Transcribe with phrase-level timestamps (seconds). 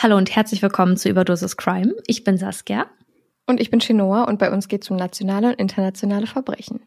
[0.00, 1.92] Hallo und herzlich willkommen zu Überdosis Crime.
[2.06, 2.86] Ich bin Saskia.
[3.48, 6.78] Und ich bin Chinoa und bei uns geht es um nationale und internationale Verbrechen.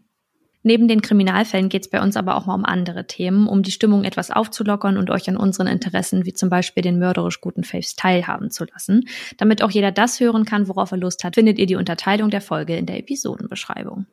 [0.64, 3.72] Neben den Kriminalfällen geht es bei uns aber auch mal um andere Themen, um die
[3.72, 7.98] Stimmung etwas aufzulockern und euch an unseren Interessen, wie zum Beispiel den mörderisch guten Faves,
[7.98, 9.04] teilhaben zu lassen.
[9.36, 12.40] Damit auch jeder das hören kann, worauf er Lust hat, findet ihr die Unterteilung der
[12.40, 14.06] Folge in der Episodenbeschreibung.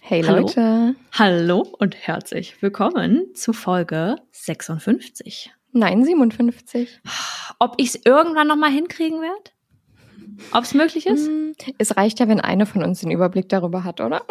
[0.00, 0.40] Hey Hallo.
[0.40, 0.96] Leute.
[1.12, 5.52] Hallo und herzlich willkommen zu Folge 56.
[5.72, 7.00] Nein, 57.
[7.58, 9.50] Ob ich es irgendwann noch mal hinkriegen werde?
[10.52, 11.26] Ob es möglich ist?
[11.26, 14.22] Hm, Es reicht ja, wenn eine von uns den Überblick darüber hat, oder?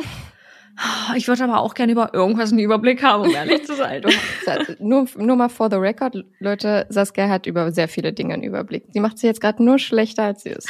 [1.16, 4.02] Ich würde aber auch gerne über irgendwas einen Überblick haben, um ehrlich zu sein.
[4.80, 8.86] Nur, nur mal for the record, Leute, Saskia hat über sehr viele Dinge einen Überblick.
[8.89, 10.70] Sie macht sie jetzt gerade nur schlechter, als sie ist.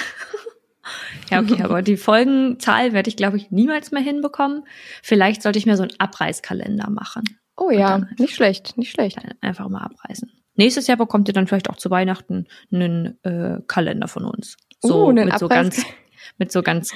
[1.30, 4.64] Ja, okay, aber die Folgenzahl werde ich, glaube ich, niemals mehr hinbekommen.
[5.04, 7.24] Vielleicht sollte ich mir so einen Abreißkalender machen.
[7.56, 9.20] Oh ja, nicht schlecht, nicht schlecht.
[9.42, 10.32] Einfach mal abreißen.
[10.56, 14.58] Nächstes Jahr bekommt ihr dann vielleicht auch zu Weihnachten einen äh, Kalender von uns.
[14.82, 15.86] So Uh, einen mit so ganz
[16.38, 16.92] mit so ganz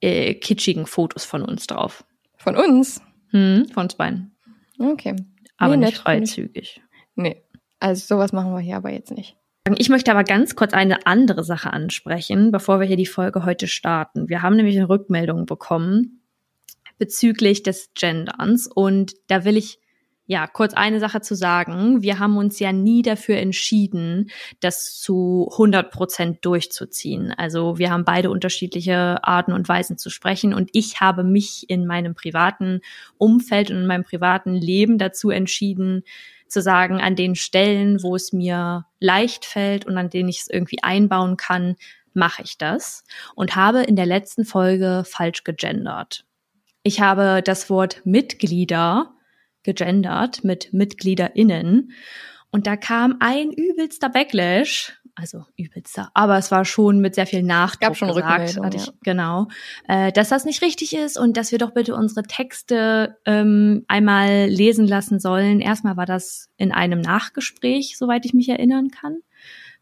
[0.00, 2.04] äh, kitschigen Fotos von uns drauf.
[2.36, 3.00] Von uns?
[3.30, 4.36] Hm, von uns beiden.
[4.78, 5.16] Okay.
[5.56, 6.82] Aber Nee, nicht freizügig.
[7.14, 7.42] Nee.
[7.78, 9.36] Also sowas machen wir hier aber jetzt nicht.
[9.78, 13.66] Ich möchte aber ganz kurz eine andere Sache ansprechen, bevor wir hier die Folge heute
[13.66, 14.28] starten.
[14.28, 16.20] Wir haben nämlich eine Rückmeldung bekommen
[16.98, 19.78] bezüglich des Genderns und da will ich
[20.26, 22.02] ja kurz eine Sache zu sagen.
[22.02, 24.30] Wir haben uns ja nie dafür entschieden,
[24.60, 27.32] das zu 100 Prozent durchzuziehen.
[27.36, 31.86] Also wir haben beide unterschiedliche Arten und Weisen zu sprechen und ich habe mich in
[31.86, 32.80] meinem privaten
[33.18, 36.04] Umfeld und in meinem privaten Leben dazu entschieden,
[36.48, 40.48] zu sagen, an den Stellen, wo es mir leicht fällt und an denen ich es
[40.48, 41.76] irgendwie einbauen kann,
[42.14, 43.04] mache ich das
[43.34, 46.24] und habe in der letzten Folge falsch gegendert.
[46.84, 49.13] Ich habe das Wort Mitglieder
[49.64, 51.92] gegendert mit MitgliederInnen
[52.54, 57.42] und da kam ein übelster Backlash, also übelster, aber es war schon mit sehr viel
[57.42, 58.92] Nachdruck Gab schon gesagt, Rückmeldung, hatte ich, ja.
[59.02, 59.48] genau,
[59.88, 64.46] äh, dass das nicht richtig ist und dass wir doch bitte unsere Texte ähm, einmal
[64.46, 65.60] lesen lassen sollen.
[65.60, 69.18] Erstmal war das in einem Nachgespräch, soweit ich mich erinnern kann.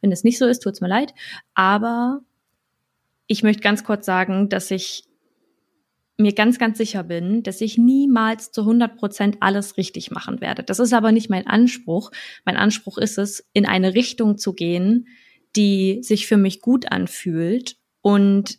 [0.01, 1.13] Wenn es nicht so ist, tut's mir leid.
[1.53, 2.21] Aber
[3.27, 5.05] ich möchte ganz kurz sagen, dass ich
[6.19, 10.63] mir ganz, ganz sicher bin, dass ich niemals zu 100 Prozent alles richtig machen werde.
[10.63, 12.11] Das ist aber nicht mein Anspruch.
[12.45, 15.09] Mein Anspruch ist es, in eine Richtung zu gehen,
[15.57, 18.59] die sich für mich gut anfühlt und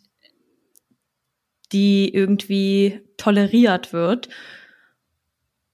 [1.72, 4.28] die irgendwie toleriert wird.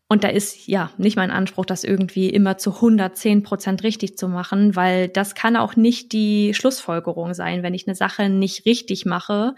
[0.09, 4.29] Und da ist ja nicht mein Anspruch, das irgendwie immer zu 110 Prozent richtig zu
[4.29, 9.07] machen, weil das kann auch nicht die Schlussfolgerung sein, wenn ich eine Sache nicht richtig
[9.07, 9.55] mache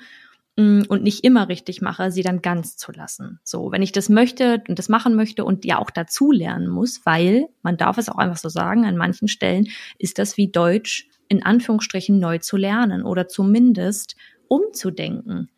[0.57, 3.41] und nicht immer richtig mache, sie dann ganz zu lassen.
[3.43, 7.07] So, wenn ich das möchte und das machen möchte und ja auch dazu lernen muss,
[7.07, 9.69] weil man darf es auch einfach so sagen, an manchen Stellen
[9.99, 14.17] ist das wie Deutsch in Anführungsstrichen neu zu lernen oder zumindest
[14.49, 15.51] umzudenken.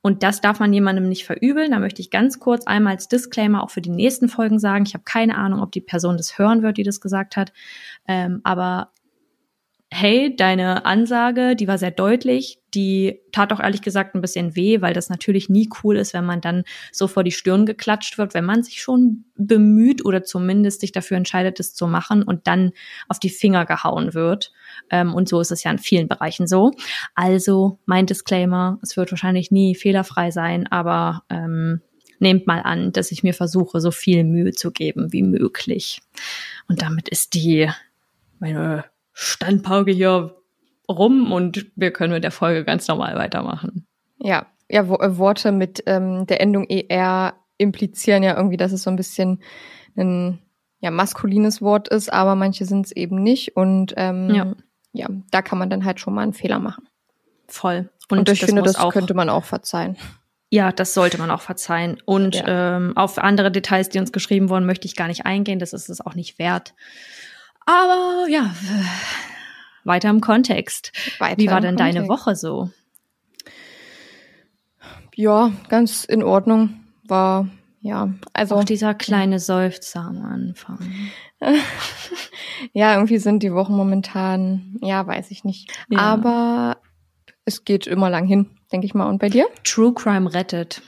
[0.00, 1.72] Und das darf man jemandem nicht verübeln.
[1.72, 4.86] Da möchte ich ganz kurz einmal als Disclaimer auch für die nächsten Folgen sagen.
[4.86, 7.52] Ich habe keine Ahnung, ob die Person das hören wird, die das gesagt hat.
[8.06, 8.92] Ähm, aber
[9.90, 14.80] hey, deine Ansage, die war sehr deutlich, die tat auch ehrlich gesagt ein bisschen weh,
[14.80, 18.34] weil das natürlich nie cool ist, wenn man dann so vor die Stirn geklatscht wird,
[18.34, 22.72] wenn man sich schon bemüht oder zumindest sich dafür entscheidet, es zu machen und dann
[23.08, 24.52] auf die Finger gehauen wird.
[24.90, 26.72] Ähm, und so ist es ja in vielen Bereichen so.
[27.14, 31.80] Also mein Disclaimer, es wird wahrscheinlich nie fehlerfrei sein, aber ähm,
[32.18, 36.00] nehmt mal an, dass ich mir versuche, so viel Mühe zu geben wie möglich.
[36.68, 37.70] Und damit ist die
[38.38, 40.37] meine Standpauke hier
[40.88, 43.86] rum und wir können mit der Folge ganz normal weitermachen.
[44.18, 48.82] Ja, ja, wo, äh, Worte mit ähm, der Endung ER implizieren ja irgendwie, dass es
[48.82, 49.42] so ein bisschen
[49.96, 50.38] ein
[50.80, 53.56] ja, maskulines Wort ist, aber manche sind es eben nicht.
[53.56, 54.52] Und ähm, Ja.
[54.92, 55.08] ja.
[55.30, 56.86] da kann man dann halt schon mal einen Fehler machen.
[57.48, 57.90] Voll.
[58.10, 59.96] Und, ich finde, muss das könnte man auch verzeihen.
[60.50, 62.00] Ja, das sollte man auch verzeihen.
[62.04, 62.76] Und Ja.
[62.76, 65.58] ähm, auf andere Details, die uns geschrieben wurden, möchte ich gar nicht eingehen.
[65.58, 66.74] Das ist es auch nicht wert.
[67.66, 68.54] Aber ja,
[69.88, 70.92] weiter im Kontext.
[71.18, 72.26] Weiter Wie war denn deine Kontext.
[72.26, 72.70] Woche so?
[75.16, 76.84] Ja, ganz in Ordnung.
[77.04, 77.48] War,
[77.80, 78.54] ja, also.
[78.54, 80.78] Auch dieser kleine Seufzer am Anfang.
[82.72, 85.70] Ja, irgendwie sind die Wochen momentan, ja, weiß ich nicht.
[85.88, 86.00] Ja.
[86.00, 86.78] Aber
[87.44, 89.08] es geht immer lang hin, denke ich mal.
[89.08, 89.46] Und bei dir?
[89.64, 90.82] True Crime rettet,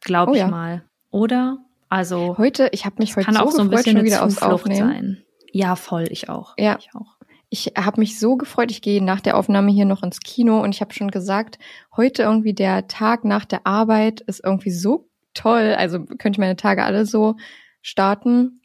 [0.00, 0.48] glaube Oh ich ja.
[0.48, 0.84] mal.
[1.10, 1.58] Oder?
[1.88, 4.88] Also Heute, ich habe mich heute kann so auch so ein bisschen wieder aufs Aufnehmen.
[4.88, 5.24] sein.
[5.52, 6.54] Ja, voll, ich auch.
[6.58, 6.76] Ja.
[6.78, 7.16] Ich auch.
[7.50, 8.70] Ich habe mich so gefreut.
[8.70, 11.58] Ich gehe nach der Aufnahme hier noch ins Kino und ich habe schon gesagt,
[11.96, 15.74] heute irgendwie der Tag nach der Arbeit ist irgendwie so toll.
[15.76, 17.36] Also könnte ich meine Tage alle so
[17.82, 18.60] starten,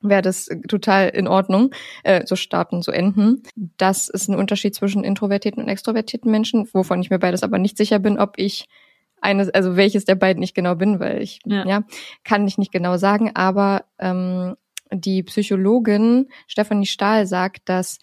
[0.00, 3.42] wäre das total in Ordnung, äh, so starten, so enden.
[3.76, 7.76] Das ist ein Unterschied zwischen introvertierten und extrovertierten Menschen, wovon ich mir beides aber nicht
[7.76, 8.68] sicher bin, ob ich
[9.20, 11.66] eines, also welches der beiden ich genau bin, weil ich, Ja.
[11.66, 11.82] ja,
[12.24, 14.56] kann ich nicht genau sagen, aber ähm,
[14.92, 17.98] die Psychologin Stefanie Stahl sagt, dass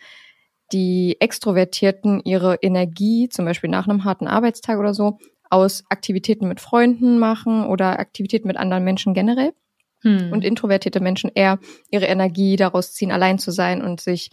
[0.71, 5.17] die Extrovertierten ihre Energie, zum Beispiel nach einem harten Arbeitstag oder so,
[5.49, 9.53] aus Aktivitäten mit Freunden machen oder Aktivitäten mit anderen Menschen generell.
[10.01, 10.31] Hm.
[10.31, 11.57] Und introvertierte Menschen eher
[11.89, 14.29] ihre Energie daraus ziehen, allein zu sein und sich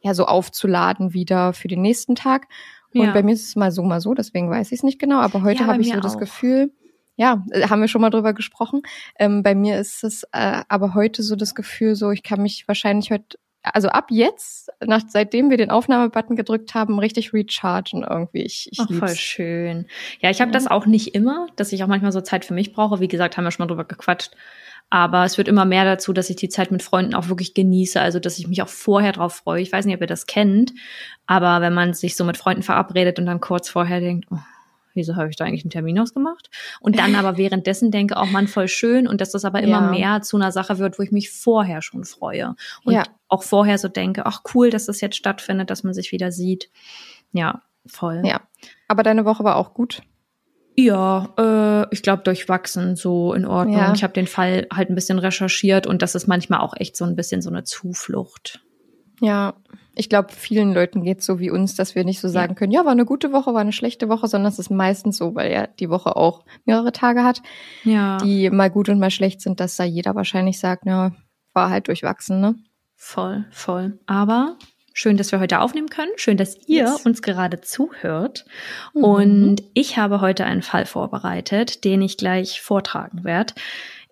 [0.00, 2.48] ja so aufzuladen wieder für den nächsten Tag.
[2.92, 3.12] Und Ja.
[3.12, 5.18] bei mir ist es mal so, mal so, deswegen weiß ich es nicht genau.
[5.18, 6.18] Aber heute Ja, habe ich so das auch.
[6.20, 6.72] Gefühl,
[7.16, 8.82] ja, äh, haben wir schon mal drüber gesprochen.
[9.18, 12.66] Ähm, bei mir ist es äh, aber heute so das Gefühl, so ich kann mich
[12.66, 13.38] wahrscheinlich heute,
[13.72, 18.42] also ab jetzt, nach, seitdem wir den Aufnahmebutton gedrückt haben, richtig rechargen irgendwie.
[18.42, 19.18] Ich, ich Ach, voll lieb's.
[19.18, 19.86] schön.
[20.20, 20.52] Ja, ich habe Ja.
[20.54, 23.00] das auch nicht immer, dass ich auch manchmal so Zeit für mich brauche.
[23.00, 24.32] Wie gesagt, haben wir schon mal drüber gequatscht.
[24.90, 28.00] Aber es wird immer mehr dazu, dass ich die Zeit mit Freunden auch wirklich genieße.
[28.00, 29.62] Also, dass ich mich auch vorher drauf freue.
[29.62, 30.72] Ich weiß nicht, ob ihr das kennt.
[31.26, 34.36] Aber wenn man sich so mit Freunden verabredet und dann kurz vorher denkt, oh,
[34.94, 36.50] wieso habe ich da eigentlich einen Termin ausgemacht?
[36.80, 39.90] Und dann aber währenddessen denke, auch man voll schön und dass das aber immer Ja.
[39.90, 42.54] mehr zu einer Sache wird, wo ich mich vorher schon freue.
[42.84, 43.02] Und Ja.
[43.28, 46.70] auch vorher so denke, ach cool, dass das jetzt stattfindet, dass man sich wieder sieht.
[47.32, 48.22] Ja, voll.
[48.24, 48.40] Ja.
[48.88, 50.02] Aber deine Woche war auch gut.
[50.76, 53.76] Ja, äh, ich glaube durchwachsen, so in Ordnung.
[53.78, 53.92] Ja.
[53.94, 57.04] Ich habe den Fall halt ein bisschen recherchiert und das ist manchmal auch echt so
[57.04, 58.60] ein bisschen so eine Zuflucht.
[59.20, 59.54] Ja,
[59.96, 62.84] ich glaube, vielen Leuten geht's so wie uns, dass wir nicht so sagen können, ja,
[62.84, 65.66] war eine gute Woche, war eine schlechte Woche, sondern es ist meistens so, weil ja
[65.66, 67.42] die Woche auch mehrere Tage hat,
[67.84, 71.12] Ja, die mal gut und mal schlecht sind, dass da jeder wahrscheinlich sagt, na,
[71.52, 72.56] war halt durchwachsen, ne?
[72.96, 73.98] voll, voll.
[74.06, 74.56] Aber
[74.94, 76.12] schön, dass wir heute aufnehmen können.
[76.16, 77.04] Schön, dass ihr Yes.
[77.04, 78.46] uns gerade zuhört.
[78.94, 79.04] Mhm.
[79.04, 83.54] Und ich habe heute einen Fall vorbereitet, den ich gleich vortragen werde.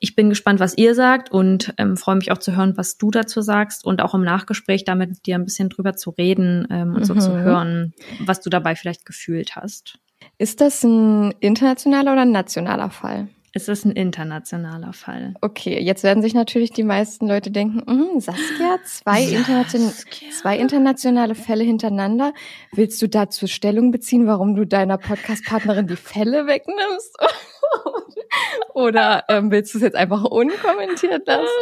[0.04, 3.12] Ich bin gespannt, was ihr sagt und ähm, freue mich auch zu hören, was du
[3.12, 6.96] dazu sagst und auch im Nachgespräch damit mit dir ein bisschen drüber zu reden ähm,
[6.96, 7.20] und so Mhm.
[7.20, 7.94] zu hören,
[8.26, 10.00] was du dabei vielleicht gefühlt hast.
[10.38, 13.28] Ist das ein internationaler oder ein nationaler Fall?
[13.54, 15.34] Es ist ein internationaler Fall.
[15.40, 20.30] Okay, jetzt werden sich natürlich die meisten Leute denken, "Mhm, Saskia, zwei, internation Saskia.
[20.30, 22.32] zwei internationale Fälle hintereinander.
[22.72, 27.16] Willst du dazu Stellung beziehen, warum du deiner Podcast-Partnerin die Fälle wegnimmst?
[28.74, 31.46] Oder ähm, willst du es jetzt einfach unkommentiert lassen?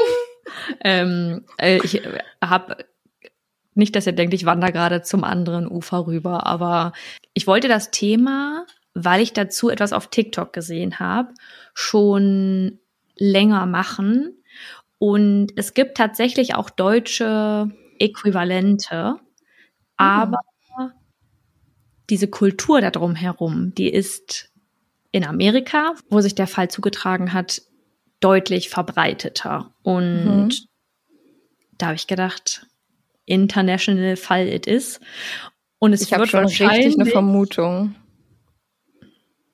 [0.82, 2.02] Ähm, äh, ich
[2.42, 2.84] habe
[3.74, 6.92] nicht, dass ihr denkt, ich wandere gerade zum anderen Ufer rüber, aber
[7.34, 11.32] ich wollte das Thema, weil ich dazu etwas auf TikTok gesehen habe,
[11.72, 12.80] schon
[13.16, 14.42] länger machen.
[14.98, 19.16] Und es gibt tatsächlich auch deutsche Äquivalente,
[19.96, 20.40] aber
[22.10, 24.50] diese Kultur da drum herum, die ist
[25.12, 27.62] in Amerika, wo sich der Fall zugetragen hat,
[28.20, 29.74] deutlich verbreiteter.
[29.82, 30.48] Und Mhm.
[31.78, 32.66] da habe ich gedacht,
[33.24, 35.00] international Fall it is.
[35.78, 37.94] Und es Ich wird schon richtig eine Vermutung.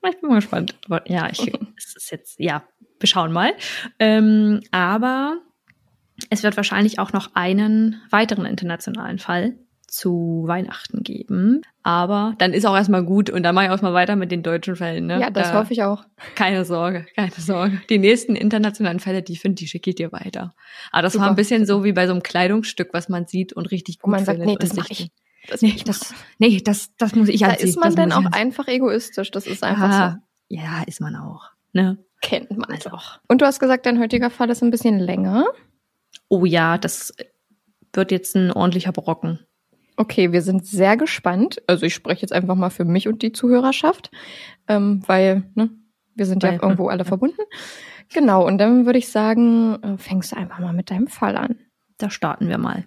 [0.09, 0.75] Ich bin mal gespannt.
[0.85, 1.39] Aber ja, ich,
[1.77, 2.63] es ist jetzt, ja,
[2.99, 3.53] wir schauen mal.
[3.99, 5.39] Ähm, aber
[6.29, 9.57] es wird wahrscheinlich auch noch einen weiteren internationalen Fall
[9.87, 11.61] zu Weihnachten geben.
[11.83, 14.43] Aber dann ist auch erstmal gut und dann mache ich auch mal weiter mit den
[14.43, 15.05] deutschen Fällen.
[15.07, 15.19] Ne?
[15.19, 16.03] Ja, das Da- hoffe ich auch.
[16.35, 17.81] Keine Sorge, keine Sorge.
[17.89, 20.53] Die nächsten internationalen Fälle, die finde die schicke ich dir weiter.
[20.91, 23.53] Aber das war Super, ein bisschen so wie bei so einem Kleidungsstück, was man sieht
[23.53, 25.09] und richtig gut man sagt, findet nee, das mache ich.
[25.49, 27.69] Das Nee, muss ich das, nee, das, das muss ich Da anziehen.
[27.69, 29.31] ist man dann auch einfach egoistisch.
[29.31, 30.55] Das ist einfach ja, so.
[30.57, 31.51] ja, ist man auch.
[31.71, 31.97] Ne?
[32.21, 32.89] Kennt man Also.
[32.89, 33.19] doch.
[33.29, 35.45] Und du hast gesagt, dein heutiger Fall ist ein bisschen länger.
[36.27, 37.13] Oh ja, das
[37.93, 39.39] wird jetzt ein ordentlicher Brocken.
[39.97, 41.61] Okay, wir sind sehr gespannt.
[41.67, 44.11] Also ich spreche jetzt einfach mal für mich und die Zuhörerschaft,
[44.67, 45.71] ähm, weil ne,
[46.15, 47.41] wir sind ja Weil- irgendwo alle verbunden.
[48.13, 51.57] Genau, und dann würde ich sagen, äh, fängst du einfach mal mit deinem Fall an.
[51.97, 52.85] Da starten wir mal.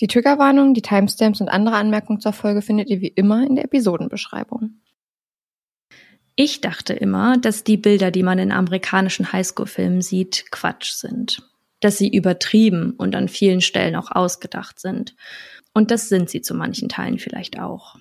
[0.00, 3.64] Die Triggerwarnung, die Timestamps und andere Anmerkungen zur Folge findet ihr wie immer in der
[3.64, 4.80] Episodenbeschreibung.
[6.34, 11.48] Ich dachte immer, dass die Bilder, die man in amerikanischen Highschool-Filmen sieht, Quatsch sind.
[11.80, 15.16] dass sie übertrieben und an vielen Stellen auch ausgedacht sind.
[15.74, 17.96] Und das sind sie zu manchen Teilen vielleicht auch.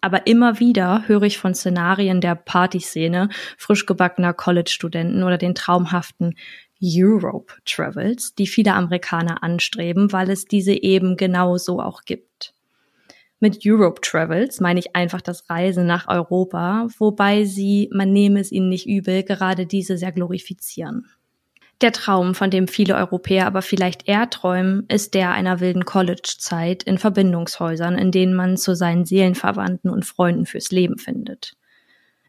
[0.00, 6.34] Aber immer wieder höre ich von Szenarien der Partyszene, frisch gebackener College-Studenten oder den traumhaften
[6.82, 12.54] Europe Travels, die viele Amerikaner anstreben, weil es diese eben genauso auch gibt.
[13.38, 18.50] Mit Europe Travels meine ich einfach das Reisen nach Europa, wobei sie, man nehme es
[18.50, 21.06] ihnen nicht übel, gerade diese sehr glorifizieren.
[21.82, 26.84] Der Traum, von dem viele Europäer aber vielleicht eher träumen, ist der einer wilden College-Zeit
[26.84, 31.56] in Verbindungshäusern, in denen man zu seinen Seelenverwandten und Freunden fürs Leben findet.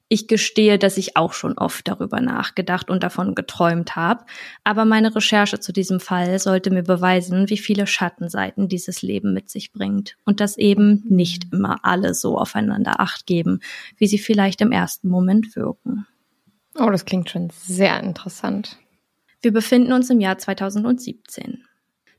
[0.09, 4.25] Ich gestehe, dass ich auch schon oft darüber nachgedacht und davon geträumt habe,
[4.63, 9.49] aber meine Recherche zu diesem Fall sollte mir beweisen, wie viele Schattenseiten dieses Leben mit
[9.49, 13.59] sich bringt und dass eben nicht immer alle so aufeinander acht geben,
[13.97, 16.07] wie sie vielleicht im ersten Moment wirken.
[16.75, 18.77] Oh, das klingt schon sehr interessant.
[19.43, 21.65] Wir befinden uns im Jahr 2017.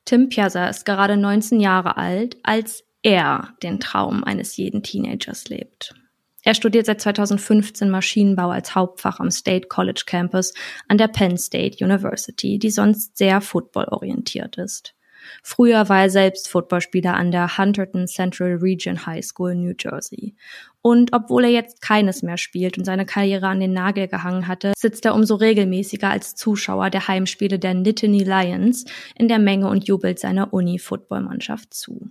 [0.05, 5.95] Tim Piazza ist gerade 19 Jahre alt, als er den Traum eines jeden Teenagers lebt.
[6.43, 10.53] Er studiert seit 2015 Maschinenbau als Hauptfach am State College Campus
[10.87, 14.95] an der Penn State University, die sonst sehr footballorientiert ist.
[15.43, 20.35] Früher war er selbst Footballspieler an der Hunterton Central Region High School in New Jersey.
[20.83, 24.73] Und obwohl er jetzt keines mehr spielt und seine Karriere an den Nagel gehangen hatte,
[24.77, 29.89] sitzt er umso regelmäßiger als Zuschauer der Heimspiele der Nittany Lions in der Menge und
[29.89, 32.11] jubelt seiner Uni-Footballmannschaft zu.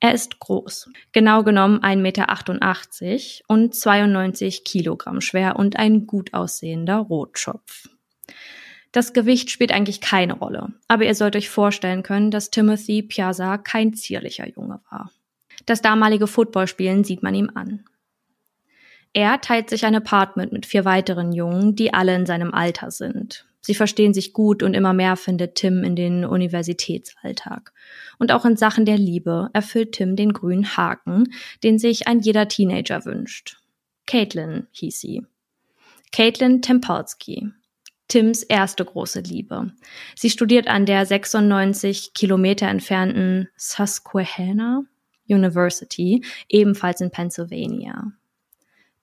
[0.00, 6.96] Er ist groß, genau genommen 1,88 Meter und 92 Kilogramm schwer und ein gut aussehender
[6.96, 7.88] Rotschopf.
[8.92, 13.56] Das Gewicht spielt eigentlich keine Rolle, aber ihr sollt euch vorstellen können, dass Timothy Piazza
[13.56, 15.10] kein zierlicher Junge war.
[15.64, 17.84] Das damalige Footballspielen sieht man ihm an.
[19.14, 23.46] Er teilt sich ein Apartment mit vier weiteren Jungen, die alle in seinem Alter sind.
[23.60, 27.72] Sie verstehen sich gut und immer mehr findet Tim in den Universitätsalltag.
[28.18, 31.32] Und auch in Sachen der Liebe erfüllt Tim den grünen Haken,
[31.62, 33.58] den sich ein jeder Teenager wünscht.
[34.06, 35.22] Caitlin hieß sie.
[36.10, 37.52] Caitlin Tempolsky.
[38.08, 39.72] Tims erste große Liebe.
[40.16, 44.84] Sie studiert an der 96 Kilometer entfernten Susquehanna
[45.28, 48.12] University, ebenfalls in Pennsylvania.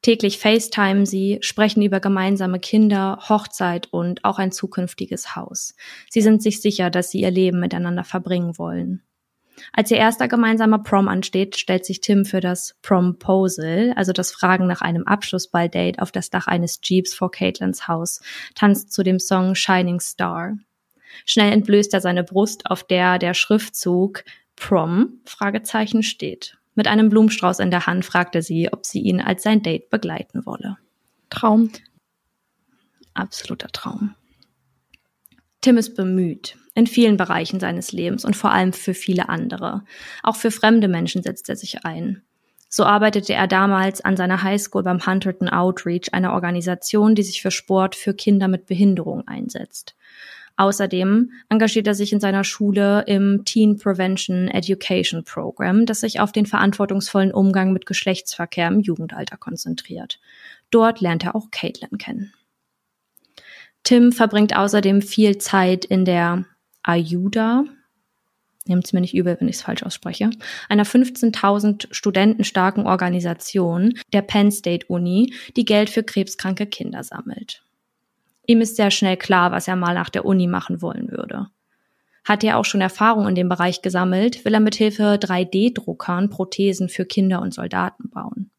[0.01, 5.75] Täglich FaceTime sie, sprechen über gemeinsame Kinder, Hochzeit und auch ein zukünftiges Haus.
[6.09, 9.03] Sie sind sich sicher, dass sie ihr Leben miteinander verbringen wollen.
[9.73, 14.67] Als ihr erster gemeinsamer Prom ansteht, stellt sich Tim für das Promposal, also das Fragen
[14.67, 18.21] nach einem Abschlussballdate, auf das Dach eines Jeeps vor Caitlins Haus,
[18.55, 20.57] tanzt zu dem Song Shining Star.
[21.25, 24.23] Schnell entblößt er seine Brust, auf der der Schriftzug
[24.55, 26.57] Prom Fragezeichen steht.
[26.75, 30.45] Mit einem Blumenstrauß in der Hand fragte sie, ob sie ihn als sein Date begleiten
[30.45, 30.77] wolle.
[31.29, 31.71] Traum.
[33.13, 34.15] Absoluter Traum.
[35.61, 39.83] Tim ist bemüht in vielen Bereichen seines Lebens und vor allem für viele andere.
[40.23, 42.23] Auch für fremde Menschen setzt er sich ein.
[42.69, 47.51] So arbeitete er damals an seiner Highschool beim Hunterton Outreach, einer Organisation, die sich für
[47.51, 49.95] Sport für Kinder mit Behinderung einsetzt.
[50.55, 56.33] Außerdem engagiert er sich in seiner Schule im Teen Prevention Education Program, das sich auf
[56.33, 60.19] den verantwortungsvollen Umgang mit Geschlechtsverkehr im Jugendalter konzentriert.
[60.69, 62.33] Dort lernt er auch Caitlin kennen.
[63.83, 66.45] Tim verbringt außerdem viel Zeit in der
[66.83, 67.65] Ayuda,
[68.65, 70.29] nehmt es mir nicht übel, wenn ich es falsch ausspreche,
[70.69, 77.63] einer 15.000 Studenten starken Organisation der Penn State Uni, die Geld für krebskranke Kinder sammelt.
[78.45, 81.47] Ihm ist sehr schnell klar, was er mal nach der Uni machen wollen würde.
[82.23, 87.05] Hat er auch schon Erfahrung in dem Bereich gesammelt, will er mithilfe 3D-Druckern Prothesen für
[87.05, 88.51] Kinder und Soldaten bauen.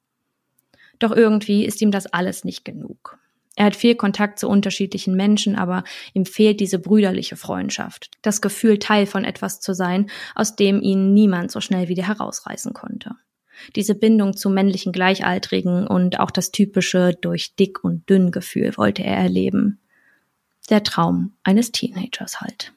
[0.98, 3.19] Doch irgendwie ist ihm das alles nicht genug.
[3.60, 8.78] Er hat viel Kontakt zu unterschiedlichen Menschen, aber ihm fehlt diese brüderliche Freundschaft, das Gefühl,
[8.78, 13.16] Teil von etwas zu sein, aus dem ihn niemand so schnell wieder herausreißen konnte.
[13.76, 19.04] Diese Bindung zu männlichen Gleichaltrigen und auch das typische durch dick und dünn Gefühl wollte
[19.04, 19.78] er erleben.
[20.70, 22.72] Der Traum eines Teenagers halt.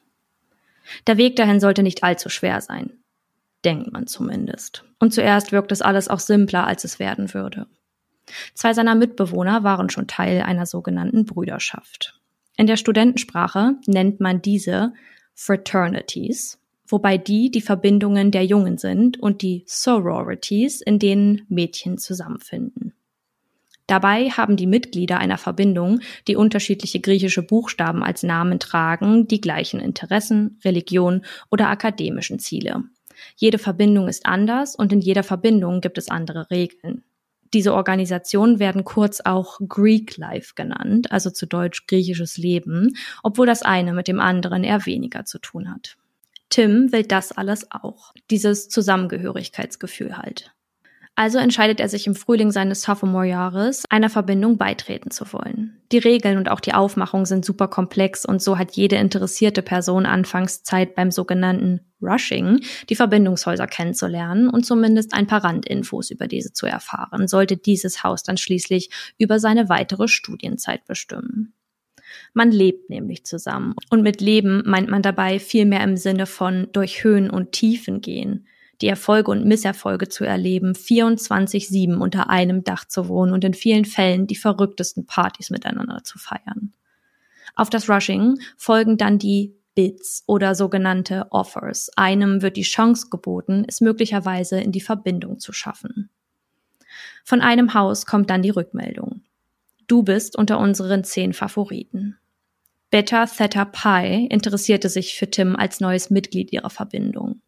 [1.06, 2.90] Der Weg dahin sollte nicht allzu schwer sein.
[3.64, 4.84] Denkt man zumindest.
[4.98, 7.68] Und zuerst wirkt es alles auch simpler, als es werden würde.
[8.54, 12.20] Zwei seiner Mitbewohner waren schon Teil einer sogenannten Brüderschaft.
[12.56, 14.92] In der Studentensprache nennt man diese
[15.34, 22.94] Fraternities, wobei die die Verbindungen der Jungen sind und die Sororities, in denen Mädchen zusammenfinden.
[23.86, 29.78] Dabei haben die Mitglieder einer Verbindung, die unterschiedliche griechische Buchstaben als Namen tragen, die gleichen
[29.78, 32.84] Interessen, Religion oder akademischen Ziele.
[33.36, 37.02] Jede Verbindung ist anders und in jeder Verbindung gibt es andere Regeln.
[37.54, 43.62] Diese Organisationen werden kurz auch Greek Life genannt, also zu Deutsch griechisches Leben, obwohl das
[43.62, 45.96] eine mit dem anderen eher weniger zu tun hat.
[46.50, 50.52] Tim will das alles auch, dieses Zusammengehörigkeitsgefühl halt.
[51.16, 55.80] Also entscheidet er sich im Frühling seines Sophomore-Jahres, einer Verbindung beitreten zu wollen.
[55.92, 60.06] Die Regeln und auch die Aufmachung sind super komplex und so hat jede interessierte Person
[60.06, 66.52] anfangs Zeit beim sogenannten Rushing, die Verbindungshäuser kennenzulernen und zumindest ein paar Randinfos über diese
[66.52, 71.54] zu erfahren, sollte dieses Haus dann schließlich über seine weitere Studienzeit bestimmen.
[72.32, 73.74] Man lebt nämlich zusammen.
[73.90, 78.46] Und mit Leben meint man dabei vielmehr im Sinne von durch Höhen und Tiefen gehen
[78.80, 83.84] die Erfolge und Misserfolge zu erleben, 24-7 unter einem Dach zu wohnen und in vielen
[83.84, 86.72] Fällen die verrücktesten Partys miteinander zu feiern.
[87.54, 91.90] Auf das Rushing folgen dann die Bids oder sogenannte Offers.
[91.96, 96.10] Einem wird die Chance geboten, es möglicherweise in die Verbindung zu schaffen.
[97.24, 99.22] Von einem Haus kommt dann die Rückmeldung.
[99.86, 102.16] Du bist unter unseren zehn Favoriten.
[102.90, 107.40] Beta Theta Pi interessierte sich für Tim als neues Mitglied ihrer Verbindung.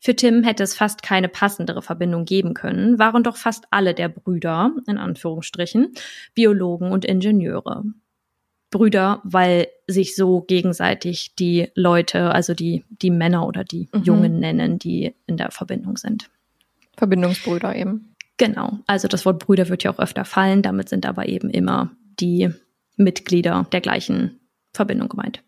[0.00, 4.08] Für Tim hätte es fast keine passendere Verbindung geben können, waren doch fast alle der
[4.08, 5.92] Brüder, in Anführungsstrichen,
[6.34, 7.84] Biologen und Ingenieure.
[8.70, 14.02] Brüder, weil sich so gegenseitig die Leute, also die, die Männer oder die mhm.
[14.02, 16.30] Jungen nennen, die in der Verbindung sind.
[16.96, 18.14] Verbindungsbrüder eben.
[18.36, 18.78] Genau.
[18.86, 20.62] Also das Wort Brüder wird ja auch öfter fallen.
[20.62, 22.50] Damit sind aber eben immer die
[22.96, 24.40] Mitglieder der gleichen
[24.72, 25.42] Verbindung gemeint.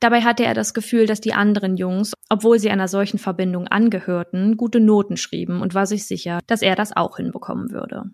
[0.00, 4.56] Dabei hatte er das Gefühl, dass die anderen Jungs, obwohl sie einer solchen Verbindung angehörten,
[4.56, 8.10] gute Noten schrieben und war sich sicher, dass er das auch hinbekommen würde.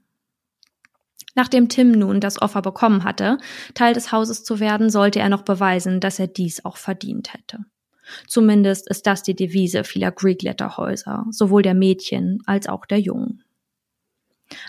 [1.35, 3.39] Nachdem Tim nun das Offer bekommen hatte,
[3.75, 7.61] Teil des Hauses zu werden, sollte er noch beweisen, dass er dies auch verdient hätte.
[8.27, 13.01] Zumindest ist das die Devise vieler Greek Letter Häuser, sowohl der Mädchen als auch der
[13.01, 13.45] Jungen.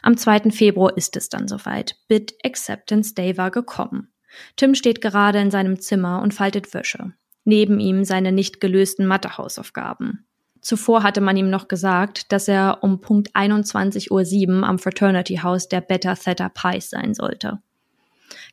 [0.02, 0.52] Am 2.
[0.52, 1.98] Februar ist es dann soweit.
[2.08, 4.14] Bid Acceptance Day war gekommen.
[4.56, 7.14] Tim steht gerade in seinem Zimmer und faltet Wäsche.
[7.44, 10.26] Neben ihm seine nicht gelösten Mathehausaufgaben.
[10.64, 15.68] Zuvor hatte man ihm noch gesagt, dass er um Punkt 21.07 Uhr am Fraternity House
[15.68, 17.60] der Beta Theta Pies sein sollte.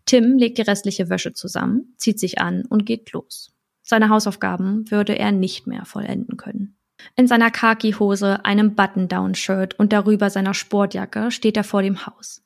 [0.07, 3.53] Tim legt die restliche Wäsche zusammen, zieht sich an und geht los.
[3.83, 6.77] Seine Hausaufgaben würde er nicht mehr vollenden können.
[7.15, 12.43] In seiner Khaki-Hose, einem Button-Down-Shirt und darüber seiner Sportjacke steht er vor dem Haus.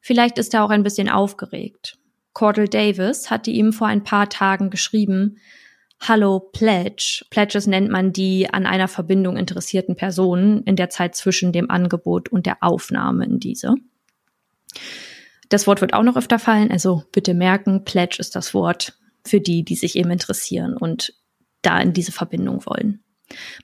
[0.00, 1.98] Vielleicht ist er auch ein bisschen aufgeregt.
[2.34, 5.38] Cordell Davis hatte ihm vor ein paar Tagen geschrieben,
[6.00, 7.24] Hallo Pledge.
[7.30, 12.28] Pledges nennt man die an einer Verbindung interessierten Personen in der Zeit zwischen dem Angebot
[12.28, 13.74] und der Aufnahme in diese.
[15.48, 19.40] Das Wort wird auch noch öfter fallen, also bitte merken, Pledge ist das Wort für
[19.40, 21.14] die, die sich eben interessieren und
[21.62, 23.02] da in diese Verbindung wollen.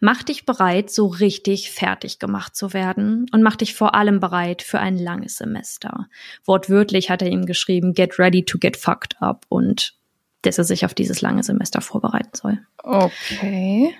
[0.00, 4.62] Mach dich bereit, so richtig fertig gemacht zu werden und mach dich vor allem bereit
[4.62, 6.08] für ein langes Semester.
[6.44, 9.94] Wortwörtlich hat er ihm geschrieben, get ready to get fucked up und
[10.46, 12.58] dass er sich auf dieses lange Semester vorbereiten soll.
[12.82, 13.94] Okay.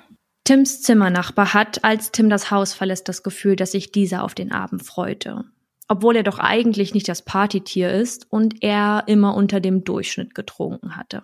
[0.45, 4.53] Tims Zimmernachbar hat, als Tim das Haus verlässt, das Gefühl, dass sich dieser auf den
[4.53, 5.45] Abend freute.
[5.89, 10.97] Obwohl er doch eigentlich nicht das Partytier ist und er immer unter dem Durchschnitt getrunken
[10.97, 11.23] hatte.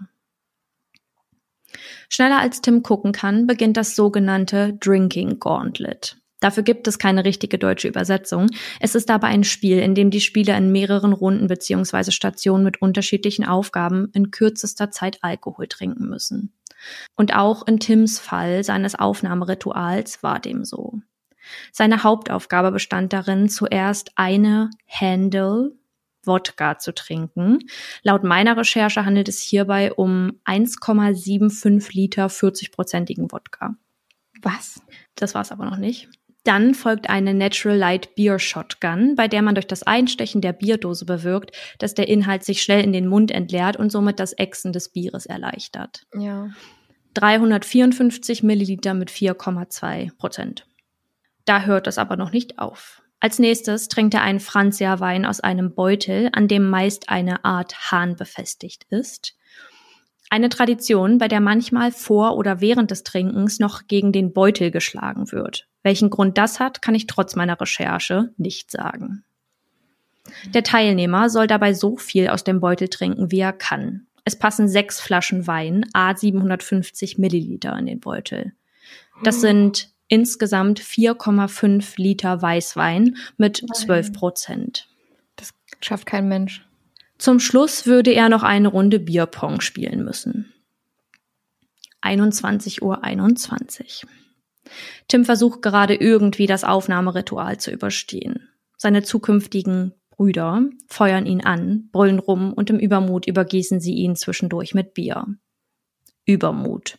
[2.09, 6.20] Schneller als Tim gucken kann, beginnt das sogenannte Drinking Gauntlet.
[6.41, 8.49] Dafür gibt es keine richtige deutsche Übersetzung.
[8.81, 12.11] Es ist aber ein Spiel, in dem die Spieler in mehreren Runden bzw.
[12.11, 16.53] Stationen mit unterschiedlichen Aufgaben in kürzester Zeit Alkohol trinken müssen.
[17.15, 21.01] Und auch in Tims Fall seines Aufnahmerituals war dem so.
[21.73, 25.73] Seine Hauptaufgabe bestand darin, zuerst eine Handle
[26.25, 27.61] Wodka zu trinken.
[28.03, 33.75] Laut meiner Recherche handelt es hierbei um 1,75 Liter 40-prozentigen Wodka.
[34.43, 34.83] Was?
[35.15, 36.09] Das war's aber noch nicht.
[36.45, 41.05] Dann folgt eine Natural Light Beer Shotgun, bei der man durch das Einstechen der Bierdose
[41.05, 44.89] bewirkt, dass der Inhalt sich schnell in den Mund entleert und somit das Ächzen des
[44.91, 46.07] Bieres erleichtert.
[46.15, 46.49] Ja.
[47.15, 50.67] 354 Milliliter mit 4,2 Prozent.
[51.45, 53.03] Da hört es aber noch nicht auf.
[53.19, 58.17] Als nächstes trinkt er einen Franzia-Wein aus einem Beutel, an dem meist eine Art Hahn
[58.17, 59.35] befestigt ist.
[60.31, 65.33] Eine Tradition, bei der manchmal vor oder während des Trinkens noch gegen den Beutel geschlagen
[65.33, 65.69] wird.
[65.83, 69.25] Welchen Grund das hat, kann ich trotz meiner Recherche nicht sagen.
[70.53, 74.07] Der Teilnehmer soll dabei so viel aus dem Beutel trinken, wie er kann.
[74.25, 78.53] Es passen sechs Flaschen Wein, a 750 Milliliter in den Beutel.
[79.25, 84.89] Das sind insgesamt 4,5 Liter Weißwein mit 12 Prozent.
[85.37, 86.67] Das schafft kein Mensch.
[87.17, 90.53] Zum Schluss würde er noch eine Runde Bierpong spielen müssen.
[92.03, 93.05] 21.21 Uhr.
[93.05, 94.07] 21.
[95.09, 98.49] Tim versucht gerade irgendwie das Aufnahmeritual zu überstehen.
[98.77, 104.75] Seine zukünftigen Brüder feuern ihn an, brüllen rum und im Übermut übergießen sie ihn zwischendurch
[104.75, 105.27] mit Bier.
[106.27, 106.99] Übermut.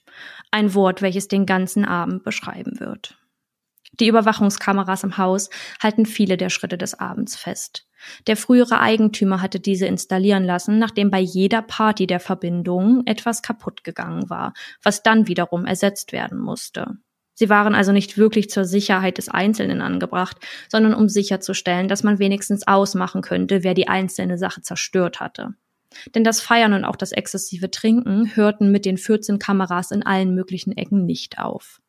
[0.50, 3.18] Ein Wort, welches den ganzen Abend beschreiben wird.
[4.00, 5.50] Die Überwachungskameras im Haus
[5.82, 7.88] halten viele der Schritte des Abends fest.
[8.28, 13.84] Der frühere Eigentümer hatte diese installieren lassen, nachdem bei jeder Party der Verbindung etwas kaputt
[13.84, 16.98] gegangen war, was dann wiederum ersetzt werden musste.
[17.42, 20.38] Sie waren also nicht wirklich zur Sicherheit des Einzelnen angebracht,
[20.70, 25.56] sondern um sicherzustellen, dass man wenigstens ausmachen könnte, wer die einzelne Sache zerstört hatte.
[26.14, 30.36] Denn das Feiern und auch das exzessive Trinken hörten mit den 14 Kameras in allen
[30.36, 31.82] möglichen Ecken nicht auf.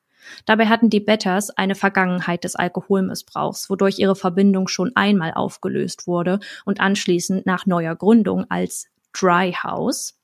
[0.47, 6.41] Dabei hatten die Betters eine Vergangenheit des Alkoholmissbrauchs, wodurch ihre Verbindung schon einmal aufgelöst wurde
[6.65, 10.19] und anschließend nach neuer Gründung als Dry House,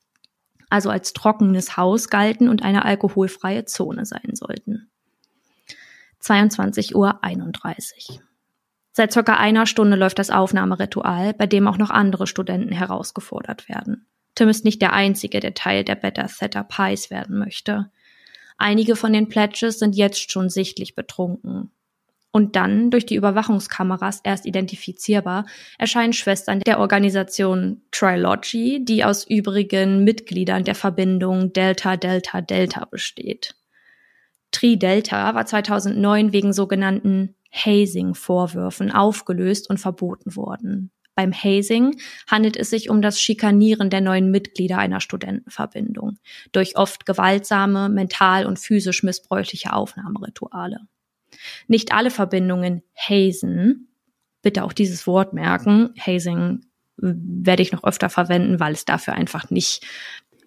[0.70, 4.88] also als trockenes Haus galten und eine alkoholfreie Zone sein sollten.
[6.22, 8.20] 22.31 Uhr.
[8.92, 14.06] Seit circa einer Stunde läuft das Aufnahmeritual, bei dem auch noch andere Studenten herausgefordert werden.
[14.34, 17.90] Tim ist nicht der Einzige, der Teil der Better Theta Pies werden möchte.
[18.56, 21.70] Einige von den Pledges sind jetzt schon sichtlich betrunken.
[22.30, 25.46] Und dann, durch die Überwachungskameras erst identifizierbar,
[25.78, 33.54] erscheinen Schwestern der Organisation Trilogy, die aus übrigen Mitgliedern der Verbindung Delta Delta Delta besteht.
[34.50, 40.90] Tri Delta war 2009 wegen sogenannten Hazing-Vorwürfen aufgelöst und verboten worden.
[41.14, 46.18] Beim Hazing handelt es sich um das Schikanieren der neuen Mitglieder einer Studentenverbindung
[46.52, 50.78] durch oft gewaltsame, mental und physisch missbräuchliche Aufnahmerituale.
[51.66, 53.88] Nicht alle Verbindungen hazen,
[54.42, 56.60] bitte auch dieses Wort merken, Hazing
[56.96, 59.84] werde ich noch öfter verwenden, weil es dafür einfach nicht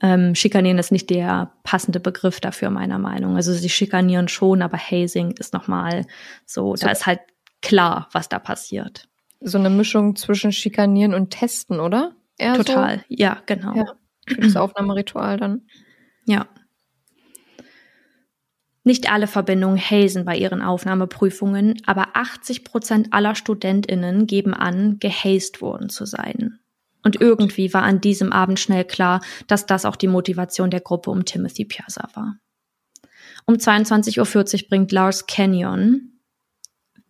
[0.01, 3.35] ähm, schikanieren ist nicht der passende Begriff dafür meiner Meinung.
[3.35, 6.05] Also sie schikanieren schon, aber Hazing ist nochmal
[6.45, 7.19] so, so, da ist halt
[7.61, 9.07] klar, was da passiert
[9.41, 12.15] so eine Mischung zwischen Schikanieren und Testen, oder?
[12.37, 13.03] Eher Total, so?
[13.09, 13.75] ja, genau.
[13.75, 13.85] Ja,
[14.27, 15.63] für das Aufnahmeritual dann.
[16.25, 16.47] Ja.
[18.83, 25.61] Nicht alle Verbindungen hazen bei ihren Aufnahmeprüfungen, aber 80 Prozent aller StudentInnen geben an, gehazed
[25.61, 26.59] worden zu sein.
[27.03, 31.09] Und irgendwie war an diesem Abend schnell klar, dass das auch die Motivation der Gruppe
[31.11, 32.37] um Timothy Piazza war.
[33.45, 36.11] Um 22.40 Uhr bringt Lars Canyon,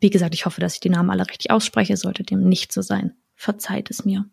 [0.01, 2.81] wie gesagt, ich hoffe, dass ich die Namen alle richtig ausspreche, sollte dem nicht so
[2.81, 3.13] sein.
[3.35, 4.25] Verzeiht es mir.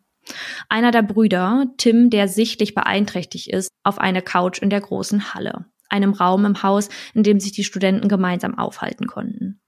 [0.69, 5.67] Einer der Brüder, Tim, der sichtlich beeinträchtigt ist, auf eine Couch in der großen Halle,
[5.89, 9.61] einem Raum im Haus, in dem sich die Studenten gemeinsam aufhalten konnten.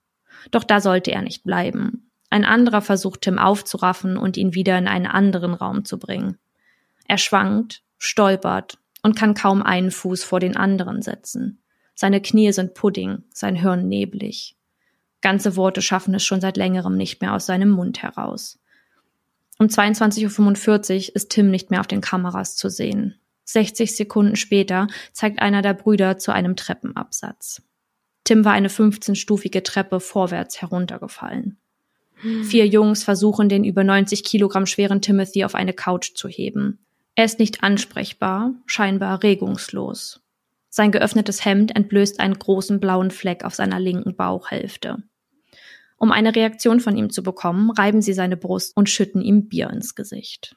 [0.50, 2.09] Doch da sollte er nicht bleiben.
[2.30, 6.38] Ein anderer versucht Tim aufzuraffen und ihn wieder in einen anderen Raum zu bringen.
[7.06, 11.60] Er schwankt, stolpert und kann kaum einen Fuß vor den anderen setzen.
[11.94, 14.56] Seine Knie sind Pudding, sein Hirn neblig.
[15.20, 18.58] Ganze Worte schaffen es schon seit längerem nicht mehr aus seinem Mund heraus.
[19.58, 23.20] Um 22.45 Uhr ist Tim nicht mehr auf den Kameras zu sehen.
[23.44, 27.60] 60 Sekunden später zeigt einer der Brüder zu einem Treppenabsatz.
[28.24, 31.58] Tim war eine 15-stufige Treppe vorwärts heruntergefallen.
[32.22, 36.78] Vier Jungs versuchen, den über 90 Kilogramm schweren Timothy auf eine Couch zu heben.
[37.14, 40.20] Er ist nicht ansprechbar, scheinbar regungslos.
[40.68, 45.02] Sein geöffnetes Hemd entblößt einen großen blauen Fleck auf seiner linken Bauchhälfte.
[45.96, 49.68] Um eine Reaktion von ihm zu bekommen, reiben sie seine Brust und schütten ihm Bier
[49.70, 50.56] ins Gesicht.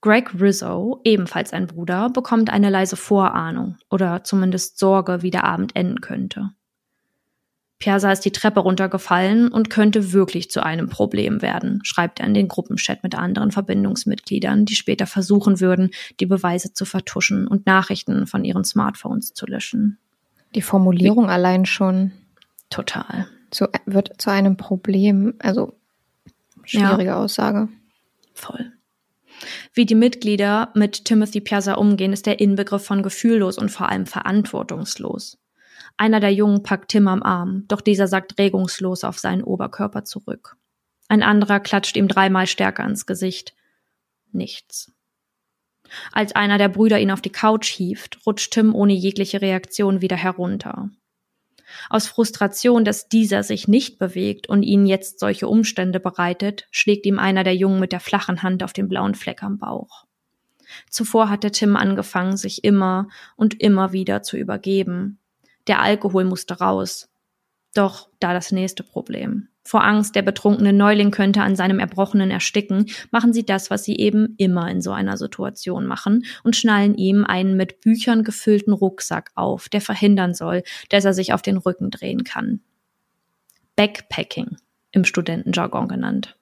[0.00, 5.76] Greg Rizzo, ebenfalls ein Bruder, bekommt eine leise Vorahnung oder zumindest Sorge, wie der Abend
[5.76, 6.50] enden könnte.
[7.82, 12.34] Piazza ist die Treppe runtergefallen und könnte wirklich zu einem Problem werden, schreibt er in
[12.34, 15.90] den Gruppenchat mit anderen Verbindungsmitgliedern, die später versuchen würden,
[16.20, 19.98] die Beweise zu vertuschen und Nachrichten von ihren Smartphones zu löschen.
[20.54, 22.12] Die Formulierung wie allein schon.
[22.70, 25.34] Total zu, wird zu einem Problem.
[25.40, 25.74] Also
[26.62, 27.16] schwierige ja.
[27.16, 27.68] Aussage.
[28.32, 28.70] Voll.
[29.74, 34.06] Wie die Mitglieder mit Timothy Piazza umgehen, ist der Inbegriff von gefühllos und vor allem
[34.06, 35.41] verantwortungslos.
[35.96, 40.56] Einer der Jungen packt Tim am Arm, doch dieser sagt regungslos auf seinen Oberkörper zurück.
[41.08, 43.54] Ein anderer klatscht ihm dreimal stärker ins Gesicht.
[44.32, 44.92] Nichts.
[46.10, 50.16] Als einer der Brüder ihn auf die Couch hieft, rutscht Tim ohne jegliche Reaktion wieder
[50.16, 50.90] herunter.
[51.88, 57.18] Aus Frustration, dass dieser sich nicht bewegt und ihnen jetzt solche Umstände bereitet, schlägt ihm
[57.18, 60.04] einer der Jungen mit der flachen Hand auf den blauen Fleck am Bauch.
[60.88, 65.18] Zuvor hatte Tim angefangen, sich immer und immer wieder zu übergeben.
[65.66, 67.08] Der Alkohol musste raus.
[67.74, 69.48] Doch da das nächste Problem.
[69.64, 73.96] Vor Angst, der betrunkene Neuling könnte an seinem Erbrochenen ersticken, machen sie das, was sie
[73.96, 79.30] eben immer in so einer Situation machen und schnallen ihm einen mit Büchern gefüllten Rucksack
[79.34, 82.60] auf, der verhindern soll, dass er sich auf den Rücken drehen kann.
[83.76, 84.56] Backpacking.
[84.94, 86.36] im Studentenjargon genannt.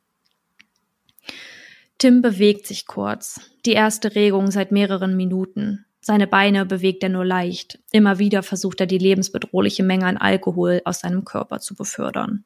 [1.99, 5.85] Tim bewegt sich kurz, die erste Regung seit mehreren Minuten.
[6.01, 7.79] Seine Beine bewegt er nur leicht.
[7.93, 12.45] Immer wieder versucht er die lebensbedrohliche Menge an Alkohol aus seinem Körper zu befördern.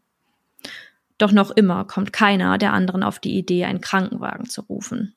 [1.18, 5.14] Doch noch immer kommt keiner der anderen auf die Idee, einen Krankenwagen zu rufen.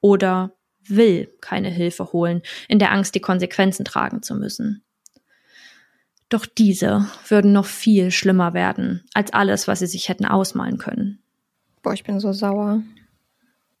[0.00, 0.52] Oder
[0.88, 4.82] will keine Hilfe holen, in der Angst, die Konsequenzen tragen zu müssen.
[6.28, 11.20] Doch diese würden noch viel schlimmer werden als alles, was sie sich hätten ausmalen können.
[11.82, 12.82] Boah, ich bin so sauer.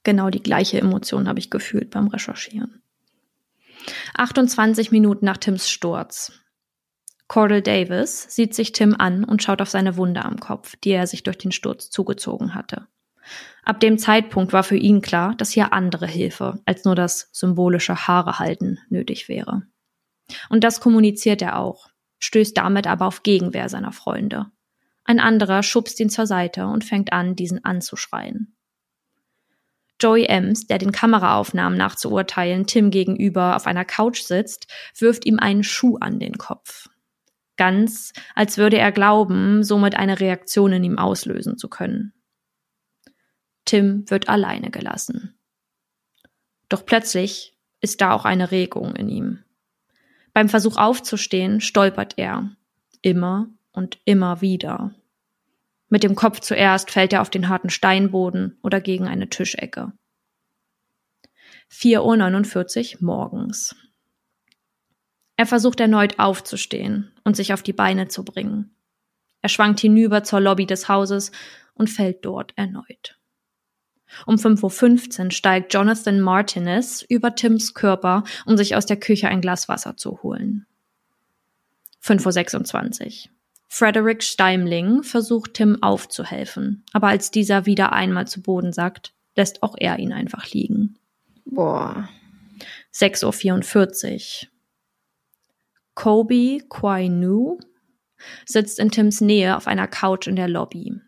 [0.04, 2.82] Genau die gleiche Emotion habe ich gefühlt beim Recherchieren.
[4.14, 6.32] 28 Minuten nach Tims Sturz.
[7.28, 11.06] Cordell Davis sieht sich Tim an und schaut auf seine Wunde am Kopf, die er
[11.06, 12.86] sich durch den Sturz zugezogen hatte.
[13.64, 18.06] Ab dem Zeitpunkt war für ihn klar, dass hier andere Hilfe als nur das symbolische
[18.06, 19.62] Haare halten nötig wäre.
[20.48, 21.88] Und das kommuniziert er auch,
[22.20, 24.46] stößt damit aber auf Gegenwehr seiner Freunde.
[25.04, 28.55] Ein anderer schubst ihn zur Seite und fängt an, diesen anzuschreien.
[30.00, 34.66] Joey Ems, der den Kameraaufnahmen nach zu urteilen Tim gegenüber auf einer Couch sitzt,
[34.98, 36.88] wirft ihm einen Schuh an den Kopf.
[37.56, 42.12] Ganz, als würde er glauben, somit eine Reaktion in ihm auslösen zu können.
[43.64, 45.38] Tim wird alleine gelassen.
[46.68, 49.44] Doch plötzlich ist da auch eine Regung in ihm.
[50.32, 52.50] Beim Versuch aufzustehen stolpert er.
[53.00, 54.94] Immer und immer wieder.
[55.96, 59.94] Mit dem Kopf zuerst fällt er auf den harten Steinboden oder gegen eine Tischecke.
[61.72, 63.74] 4.49 Uhr morgens.
[65.38, 68.76] Er versucht erneut aufzustehen und sich auf die Beine zu bringen.
[69.40, 71.32] Er schwankt hinüber zur Lobby des Hauses
[71.72, 73.18] und fällt dort erneut.
[74.26, 79.40] Um 5.15 Uhr steigt Jonathan Martinez über Tims Körper, um sich aus der Küche ein
[79.40, 80.66] Glas Wasser zu holen.
[82.02, 83.35] 5.26 Uhr.
[83.68, 89.74] Frederick Steimling versucht Tim aufzuhelfen, aber als dieser wieder einmal zu Boden sackt, lässt auch
[89.78, 90.98] er ihn einfach liegen.
[91.44, 92.08] Boah.
[92.94, 94.48] 6.44 Uhr.
[95.94, 97.58] Kobe Kwainu
[98.44, 101.00] sitzt in Tims Nähe auf einer Couch in der Lobby.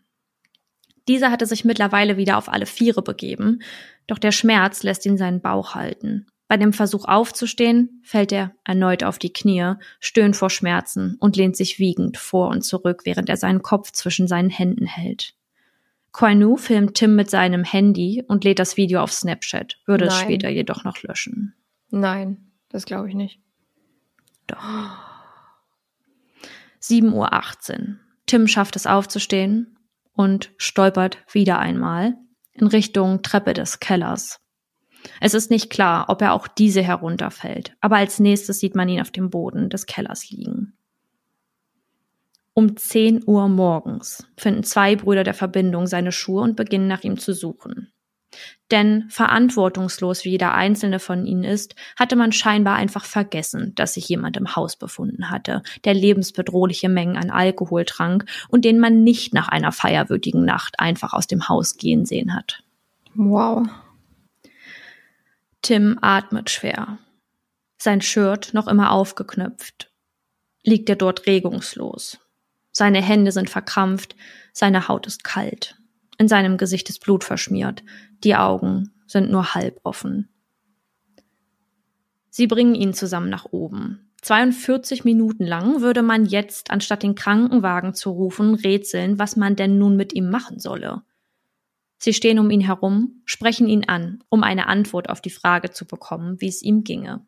[1.07, 3.61] Dieser hatte sich mittlerweile wieder auf alle Viere begeben,
[4.07, 6.27] doch der Schmerz lässt ihn seinen Bauch halten.
[6.49, 11.55] Bei dem Versuch aufzustehen, fällt er erneut auf die Knie, stöhnt vor Schmerzen und lehnt
[11.55, 15.35] sich wiegend vor und zurück, während er seinen Kopf zwischen seinen Händen hält.
[16.11, 20.13] Koinu filmt Tim mit seinem Handy und lädt das Video auf Snapchat, würde Nein.
[20.15, 21.53] es später jedoch noch löschen.
[21.91, 23.39] Nein, das glaube ich nicht.
[24.47, 24.57] Doch.
[26.81, 27.97] 7.18 Uhr.
[28.25, 29.77] Tim schafft es aufzustehen
[30.13, 32.17] und stolpert wieder einmal
[32.53, 34.41] in Richtung Treppe des Kellers.
[35.21, 39.01] Es ist nicht klar, ob er auch diese herunterfällt, aber als nächstes sieht man ihn
[39.01, 40.73] auf dem Boden des Kellers liegen.
[42.53, 47.17] Um 10 Uhr morgens finden zwei Brüder der Verbindung seine Schuhe und beginnen nach ihm
[47.17, 47.93] zu suchen.
[48.71, 54.07] Denn verantwortungslos wie jeder einzelne von ihnen ist, hatte man scheinbar einfach vergessen, dass sich
[54.07, 59.33] jemand im Haus befunden hatte, der lebensbedrohliche Mengen an Alkohol trank und den man nicht
[59.33, 62.63] nach einer feierwürdigen Nacht einfach aus dem Haus gehen sehen hat.
[63.15, 63.67] Wow.
[65.61, 66.99] Tim atmet schwer.
[67.77, 69.91] Sein Shirt noch immer aufgeknöpft.
[70.63, 72.19] Liegt er dort regungslos.
[72.71, 74.15] Seine Hände sind verkrampft,
[74.53, 75.75] seine Haut ist kalt.
[76.17, 77.83] In seinem Gesicht ist Blut verschmiert,
[78.23, 80.29] die Augen sind nur halb offen.
[82.29, 84.11] Sie bringen ihn zusammen nach oben.
[84.21, 89.77] 42 Minuten lang würde man jetzt, anstatt den Krankenwagen zu rufen, rätseln, was man denn
[89.77, 91.03] nun mit ihm machen solle.
[91.99, 95.85] Sie stehen um ihn herum, sprechen ihn an, um eine Antwort auf die Frage zu
[95.85, 97.25] bekommen, wie es ihm ginge.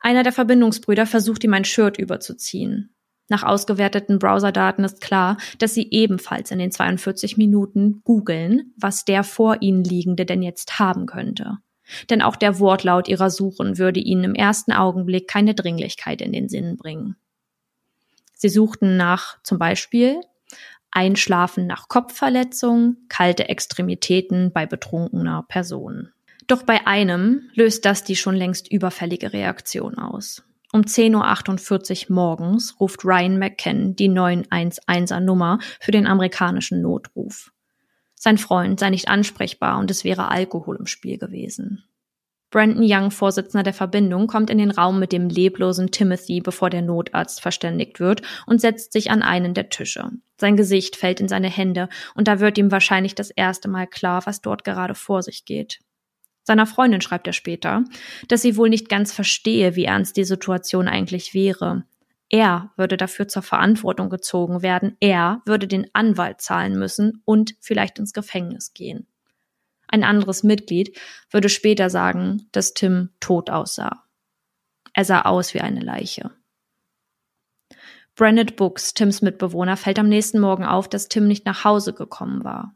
[0.00, 2.94] Einer der Verbindungsbrüder versucht ihm ein Shirt überzuziehen.
[3.28, 9.24] Nach ausgewerteten Browserdaten ist klar, dass sie ebenfalls in den 42 Minuten googeln, was der
[9.24, 11.58] vor ihnen liegende denn jetzt haben könnte.
[12.10, 16.48] Denn auch der Wortlaut ihrer Suchen würde ihnen im ersten Augenblick keine Dringlichkeit in den
[16.48, 17.16] Sinn bringen.
[18.34, 20.20] Sie suchten nach zum Beispiel
[20.92, 26.10] Einschlafen nach Kopfverletzung, kalte Extremitäten bei betrunkener Person.
[26.46, 30.44] Doch bei einem löst das die schon längst überfällige Reaktion aus.
[30.72, 37.52] Um 10.48 Uhr morgens ruft Ryan McKen die 911er Nummer für den amerikanischen Notruf.
[38.14, 41.84] Sein Freund sei nicht ansprechbar und es wäre Alkohol im Spiel gewesen.
[42.52, 46.82] Brandon Young, Vorsitzender der Verbindung, kommt in den Raum mit dem leblosen Timothy, bevor der
[46.82, 50.10] Notarzt verständigt wird und setzt sich an einen der Tische.
[50.36, 54.26] Sein Gesicht fällt in seine Hände und da wird ihm wahrscheinlich das erste Mal klar,
[54.26, 55.80] was dort gerade vor sich geht.
[56.44, 57.84] Seiner Freundin schreibt er später,
[58.28, 61.84] dass sie wohl nicht ganz verstehe, wie ernst die Situation eigentlich wäre.
[62.28, 64.96] Er würde dafür zur Verantwortung gezogen werden.
[65.00, 69.06] Er würde den Anwalt zahlen müssen und vielleicht ins Gefängnis gehen.
[69.92, 70.98] Ein anderes Mitglied
[71.30, 74.04] würde später sagen, dass Tim tot aussah.
[74.94, 76.30] Er sah aus wie eine Leiche.
[78.14, 82.42] Brennett Books, Tims Mitbewohner, fällt am nächsten Morgen auf, dass Tim nicht nach Hause gekommen
[82.42, 82.74] war.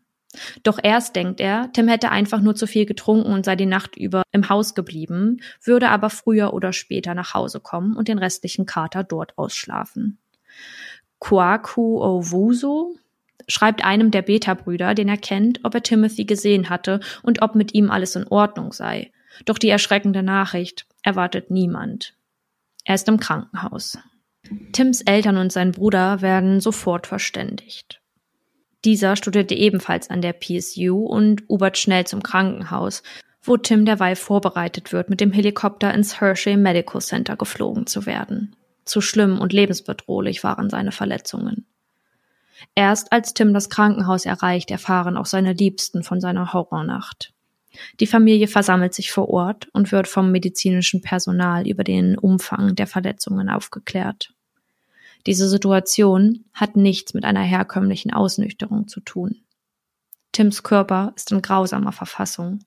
[0.62, 3.96] Doch erst denkt er, Tim hätte einfach nur zu viel getrunken und sei die Nacht
[3.96, 8.66] über im Haus geblieben, würde aber früher oder später nach Hause kommen und den restlichen
[8.66, 10.18] Kater dort ausschlafen.
[11.18, 12.98] Kwaku Owusu
[13.48, 17.74] schreibt einem der Beta-Brüder, den er kennt, ob er Timothy gesehen hatte und ob mit
[17.74, 19.12] ihm alles in Ordnung sei.
[19.44, 22.14] Doch die erschreckende Nachricht erwartet niemand.
[22.84, 23.98] Er ist im Krankenhaus.
[24.72, 28.00] Tims Eltern und sein Bruder werden sofort verständigt.
[28.84, 33.02] Dieser studierte ebenfalls an der PSU und ubert schnell zum Krankenhaus,
[33.42, 38.54] wo Tim derweil vorbereitet wird, mit dem Helikopter ins Hershey Medical Center geflogen zu werden.
[38.84, 41.66] Zu schlimm und lebensbedrohlich waren seine Verletzungen.
[42.74, 47.32] Erst als Tim das Krankenhaus erreicht, erfahren auch seine Liebsten von seiner Horrornacht.
[48.00, 52.86] Die Familie versammelt sich vor Ort und wird vom medizinischen Personal über den Umfang der
[52.86, 54.32] Verletzungen aufgeklärt.
[55.26, 59.42] Diese Situation hat nichts mit einer herkömmlichen Ausnüchterung zu tun.
[60.32, 62.60] Tims Körper ist in grausamer Verfassung.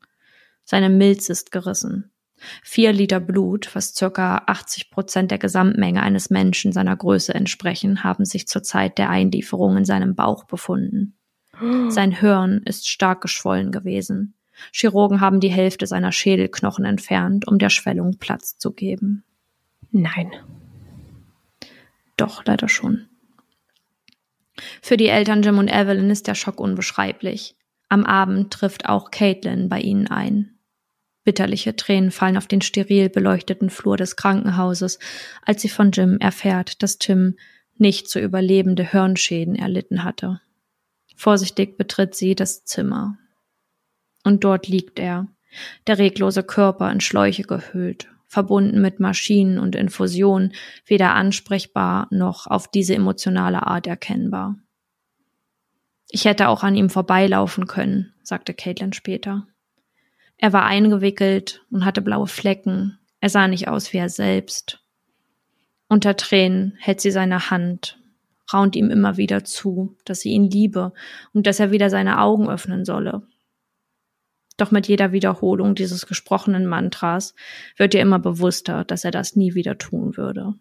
[0.65, 2.11] Seine Milz ist gerissen.
[2.63, 8.25] Vier Liter Blut, was circa 80 Prozent der Gesamtmenge eines Menschen seiner Größe entsprechen, haben
[8.25, 11.15] sich zur Zeit der Einlieferung in seinem Bauch befunden.
[11.89, 14.35] Sein Hirn ist stark geschwollen gewesen.
[14.71, 19.23] Chirurgen haben die Hälfte seiner Schädelknochen entfernt, um der Schwellung Platz zu geben.
[19.91, 20.31] Nein.
[22.17, 23.07] Doch, leider schon.
[24.81, 27.55] Für die Eltern Jim und Evelyn ist der Schock unbeschreiblich.
[27.87, 30.58] Am Abend trifft auch Caitlin bei ihnen ein.
[31.29, 34.97] Bitterliche Tränen fallen auf den steril beleuchteten Flur des Krankenhauses,
[35.45, 37.37] als sie von Jim erfährt, dass Tim
[37.77, 40.41] nicht zu überlebende Hirnschäden erlitten hatte.
[41.15, 43.19] Vorsichtig betritt sie das Zimmer.
[44.23, 45.27] Und dort liegt er,
[45.85, 50.53] der reglose Körper in Schläuche gehüllt, verbunden mit Maschinen und Infusionen,
[50.87, 54.55] weder ansprechbar noch auf diese emotionale Art erkennbar.
[56.09, 59.45] Ich hätte auch an ihm vorbeilaufen können, sagte Caitlin später.
[60.39, 62.97] Er war eingewickelt und hatte blaue Flecken.
[63.19, 64.81] Er sah nicht aus wie er selbst.
[65.87, 67.99] Unter Tränen hält sie seine Hand,
[68.51, 70.93] raunt ihm immer wieder zu, dass sie ihn liebe
[71.33, 73.23] und dass er wieder seine Augen öffnen solle,
[74.59, 77.33] doch mit jeder Wiederholung dieses gesprochenen Mantras
[77.77, 80.53] wird ihr immer bewusster, dass er das nie wieder tun würde.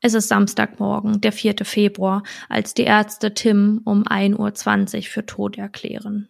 [0.00, 1.56] Es ist Samstagmorgen, der 4.
[1.64, 6.28] Februar, als die Ärzte Tim um 1.20 Uhr für tot erklären.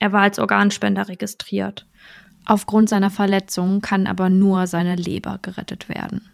[0.00, 1.86] Er war als Organspender registriert.
[2.46, 6.28] Aufgrund seiner Verletzung kann aber nur seine Leber gerettet werden.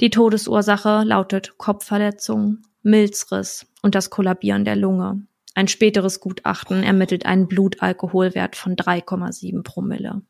[0.00, 5.22] Die Todesursache lautet Kopfverletzung, Milzriss und das Kollabieren der Lunge.
[5.54, 10.22] Ein späteres Gutachten ermittelt einen Blutalkoholwert von 3,7 Promille.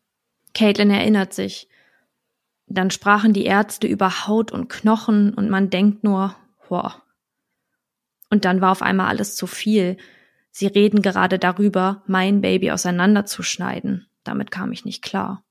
[0.55, 1.69] Caitlin erinnert sich.
[2.67, 6.37] Dann sprachen die Ärzte über Haut und Knochen und man denkt nur,
[6.69, 7.03] boah.
[8.31, 9.97] Und dann war auf einmal alles zu viel.
[10.51, 14.07] Sie reden gerade darüber, mein Baby auseinanderzuschneiden.
[14.25, 15.45] Damit kam ich nicht klar.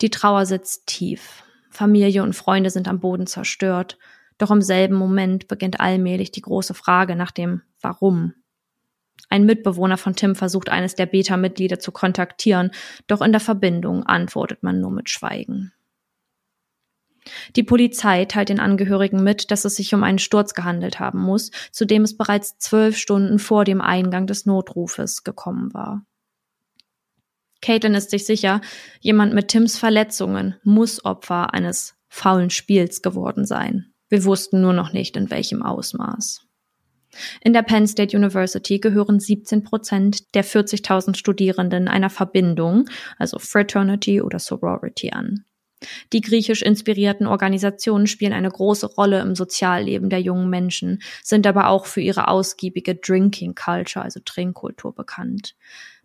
[0.00, 1.44] Die Trauer sitzt tief.
[1.70, 3.98] Familie und Freunde sind am Boden zerstört.
[4.38, 8.34] Doch im selben Moment beginnt allmählich die große Frage nach dem Warum.
[9.28, 12.70] Ein Mitbewohner von Tim versucht eines der Beta-Mitglieder zu kontaktieren,
[13.06, 15.72] doch in der Verbindung antwortet man nur mit Schweigen.
[17.56, 21.50] Die Polizei teilt den Angehörigen mit, dass es sich um einen Sturz gehandelt haben muss,
[21.70, 26.04] zu dem es bereits zwölf Stunden vor dem Eingang des Notrufes gekommen war.
[27.60, 28.60] Caitlin ist sich sicher,
[29.00, 33.92] jemand mit Tims Verletzungen muss Opfer eines faulen Spiels geworden sein.
[34.08, 36.44] Wir wussten nur noch nicht, in welchem Ausmaß.
[37.40, 44.20] In der Penn State University gehören 17 Prozent der 40.000 Studierenden einer Verbindung, also Fraternity
[44.20, 45.44] oder Sorority an.
[46.12, 51.68] Die griechisch inspirierten Organisationen spielen eine große Rolle im Sozialleben der jungen Menschen, sind aber
[51.68, 55.54] auch für ihre ausgiebige Drinking Culture, also Trinkkultur bekannt.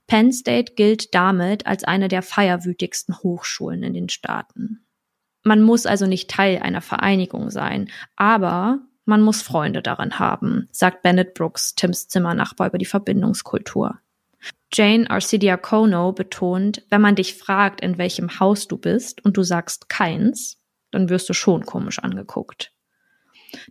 [0.07, 4.85] Penn State gilt damit als eine der feierwütigsten Hochschulen in den Staaten.
[5.43, 11.01] Man muss also nicht Teil einer Vereinigung sein, aber man muss Freunde daran haben, sagt
[11.01, 13.99] Bennett Brooks, Tims Zimmernachbar über die Verbindungskultur.
[14.73, 19.89] Jane Arcidiacono betont, wenn man dich fragt, in welchem Haus du bist und du sagst
[19.89, 20.61] keins,
[20.91, 22.73] dann wirst du schon komisch angeguckt.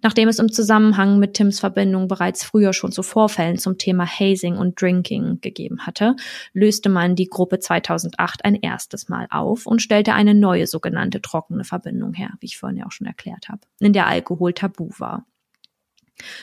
[0.03, 4.57] Nachdem es im Zusammenhang mit Tims Verbindung bereits früher schon zu Vorfällen zum Thema Hazing
[4.57, 6.17] und Drinking gegeben hatte,
[6.53, 11.65] löste man die Gruppe 2008 ein erstes Mal auf und stellte eine neue sogenannte trockene
[11.65, 15.27] Verbindung her, wie ich vorhin ja auch schon erklärt habe, in der Alkohol tabu war.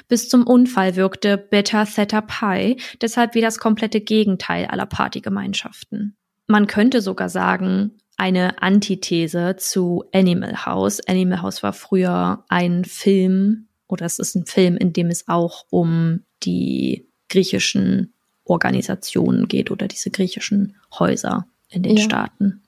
[0.07, 6.15] Bis zum Unfall wirkte Beta Theta Pi deshalb wie das komplette Gegenteil aller Partygemeinschaften.
[6.47, 10.99] Man könnte sogar sagen, eine Antithese zu Animal House.
[11.07, 15.65] Animal House war früher ein Film oder es ist ein Film, in dem es auch
[15.69, 18.13] um die griechischen
[18.45, 22.03] Organisationen geht oder diese griechischen Häuser in den Ja.
[22.03, 22.61] Staaten.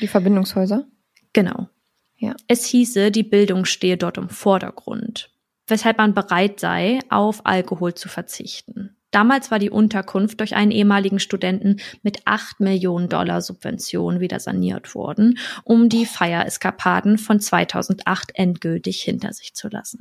[0.00, 0.86] Die Verbindungshäuser?
[1.32, 1.68] Genau.
[2.16, 2.34] Ja.
[2.48, 5.30] Es hieße, die Bildung stehe dort im Vordergrund,
[5.66, 8.96] weshalb man bereit sei, auf Alkohol zu verzichten.
[9.12, 14.94] Damals war die Unterkunft durch einen ehemaligen Studenten mit 8 Millionen Dollar Subvention wieder saniert
[14.94, 20.00] worden, um die Feiereskapaden von 2008 endgültig hinter sich zu lassen.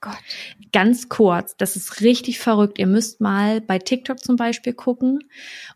[0.00, 0.16] Gott.
[0.72, 2.78] Ganz kurz, das ist richtig verrückt.
[2.78, 5.18] Ihr müsst mal bei TikTok zum Beispiel gucken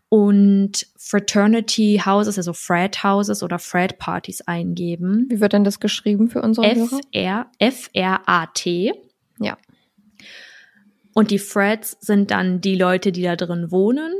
[0.07, 5.27] und Fraternity Houses, also Frat Houses oder Frat Partys eingeben.
[5.29, 7.01] Wie wird denn das geschrieben für unsere Hörer?
[7.11, 8.93] F-R, F-R-A-T.
[9.39, 9.57] Ja.
[11.13, 14.13] Und die Frats sind dann die Leute, die da drin wohnen.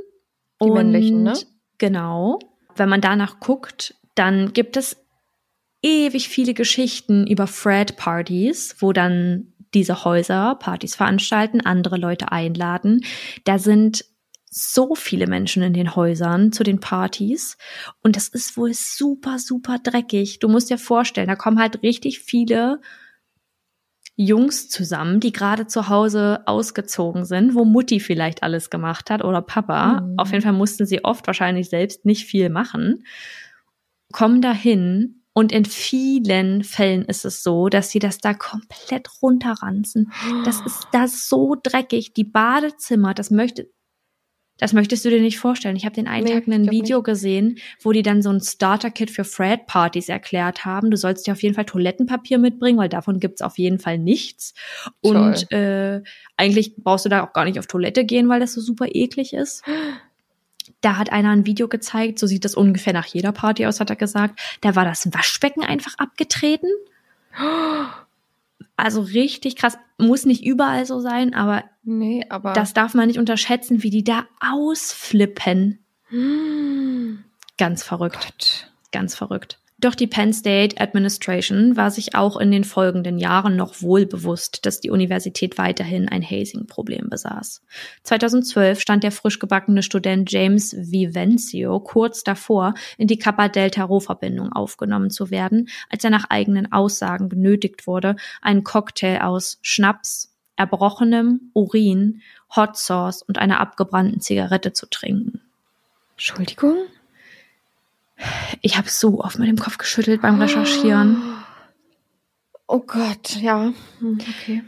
[0.61, 1.33] Die und männlichen, ne?
[1.77, 2.39] Genau.
[2.75, 4.97] Wenn man danach guckt, dann gibt es
[5.81, 13.01] ewig viele Geschichten über Frat-Partys, wo dann diese Häuser Partys veranstalten, andere Leute einladen.
[13.43, 14.05] Da sind
[14.49, 17.57] so viele Menschen in den Häusern zu den Partys
[18.01, 20.39] und das ist wohl super, super dreckig.
[20.39, 22.79] Du musst dir vorstellen, da kommen halt richtig viele
[24.15, 29.41] Jungs zusammen, die gerade zu Hause ausgezogen sind, wo Mutti vielleicht alles gemacht hat oder
[29.41, 30.01] Papa.
[30.01, 30.19] Mhm.
[30.19, 33.05] Auf jeden Fall mussten sie oft wahrscheinlich selbst nicht viel machen.
[34.11, 40.11] Kommen dahin und in vielen Fällen ist es so, dass sie das da komplett runterranzen.
[40.45, 42.13] Das ist da so dreckig.
[42.13, 43.67] Die Badezimmer, das möchte,
[44.59, 45.75] das möchtest du dir nicht vorstellen.
[45.75, 49.09] Ich habe den einen Nee, Tag ein Video gesehen, wo die dann so ein Starter-Kit
[49.09, 50.91] für Frat-Partys erklärt haben.
[50.91, 54.53] Du sollst dir auf jeden Fall Toilettenpapier mitbringen, weil davon gibt's auf jeden Fall nichts.
[55.01, 56.03] Und äh,
[56.37, 59.33] eigentlich brauchst du da auch gar nicht auf Toilette gehen, weil das so super eklig
[59.33, 59.63] ist.
[60.81, 63.89] Da hat einer ein Video gezeigt, so sieht das ungefähr nach jeder Party aus, hat
[63.89, 64.39] er gesagt.
[64.61, 66.69] Da war das Waschbecken einfach abgetreten.
[68.75, 69.77] Also richtig krass.
[69.99, 72.53] Muss nicht überall so sein, aber Nee, aber.
[72.53, 75.79] das darf man nicht unterschätzen, wie die da ausflippen.
[77.57, 78.19] Ganz verrückt.
[78.19, 78.71] Gott.
[78.91, 79.59] Ganz verrückt.
[79.83, 84.65] Doch die Penn State Administration war sich auch in den folgenden Jahren noch wohl bewusst,
[84.65, 87.61] dass die Universität weiterhin ein Hazing-Problem besaß.
[88.03, 95.31] 2012 stand der frisch gebackene Student James Vivencio kurz davor, in die Kappa-Delta-Rho-Verbindung aufgenommen zu
[95.31, 102.21] werden, als er nach eigenen Aussagen genötigt wurde, einen Cocktail aus Schnaps, erbrochenem Urin,
[102.55, 105.41] Hot Sauce und einer abgebrannten Zigarette zu trinken.
[106.13, 106.77] Entschuldigung?
[108.61, 111.17] Ich habe so oft mit dem Kopf geschüttelt beim Recherchieren.
[112.67, 113.73] Oh Gott, ja.
[113.99, 114.63] Hm, Okay.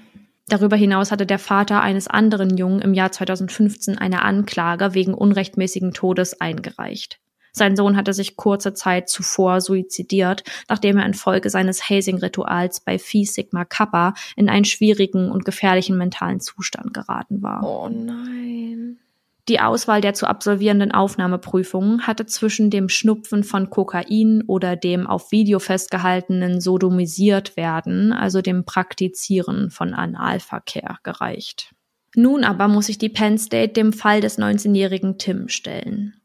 [0.48, 5.92] Darüber hinaus hatte der Vater eines anderen Jungen im Jahr 2015 eine Anklage wegen unrechtmäßigen
[5.94, 7.20] Todes eingereicht.
[7.52, 13.26] Sein Sohn hatte sich kurze Zeit zuvor suizidiert, nachdem er infolge seines Hazing-Rituals bei Phi
[13.26, 17.64] Sigma Kappa in einen schwierigen und gefährlichen mentalen Zustand geraten war.
[17.64, 19.00] Oh nein.
[19.48, 25.32] Die Auswahl der zu absolvierenden Aufnahmeprüfungen hatte zwischen dem Schnupfen von Kokain oder dem auf
[25.32, 31.76] Video festgehaltenen Sodomisiert werden, also dem Praktizieren von Analverkehr, gereicht.
[32.16, 36.16] Nun aber muss sich die Penn State dem Fall des 19-jährigen Tim stellen.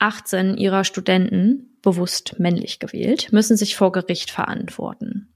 [0.00, 5.33] 18 ihrer Studenten, bewusst männlich gewählt, müssen sich vor Gericht verantworten.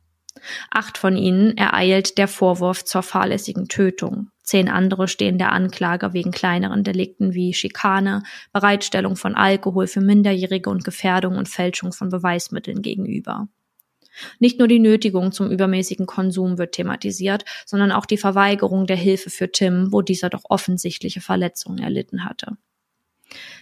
[0.70, 4.30] Acht von ihnen ereilt der Vorwurf zur fahrlässigen Tötung.
[4.43, 8.22] Zehn andere stehen der Anklage wegen kleineren Delikten wie Schikane,
[8.53, 13.49] Bereitstellung von Alkohol für Minderjährige und Gefährdung und Fälschung von Beweismitteln gegenüber.
[14.39, 19.30] Nicht nur die Nötigung zum übermäßigen Konsum wird thematisiert, sondern auch die Verweigerung der Hilfe
[19.30, 22.57] für Tim, wo dieser doch offensichtliche Verletzungen erlitten hatte.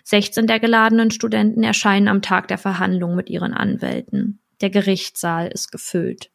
[0.05, 4.39] 16 der geladenen Studenten erscheinen am Tag der Verhandlung mit ihren Anwälten.
[4.61, 6.31] Der Gerichtssaal ist gefüllt.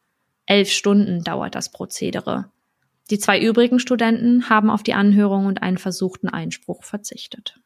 [0.52, 2.50] Elf Stunden dauert das Prozedere.
[3.10, 7.58] Die zwei übrigen Studenten haben auf die Anhörung und einen versuchten Einspruch verzichtet.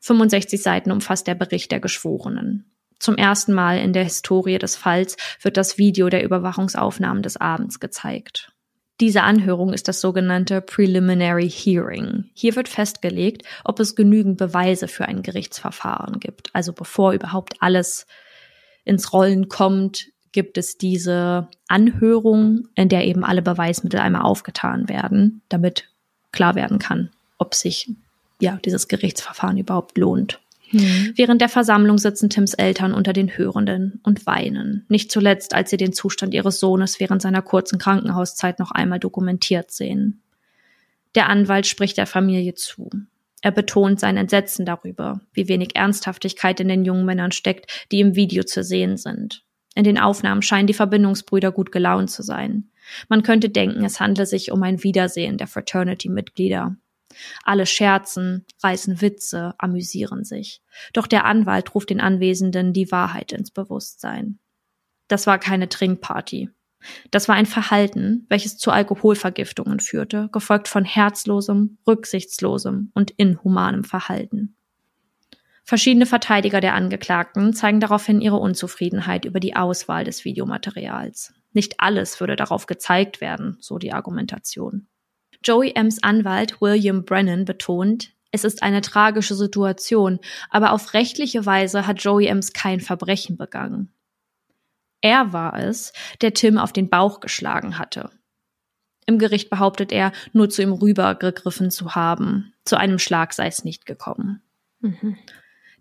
[0.00, 2.70] 65 Seiten umfasst der Bericht der Geschworenen.
[3.00, 7.80] Zum ersten Mal in der Historie des Falls wird das Video der Überwachungsaufnahmen des Abends
[7.80, 8.52] gezeigt.
[9.00, 12.30] Diese Anhörung ist das sogenannte Preliminary Hearing.
[12.34, 16.54] Hier wird festgelegt, ob es genügend Beweise für ein Gerichtsverfahren gibt.
[16.54, 18.06] Also bevor überhaupt alles
[18.84, 25.42] ins Rollen kommt, gibt es diese Anhörung, in der eben alle Beweismittel einmal aufgetan werden,
[25.48, 25.88] damit
[26.32, 27.88] klar werden kann, ob sich
[28.40, 30.40] ja dieses Gerichtsverfahren überhaupt lohnt.
[30.72, 31.12] Mhm.
[31.14, 34.84] Während der Versammlung sitzen Tims Eltern unter den Hörenden und weinen.
[34.88, 39.70] Nicht zuletzt, als sie den Zustand ihres Sohnes während seiner kurzen Krankenhauszeit noch einmal dokumentiert
[39.70, 40.20] sehen.
[41.14, 42.90] Der Anwalt spricht der Familie zu.
[43.40, 48.16] Er betont sein Entsetzen darüber, wie wenig Ernsthaftigkeit in den jungen Männern steckt, die im
[48.16, 49.43] Video zu sehen sind.
[49.74, 52.70] In den Aufnahmen scheinen die Verbindungsbrüder gut gelaunt zu sein.
[53.08, 56.76] Man könnte denken, es handle sich um ein Wiedersehen der Fraternity-Mitglieder.
[57.44, 60.62] Alle scherzen, reißen Witze, amüsieren sich.
[60.92, 64.38] Doch der Anwalt ruft den Anwesenden die Wahrheit ins Bewusstsein.
[65.08, 66.50] Das war keine Trinkparty.
[67.10, 74.56] Das war ein Verhalten, welches zu Alkoholvergiftungen führte, gefolgt von herzlosem, rücksichtslosem und inhumanem Verhalten.
[75.64, 81.32] Verschiedene Verteidiger der Angeklagten zeigen daraufhin ihre Unzufriedenheit über die Auswahl des Videomaterials.
[81.52, 84.86] Nicht alles würde darauf gezeigt werden, so die Argumentation.
[85.42, 90.18] Joey M's Anwalt William Brennan betont, es ist eine tragische Situation,
[90.50, 93.94] aber auf rechtliche Weise hat Joey M's kein Verbrechen begangen.
[95.00, 98.10] Er war es, der Tim auf den Bauch geschlagen hatte.
[99.06, 102.54] Im Gericht behauptet er, nur zu ihm rübergegriffen zu haben.
[102.64, 104.42] Zu einem Schlag sei es nicht gekommen.
[104.80, 105.16] Mhm.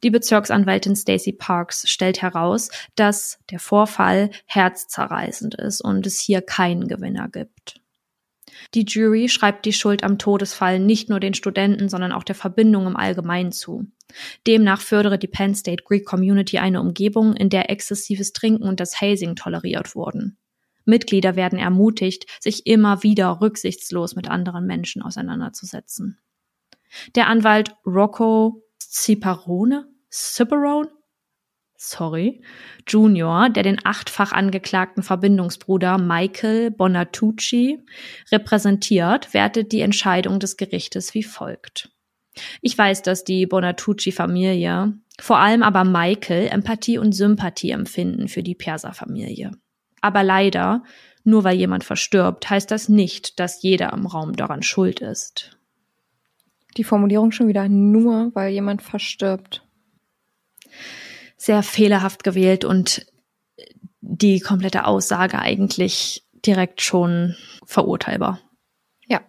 [0.03, 6.87] Die Bezirksanwältin Stacey Parks stellt heraus, dass der Vorfall herzzerreißend ist und es hier keinen
[6.89, 7.79] Gewinner gibt.
[8.73, 12.85] Die Jury schreibt die Schuld am Todesfall nicht nur den Studenten, sondern auch der Verbindung
[12.85, 13.87] im Allgemeinen zu.
[14.45, 18.99] Demnach fördere die Penn State Greek Community eine Umgebung, in der exzessives Trinken und das
[18.99, 20.37] Hazing toleriert wurden.
[20.85, 26.19] Mitglieder werden ermutigt, sich immer wieder rücksichtslos mit anderen Menschen auseinanderzusetzen.
[27.15, 30.89] Der Anwalt Rocco Ciparone Ciperone,
[31.75, 32.43] sorry,
[32.87, 37.79] Junior, der den achtfach angeklagten Verbindungsbruder Michael Bonatucci
[38.31, 41.89] repräsentiert, wertet die Entscheidung des Gerichtes wie folgt.
[42.61, 48.55] Ich weiß, dass die Bonatucci-Familie, vor allem aber Michael, Empathie und Sympathie empfinden für die
[48.55, 49.51] Perser-Familie.
[50.01, 50.83] Aber leider,
[51.23, 55.57] nur weil jemand verstirbt, heißt das nicht, dass jeder im Raum daran schuld ist.
[56.77, 59.62] Die Formulierung schon wieder nur, weil jemand verstirbt
[61.43, 63.05] sehr fehlerhaft gewählt und
[63.99, 67.35] die komplette Aussage eigentlich direkt schon
[67.65, 68.39] verurteilbar.
[69.07, 69.21] Ja.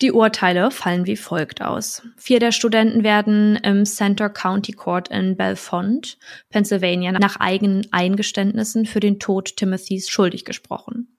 [0.00, 2.02] Die Urteile fallen wie folgt aus.
[2.16, 6.16] Vier der Studenten werden im Center County Court in Belfont,
[6.50, 11.18] Pennsylvania, nach eigenen Eingeständnissen für den Tod Timothys schuldig gesprochen.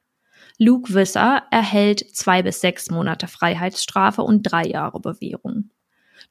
[0.57, 5.71] Luke Visser erhält zwei bis sechs Monate Freiheitsstrafe und drei Jahre Bewährung.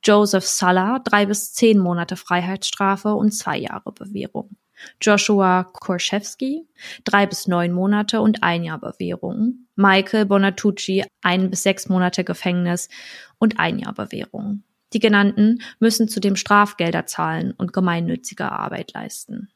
[0.05, 4.57] Joseph Salla drei bis zehn Monate Freiheitsstrafe und zwei Jahre Bewährung.
[5.01, 6.69] Joshua Korschewski
[7.05, 9.67] drei bis neun Monate und ein Jahr Bewährung.
[9.77, 12.91] Michael Bonatucci ein bis sechs Monate Gefängnis
[13.39, 14.63] und ein Jahr Bewährung.
[14.93, 19.49] Die genannten müssen zudem Strafgelder zahlen und gemeinnützige Arbeit leisten.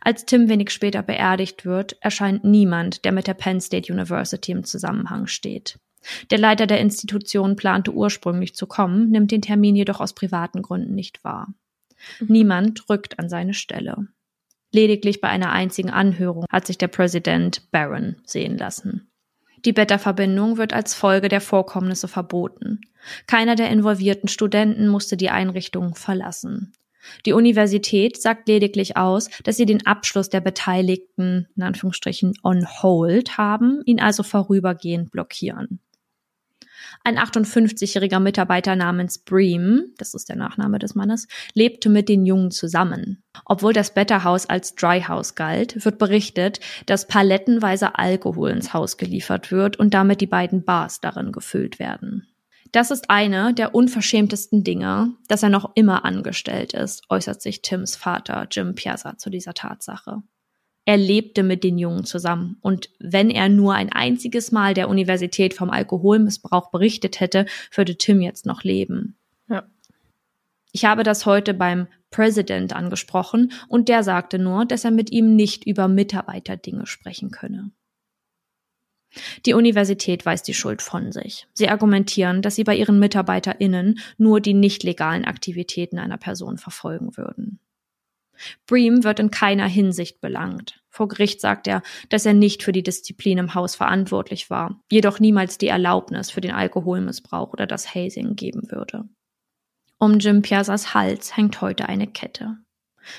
[0.00, 4.64] Als Tim wenig später beerdigt wird, erscheint niemand, der mit der Penn State University im
[4.64, 5.78] Zusammenhang steht.
[6.30, 10.94] Der Leiter der Institution plante ursprünglich zu kommen, nimmt den Termin jedoch aus privaten Gründen
[10.94, 11.48] nicht wahr.
[12.20, 12.26] Mhm.
[12.28, 14.08] Niemand rückt an seine Stelle.
[14.72, 19.10] Lediglich bei einer einzigen Anhörung hat sich der Präsident Barron sehen lassen.
[19.64, 22.80] Die Beta-Verbindung wird als Folge der Vorkommnisse verboten.
[23.26, 26.72] Keiner der involvierten Studenten musste die Einrichtung verlassen.
[27.26, 33.38] Die Universität sagt lediglich aus, dass sie den Abschluss der Beteiligten in Anführungsstrichen on hold
[33.38, 35.80] haben, ihn also vorübergehend blockieren.
[37.04, 42.50] Ein 58-jähriger Mitarbeiter namens Bream, das ist der Nachname des Mannes, lebte mit den Jungen
[42.50, 43.22] zusammen.
[43.44, 49.50] Obwohl das Better House als Dry galt, wird berichtet, dass palettenweise Alkohol ins Haus geliefert
[49.50, 52.26] wird und damit die beiden Bars darin gefüllt werden.
[52.72, 57.96] Das ist eine der unverschämtesten Dinge, dass er noch immer angestellt ist, äußert sich Tims
[57.96, 60.22] Vater Jim Piazza zu dieser Tatsache.
[60.84, 62.56] Er lebte mit den Jungen zusammen.
[62.60, 68.20] Und wenn er nur ein einziges Mal der Universität vom Alkoholmissbrauch berichtet hätte, würde Tim
[68.20, 69.16] jetzt noch leben.
[69.48, 69.64] Ja.
[70.72, 75.36] Ich habe das heute beim President angesprochen und der sagte nur, dass er mit ihm
[75.36, 77.70] nicht über Mitarbeiterdinge sprechen könne.
[79.44, 81.48] Die Universität weist die Schuld von sich.
[81.52, 87.16] Sie argumentieren, dass sie bei ihren MitarbeiterInnen nur die nicht legalen Aktivitäten einer Person verfolgen
[87.16, 87.58] würden.
[88.66, 90.82] Bream wird in keiner Hinsicht belangt.
[90.88, 95.20] Vor Gericht sagt er, dass er nicht für die Disziplin im Haus verantwortlich war, jedoch
[95.20, 99.08] niemals die Erlaubnis für den Alkoholmissbrauch oder das Hazing geben würde.
[99.98, 102.56] Um Jim Piazzas Hals hängt heute eine Kette.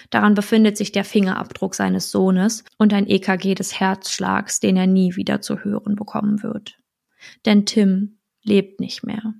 [0.09, 5.15] Daran befindet sich der Fingerabdruck seines Sohnes und ein EKG des Herzschlags, den er nie
[5.15, 6.77] wieder zu hören bekommen wird.
[7.45, 9.33] Denn Tim lebt nicht mehr.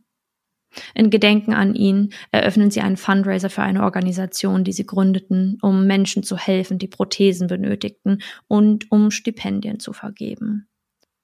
[0.94, 5.86] In Gedenken an ihn eröffnen sie einen Fundraiser für eine Organisation, die sie gründeten, um
[5.86, 10.68] Menschen zu helfen, die Prothesen benötigten und um Stipendien zu vergeben.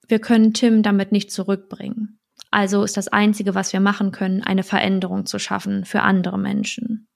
[0.06, 2.18] Wir können Tim damit nicht zurückbringen.
[2.50, 7.08] Also ist das Einzige, was wir machen können, eine Veränderung zu schaffen für andere Menschen.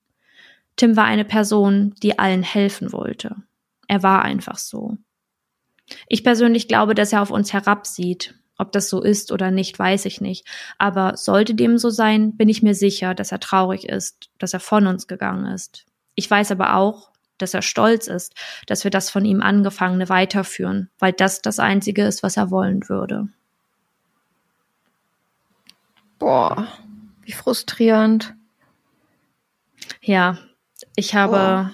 [0.77, 3.37] Tim war eine Person, die allen helfen wollte.
[3.89, 4.99] Er war einfach so.
[6.09, 8.35] Ich persönlich glaube, dass er auf uns herabsieht.
[8.63, 10.47] Ob das so ist oder nicht, weiß ich nicht.
[10.79, 14.61] Aber sollte dem so sein, bin ich mir sicher, dass er traurig ist, dass er
[14.61, 15.85] von uns gegangen ist.
[16.15, 18.37] Ich weiß aber auch, dass er stolz ist,
[18.69, 22.89] dass wir das von ihm angefangene weiterführen, weil das das Einzige ist, was er wollen
[22.89, 23.27] würde.
[26.21, 26.69] Boah,
[27.23, 28.33] wie frustrierend.
[30.01, 30.39] Ja,
[30.95, 31.73] ich habe Boah.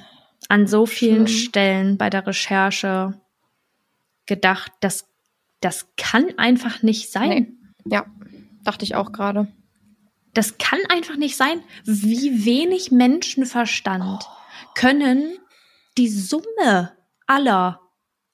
[0.48, 1.48] an so vielen Schlimm.
[1.48, 3.20] Stellen bei der Recherche
[4.24, 5.07] gedacht, dass
[5.60, 7.58] das kann einfach nicht sein.
[7.84, 7.94] Nee.
[7.94, 8.06] Ja,
[8.64, 9.48] dachte ich auch gerade.
[10.34, 11.60] Das kann einfach nicht sein.
[11.84, 14.24] Wie wenig Menschenverstand
[14.74, 15.38] können
[15.96, 16.92] die Summe
[17.26, 17.80] aller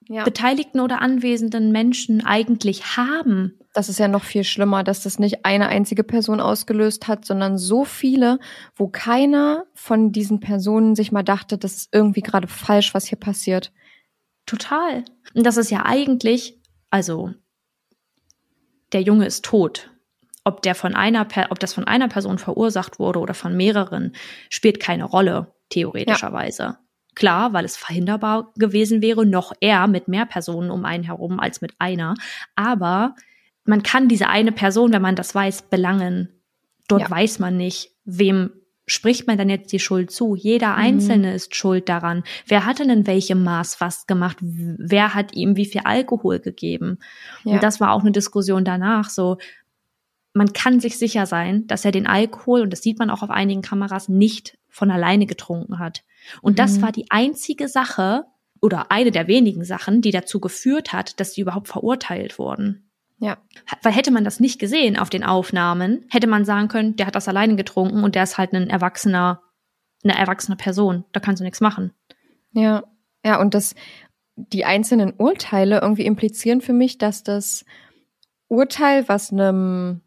[0.08, 0.24] Ja.
[0.24, 3.58] beteiligten oder anwesenden Menschen eigentlich haben?
[3.72, 7.56] Das ist ja noch viel schlimmer, dass das nicht eine einzige Person ausgelöst hat, sondern
[7.58, 8.38] so viele,
[8.76, 13.18] wo keiner von diesen Personen sich mal dachte, das ist irgendwie gerade falsch, was hier
[13.18, 13.72] passiert.
[14.46, 15.04] Total.
[15.34, 16.60] Und das ist ja eigentlich,
[16.95, 17.34] also
[18.92, 19.90] der Junge ist tot.
[20.45, 24.14] Ob der von einer, ob das von einer Person verursacht wurde oder von mehreren,
[24.49, 26.78] spielt keine Rolle, theoretischerweise.
[27.16, 31.61] Klar, weil es verhinderbar gewesen wäre, noch eher mit mehr Personen um einen herum als
[31.61, 32.14] mit einer.
[32.55, 33.16] Aber
[33.64, 36.28] man kann diese eine Person, wenn man das weiß, belangen.
[36.86, 37.11] Dort Ja.
[37.11, 38.53] weiß man nicht, wem
[38.87, 40.35] spricht man dann jetzt die Schuld zu.
[40.35, 42.22] Jeder Einzelne ist schuld daran.
[42.47, 44.37] Wer hat denn in welchem Maß was gemacht?
[44.41, 46.99] Wer hat ihm wie viel Alkohol gegeben?
[47.45, 47.55] Ja.
[47.55, 49.09] Und das war auch eine Diskussion danach.
[49.09, 49.39] So,
[50.35, 53.30] man kann sich sicher sein, dass er den Alkohol, und das sieht man auch auf
[53.30, 56.03] einigen Kameras, nicht von alleine getrunken hat.
[56.43, 56.82] Und das Mhm.
[56.82, 58.24] war die einzige Sache
[58.61, 62.91] oder eine der wenigen Sachen, die dazu geführt hat, dass sie überhaupt verurteilt wurden.
[63.18, 63.38] Ja.
[63.82, 67.14] Weil hätte man das nicht gesehen auf den Aufnahmen, hätte man sagen können, der hat
[67.14, 69.40] das alleine getrunken und der ist halt ein erwachsener,
[70.02, 71.04] eine erwachsene Person.
[71.12, 71.92] Da kannst du nichts machen.
[72.52, 72.84] Ja,
[73.24, 73.74] ja, und das,
[74.36, 77.64] die einzelnen Urteile irgendwie implizieren für mich, dass das
[78.48, 80.02] Urteil, was einem,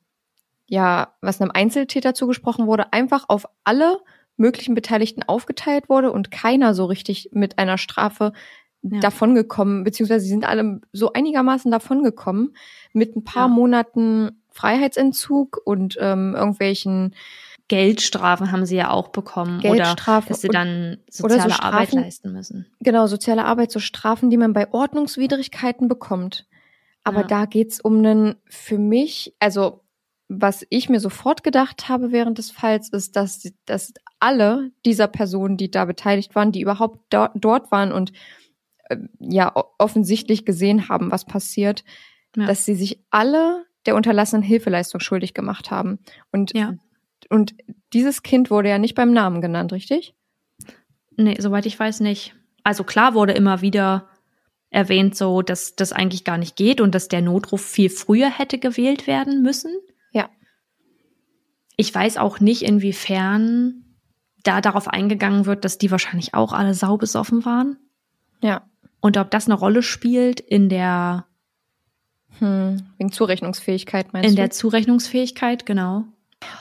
[0.67, 3.99] ja, was einem Einzeltäter zugesprochen wurde, einfach auf alle
[4.35, 8.33] möglichen Beteiligten aufgeteilt wurde und keiner so richtig mit einer Strafe
[8.91, 8.99] Ja.
[8.99, 12.55] davongekommen, beziehungsweise sie sind alle so einigermaßen davongekommen
[12.93, 13.53] mit ein paar Ja.
[13.53, 17.13] Monaten Freiheitsentzug und ähm, irgendwelchen
[17.67, 21.87] Geldstrafen haben sie ja auch bekommen Geldstrafen oder dass sie dann oder so soziale Arbeit
[21.89, 22.65] Strafen- leisten müssen.
[22.79, 26.47] genau, soziale Arbeit, so Strafen, die man bei Ordnungswidrigkeiten bekommt.
[27.03, 27.27] Aber Ja.
[27.27, 29.81] da geht's um einen, für mich, also
[30.29, 35.55] was ich mir sofort gedacht habe während des Falls, ist, dass, dass alle dieser Personen,
[35.57, 38.11] die da beteiligt waren, die überhaupt do dort waren und
[39.19, 41.83] ja o- offensichtlich gesehen haben, was passiert,
[42.35, 42.45] Ja.
[42.45, 45.99] dass sie sich alle der unterlassenen Hilfeleistung schuldig gemacht haben.
[46.31, 46.75] Und, Ja.
[47.29, 47.55] und
[47.93, 50.13] dieses Kind wurde ja nicht beim Namen genannt, richtig?
[51.15, 52.35] Nee, soweit ich weiß nicht.
[52.63, 54.09] Also klar wurde immer wieder
[54.69, 58.57] erwähnt, so dass das eigentlich gar nicht geht und dass der Notruf viel früher hätte
[58.59, 59.71] gewählt werden müssen.
[60.11, 60.29] Ja.
[61.77, 63.83] Ich weiß auch nicht, inwiefern
[64.43, 67.77] da darauf eingegangen wird, dass die wahrscheinlich auch alle saubesoffen waren.
[68.41, 68.69] Ja.
[69.07, 71.25] Und ob das eine Rolle spielt in der,
[72.39, 74.41] Hm, wegen Zurechnungsfähigkeit meinst in du?
[74.41, 76.03] der Zurechnungsfähigkeit, genau.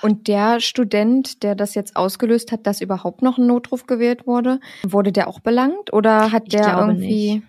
[0.00, 4.60] Und der Student, der das jetzt ausgelöst hat, dass überhaupt noch ein Notruf gewählt wurde,
[4.84, 7.42] wurde der auch belangt oder hat der irgendwie nicht.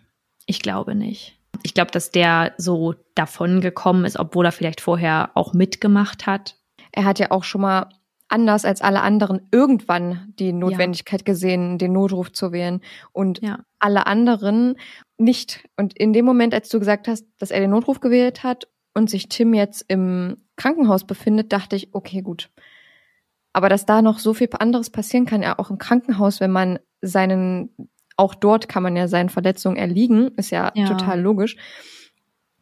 [0.47, 1.37] Ich glaube nicht.
[1.61, 6.55] Ich glaube, dass der so davon gekommen ist, obwohl er vielleicht vorher auch mitgemacht hat.
[6.91, 7.87] er hat ja auch schon mal
[8.29, 12.81] anders als alle anderen irgendwann die Notwendigkeit gesehen, den Notruf zu wählen
[13.13, 13.59] und Ja.
[13.79, 14.75] alle anderen
[15.17, 15.67] nicht.
[15.77, 19.09] Und in dem Moment, als du gesagt hast, dass er den Notruf gewählt hat und
[19.09, 22.49] sich Tim jetzt im Krankenhaus befindet, dachte ich, okay, gut.
[23.53, 26.79] Aber dass da noch so viel anderes passieren kann, ja auch im Krankenhaus, wenn man
[27.01, 27.69] seinen,
[28.17, 30.87] auch dort kann man ja seinen Verletzungen erliegen, ist ja, Ja.
[30.87, 31.55] total logisch.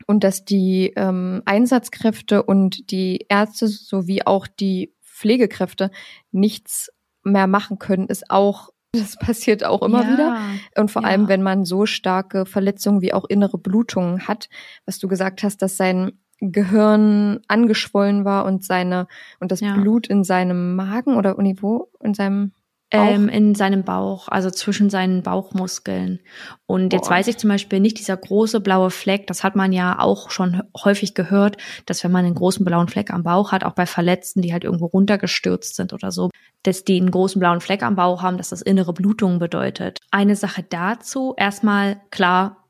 [0.07, 5.91] Und dass die ähm, Einsatzkräfte und die Ärzte sowie auch die Pflegekräfte
[6.31, 6.91] nichts
[7.23, 10.11] mehr machen können, ist auch, das passiert auch immer ja.
[10.13, 10.37] wieder.
[10.77, 11.09] Und vor Ja.
[11.09, 14.49] allem, wenn man so starke Verletzungen wie auch innere Blutungen hat,
[14.85, 19.07] was du gesagt hast, dass sein Gehirn angeschwollen war und seine
[19.39, 19.73] und das Ja.
[19.75, 22.51] Blut in seinem Magen oder Niveau in seinem
[22.91, 26.19] Ähm, in seinem Bauch, also zwischen seinen Bauchmuskeln.
[26.67, 27.15] Und jetzt Boah.
[27.15, 30.61] weiß ich zum Beispiel nicht, dieser große blaue Fleck, das hat man ja auch schon
[30.83, 31.57] häufig gehört,
[31.87, 34.63] dass wenn man einen großen blauen Fleck am Bauch hat, auch bei Verletzten, die halt
[34.63, 36.29] irgendwo runtergestürzt sind oder so,
[36.61, 39.99] dass die einen großen blauen Fleck am Bauch haben, dass das innere Blutungen bedeutet.
[40.11, 42.65] Eine Sache dazu, erstmal klar,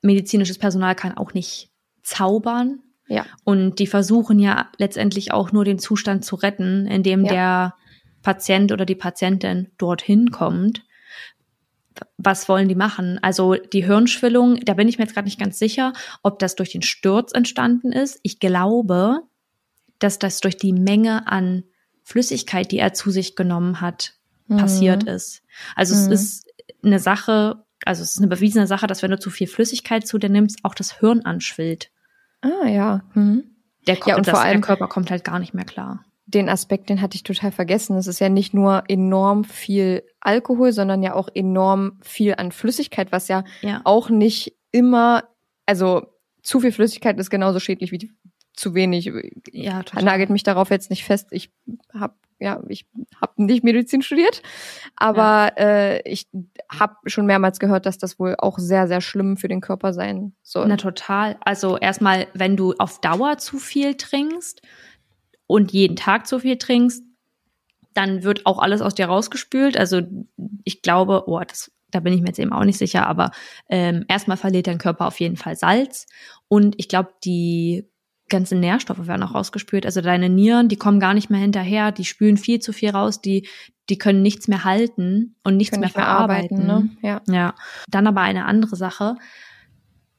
[0.00, 1.70] medizinisches Personal kann auch nicht
[2.02, 2.80] zaubern.
[3.08, 3.26] Ja.
[3.42, 7.32] Und die versuchen ja letztendlich auch nur den Zustand zu retten, indem Ja.
[7.32, 7.74] der
[8.24, 10.82] Patient oder die Patientin dorthin kommt.
[12.16, 13.20] Was wollen die machen?
[13.22, 15.92] Also die Hirnschwellung, da bin ich mir jetzt gerade nicht ganz sicher,
[16.24, 18.18] ob das durch den Sturz entstanden ist.
[18.24, 19.20] Ich glaube,
[20.00, 21.62] dass das durch die Menge an
[22.02, 24.14] Flüssigkeit, die er zu sich genommen hat,
[24.48, 25.42] passiert ist.
[25.76, 26.12] Also es Mhm.
[26.12, 26.46] ist
[26.82, 30.18] eine Sache, also es ist eine bewiesene Sache, dass wenn du zu viel Flüssigkeit zu
[30.18, 31.90] dir nimmst, auch das Hirn anschwillt.
[32.42, 33.04] Ah ja.
[33.14, 33.44] Mhm.
[33.86, 36.04] Der, Ja, und das, vor allem- der Körper kommt halt gar nicht mehr klar.
[36.26, 37.96] Den Aspekt, den hatte ich total vergessen.
[37.96, 43.12] Es ist ja nicht nur enorm viel Alkohol, sondern ja auch enorm viel an Flüssigkeit,
[43.12, 43.82] was ja Ja.
[43.84, 45.24] auch nicht immer,
[45.66, 46.06] also
[46.42, 48.10] zu viel Flüssigkeit ist genauso schädlich wie
[48.54, 49.12] zu wenig.
[49.52, 50.04] Ja, total.
[50.04, 51.28] Nagelt mich darauf jetzt nicht fest.
[51.30, 51.50] Ich
[51.92, 52.84] habe ja, ich
[53.20, 54.42] habe nicht Medizin studiert,
[54.96, 56.26] aber äh, ich
[56.70, 60.34] habe schon mehrmals gehört, dass das wohl auch sehr, sehr schlimm für den Körper sein
[60.42, 60.66] soll.
[60.66, 61.36] Na total.
[61.44, 64.62] Also erstmal, wenn du auf Dauer zu viel trinkst
[65.46, 67.02] und jeden Tag zu viel trinkst,
[67.92, 69.76] dann wird auch alles aus dir rausgespült.
[69.76, 70.02] Also
[70.64, 73.30] ich glaube, oh, das, da bin ich mir jetzt eben auch nicht sicher, aber
[73.68, 76.06] ähm, erstmal verliert dein Körper auf jeden Fall Salz
[76.48, 77.88] und ich glaube, die
[78.30, 79.84] ganzen Nährstoffe werden auch rausgespült.
[79.84, 83.20] Also deine Nieren, die kommen gar nicht mehr hinterher, die spülen viel zu viel raus,
[83.20, 83.46] die
[83.90, 86.70] die können nichts mehr halten und nichts Können mehr verarbeiten.
[86.70, 87.08] arbeiten, ne?
[87.08, 87.22] Ja.
[87.28, 87.54] Ja,
[87.88, 89.16] dann aber eine andere Sache.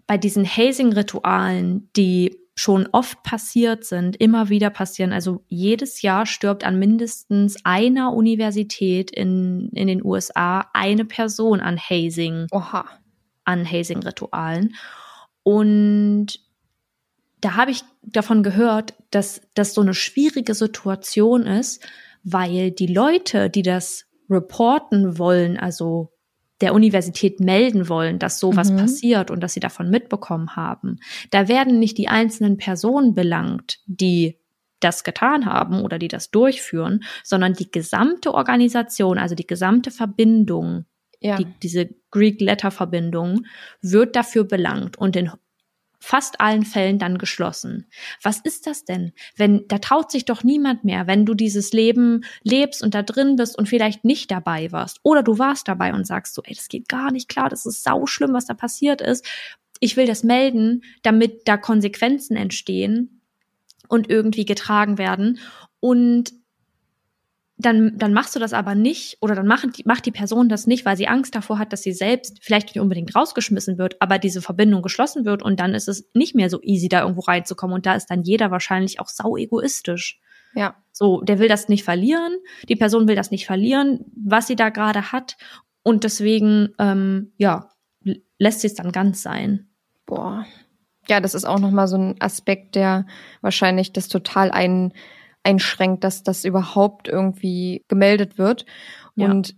[0.07, 5.11] Bei diesen Hazing-Ritualen, die schon oft passiert sind, immer wieder passieren.
[5.11, 11.77] Also jedes Jahr stirbt an mindestens einer Universität in, in den USA eine Person an
[11.77, 12.85] Hazing, Oha.
[13.43, 14.75] an Hazing-Ritualen.
[15.43, 16.39] Und
[17.41, 21.85] da habe ich davon gehört, dass das so eine schwierige Situation ist,
[22.23, 26.14] weil die Leute, die das reporten wollen, also
[26.65, 28.77] der Universität melden wollen, dass sowas Mhm.
[28.77, 30.97] passiert und dass sie davon mitbekommen haben,
[31.31, 34.39] da werden nicht die einzelnen Personen belangt, die
[34.79, 40.85] das getan haben oder die das durchführen, sondern die gesamte Organisation, also die gesamte Verbindung,
[41.21, 41.37] Ja.
[41.37, 43.45] die, diese Greek-Letter-Verbindung
[43.81, 45.31] wird dafür belangt und in
[45.99, 47.87] fast allen Fällen dann geschlossen.
[48.21, 49.13] Was ist das denn?
[49.35, 53.35] Wenn, da traut sich doch niemand mehr, wenn du dieses Leben lebst und da drin
[53.35, 54.99] bist und vielleicht nicht dabei warst.
[55.03, 57.83] Oder du warst dabei und sagst so, ey, das geht gar nicht klar, das ist
[57.83, 59.25] sauschlimm, was da passiert ist.
[59.79, 63.21] Ich will das melden, damit da Konsequenzen entstehen
[63.87, 65.39] und irgendwie getragen werden.
[65.79, 66.33] Und
[67.57, 70.67] dann, dann machst du das aber nicht oder dann machen die, macht die Person das
[70.67, 74.19] nicht, weil sie Angst davor hat, dass sie selbst vielleicht nicht unbedingt rausgeschmissen wird, aber
[74.19, 77.75] diese Verbindung geschlossen wird und dann ist es nicht mehr so easy, da irgendwo reinzukommen
[77.75, 80.19] und da ist dann jeder wahrscheinlich auch sau egoistisch.
[80.53, 80.75] Ja.
[80.91, 82.37] So, der will das nicht verlieren,
[82.67, 85.37] die Person will das nicht verlieren, was sie da gerade hat
[85.83, 87.69] und deswegen, ähm, ja,
[88.37, 89.69] lässt sie es dann ganz sein.
[90.05, 90.45] Boah.
[91.07, 93.05] Ja, das ist auch nochmal so ein Aspekt, der
[93.41, 94.93] wahrscheinlich das total ein,
[95.45, 98.65] einschränkt, dass das überhaupt irgendwie gemeldet wird.
[99.15, 99.29] Ja.
[99.29, 99.55] Und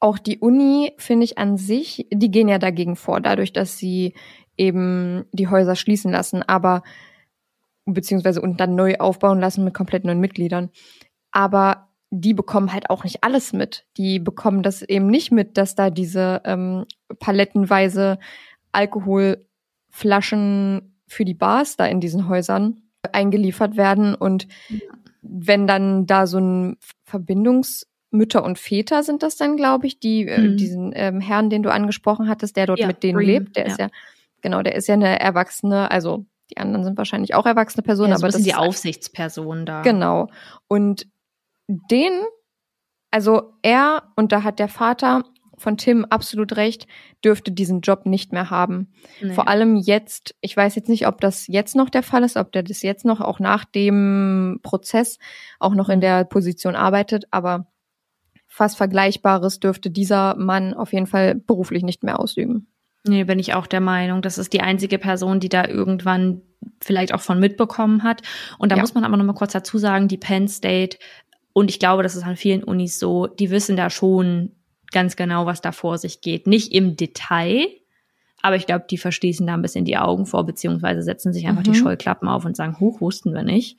[0.00, 4.14] auch die Uni, finde ich an sich, die gehen ja dagegen vor, dadurch, dass sie
[4.56, 6.82] eben die Häuser schließen lassen, aber
[7.86, 10.70] beziehungsweise und dann neu aufbauen lassen mit komplett neuen Mitgliedern.
[11.30, 13.86] Aber die bekommen halt auch nicht alles mit.
[13.96, 16.84] Die bekommen das eben nicht mit, dass da diese ähm,
[17.18, 18.18] palettenweise
[18.72, 22.82] Alkoholflaschen für die Bars da in diesen Häusern
[23.12, 24.14] eingeliefert werden.
[24.14, 24.46] Und
[25.22, 30.40] wenn dann da so ein Verbindungsmütter und Väter sind das dann, glaube ich, die äh,
[30.40, 30.56] Mhm.
[30.56, 33.66] diesen ähm, Herrn, den du angesprochen hattest, der dort Ja, mit denen Green, lebt, der
[33.66, 33.72] ja.
[33.72, 33.88] ist ja
[34.42, 38.18] genau, der ist ja eine erwachsene, also die anderen sind wahrscheinlich auch erwachsene Personen, Ja,
[38.18, 39.82] so aber das bisschen die ist Aufsichtsperson da.
[39.82, 40.28] Genau.
[40.68, 41.08] Und
[41.66, 42.12] den,
[43.10, 45.24] also er, und da hat der Vater
[45.58, 46.86] von Tim absolut recht,
[47.24, 48.92] dürfte diesen Job nicht mehr haben.
[49.22, 49.32] Nee.
[49.32, 52.52] Vor allem jetzt, ich weiß jetzt nicht, ob das jetzt noch der Fall ist, ob
[52.52, 55.18] der das jetzt noch, auch nach dem Prozess,
[55.58, 57.66] auch noch in der Position arbeitet, aber
[58.46, 62.68] fast Vergleichbares dürfte dieser Mann auf jeden Fall beruflich nicht mehr ausüben.
[63.04, 64.20] Nee, bin ich auch der Meinung.
[64.20, 66.42] Das ist die einzige Person, die da irgendwann
[66.82, 68.22] vielleicht auch von mitbekommen hat.
[68.58, 68.82] Und da Ja.
[68.82, 70.98] muss man aber noch mal kurz dazu sagen, die Penn State,
[71.52, 74.55] und ich glaube, das ist an vielen Unis so, die wissen da schon
[74.92, 76.46] ganz genau, was da vor sich geht.
[76.46, 77.66] Nicht im Detail,
[78.42, 81.62] aber ich glaube, die verschließen da ein bisschen die Augen vor, beziehungsweise setzen sich einfach
[81.64, 81.72] Mhm.
[81.72, 83.78] die Scheuklappen auf und sagen, hoch, wussten wir nicht.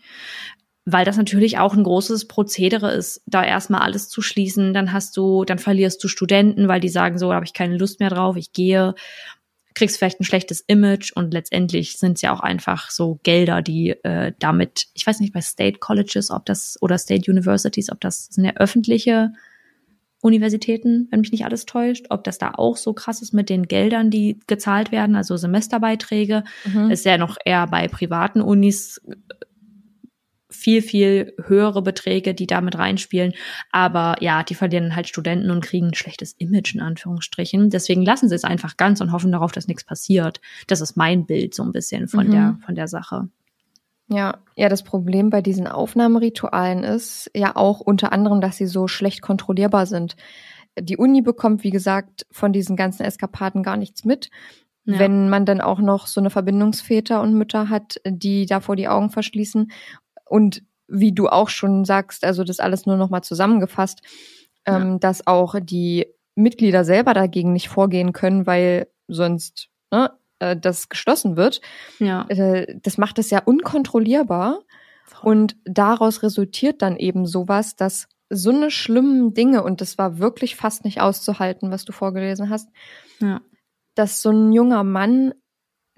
[0.89, 4.73] weil das natürlich auch ein großes Prozedere ist, da erstmal alles zu schließen.
[4.73, 7.75] Dann hast du, dann verlierst du Studenten, weil die sagen, so da habe ich keine
[7.77, 8.95] Lust mehr drauf, ich gehe,
[9.75, 13.89] kriegst vielleicht ein schlechtes Image und letztendlich sind es ja auch einfach so Gelder, die
[14.05, 18.27] äh, damit, ich weiß nicht, bei State Colleges, ob das oder State Universities, ob das
[18.27, 19.33] sind ja öffentliche
[20.21, 23.67] Universitäten, wenn mich nicht alles täuscht, ob das da auch so krass ist mit den
[23.67, 26.89] Geldern, die gezahlt werden, also Semesterbeiträge, Mhm.
[26.91, 28.99] ist ja noch eher bei privaten Unis
[30.49, 33.33] viel, viel höhere Beträge, die damit reinspielen.
[33.71, 37.69] Aber ja, die verlieren halt Studenten und kriegen ein schlechtes Image in Anführungsstrichen.
[37.69, 40.39] Deswegen lassen sie es einfach ganz und hoffen darauf, dass nichts passiert.
[40.67, 42.31] Das ist mein Bild so ein bisschen von Mhm.
[42.31, 43.27] der, von der Sache.
[44.09, 48.87] Ja, ja, das Problem bei diesen Aufnahmeritualen ist ja auch unter anderem, dass sie so
[48.87, 50.15] schlecht kontrollierbar sind.
[50.79, 54.29] Die Uni bekommt, wie gesagt, von diesen ganzen Eskapaden gar nichts mit.
[54.85, 54.99] Ja.
[54.99, 59.09] Wenn man dann auch noch so eine Verbindungsväter und Mütter hat, die davor die Augen
[59.09, 59.71] verschließen
[60.25, 64.01] und wie du auch schon sagst, also das alles nur noch mal zusammengefasst,
[64.65, 70.89] ähm, dass auch die Mitglieder selber dagegen nicht vorgehen können, weil sonst ne, äh, das
[70.89, 71.61] geschlossen wird
[71.99, 72.25] Ja.
[72.29, 74.59] äh, das macht es ja unkontrollierbar
[75.23, 80.55] und daraus resultiert dann eben sowas, dass so eine schlimmen Dinge, und das war wirklich
[80.57, 82.69] fast nicht auszuhalten, was du vorgelesen hast,
[83.19, 83.39] Ja.
[83.95, 85.33] dass so ein junger Mann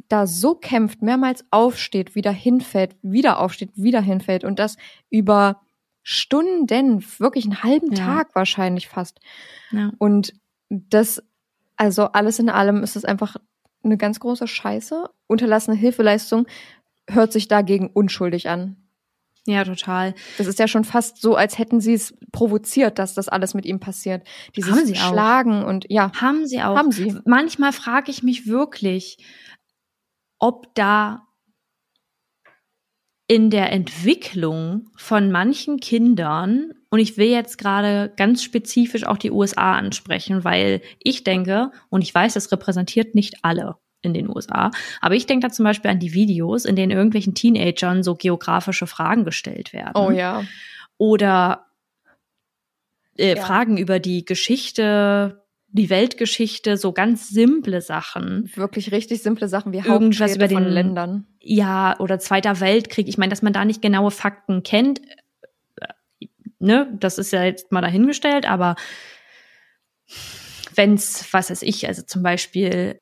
[0.08, 4.78] da so kämpft, mehrmals aufsteht, wieder hinfällt, wieder aufsteht, wieder hinfällt und das
[5.10, 5.62] über
[6.04, 8.06] Stunden, wirklich einen halben Ja.
[8.06, 9.20] Tag wahrscheinlich fast.
[9.72, 9.92] ja.
[9.98, 10.34] Und
[10.70, 11.22] das,
[11.76, 13.36] also alles in allem ist es einfach
[13.84, 15.10] eine ganz große Scheiße.
[15.28, 16.48] Unterlassene Hilfeleistung
[17.10, 18.78] hört sich dagegen unschuldig an.
[19.48, 20.14] Ja, total.
[20.38, 23.66] Das ist ja schon fast so, als hätten sie es provoziert, dass das alles mit
[23.66, 24.28] ihm passiert.
[24.56, 25.10] Dieses Haben sie auch.
[25.10, 26.76] Schlagen und ja, Haben sie auch.
[26.76, 27.16] Haben sie.
[27.26, 29.18] Manchmal frage ich mich wirklich,
[30.38, 31.26] ob da
[33.28, 39.32] in der Entwicklung von manchen Kindern, und ich will jetzt gerade ganz spezifisch auch die
[39.32, 44.72] USA ansprechen, weil ich denke, und ich weiß, das repräsentiert nicht alle in den USA,
[45.02, 48.88] aber ich denke da zum Beispiel an die Videos, in denen irgendwelchen Teenagern so geografische
[48.88, 50.44] Fragen gestellt werden oh ja.
[50.98, 51.66] oder
[53.18, 53.42] äh, Ja.
[53.44, 58.50] Fragen über die Geschichte, die Weltgeschichte, so ganz simple Sachen.
[58.56, 61.28] Wirklich richtig simple Sachen wie Irgendwas über den- Ländern.
[61.42, 63.08] Ja, oder Zweiter Weltkrieg.
[63.08, 65.02] Ich meine, dass man da nicht genaue Fakten kennt,
[66.60, 68.76] ne, das ist ja jetzt mal dahingestellt, aber
[70.76, 73.00] wenn's, was weiß ich, also zum Beispiel,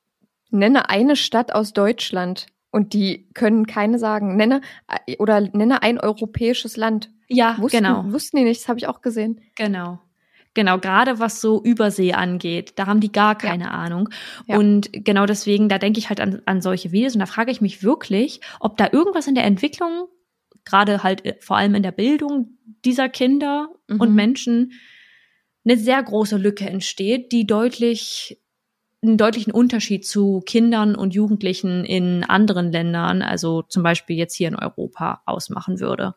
[0.49, 4.35] Nenne eine Stadt aus Deutschland und die können keine sagen.
[4.35, 7.11] Nenne äh, oder nenne ein europäisches Land.
[7.27, 8.05] ja, Wussten, genau.
[8.11, 9.41] Wussten die nicht, das habe ich auch gesehen.
[9.55, 9.99] Genau.
[10.53, 14.09] Genau, gerade was so Übersee angeht, da haben die gar keine Ahnung.
[14.47, 14.57] Ja.
[14.57, 17.61] Und genau deswegen, da denke ich halt an, an solche Videos und da frage ich
[17.61, 20.07] mich wirklich, ob da irgendwas in der Entwicklung,
[20.67, 23.99] gerade halt äh, vor allem in der Bildung dieser Kinder Mhm.
[24.01, 24.73] und Menschen,
[25.65, 28.39] eine sehr große Lücke entsteht, die deutlich
[29.03, 34.47] einen deutlichen Unterschied zu Kindern und Jugendlichen in anderen Ländern, also zum Beispiel jetzt hier
[34.47, 36.15] in Europa, ausmachen würde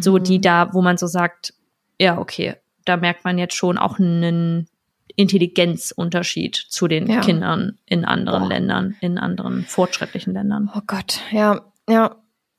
[0.00, 0.24] so Mhm.
[0.24, 1.54] die da, wo man so sagt,
[1.98, 4.68] ja, okay, da merkt man jetzt schon auch einen
[5.16, 7.20] Intelligenzunterschied zu den Ja.
[7.20, 8.48] Kindern in anderen Boah.
[8.48, 10.70] Ländern, in anderen fortschrittlichen Ländern.
[10.74, 12.16] Oh Gott, ja, ja,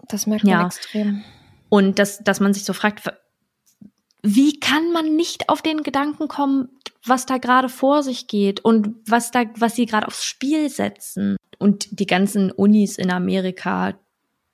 [0.08, 0.66] das merkt man Ja.
[0.68, 1.24] extrem.
[1.70, 3.02] Und dass, dass man sich so fragt,
[4.22, 6.70] wie kann man nicht auf den Gedanken kommen,
[7.06, 11.36] was da gerade vor sich geht und was da, was sie gerade aufs Spiel setzen?
[11.60, 13.96] Und die ganzen Unis in Amerika,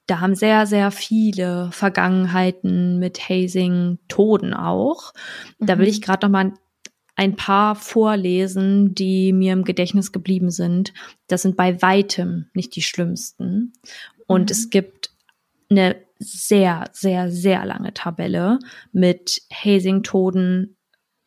[0.08, 5.14] da haben sehr, sehr viele Vergangenheiten mit Hazing, Toden auch.
[5.60, 5.92] Da will Mhm.
[5.92, 6.54] ich gerade noch mal
[7.16, 10.94] ein paar vorlesen, die mir im Gedächtnis geblieben sind.
[11.28, 13.74] Das sind bei weitem nicht die schlimmsten.
[14.26, 14.52] Und Mhm.
[14.52, 15.12] es gibt
[15.70, 18.60] eine sehr, sehr, sehr lange Tabelle
[18.92, 20.76] mit Hazing-Toden,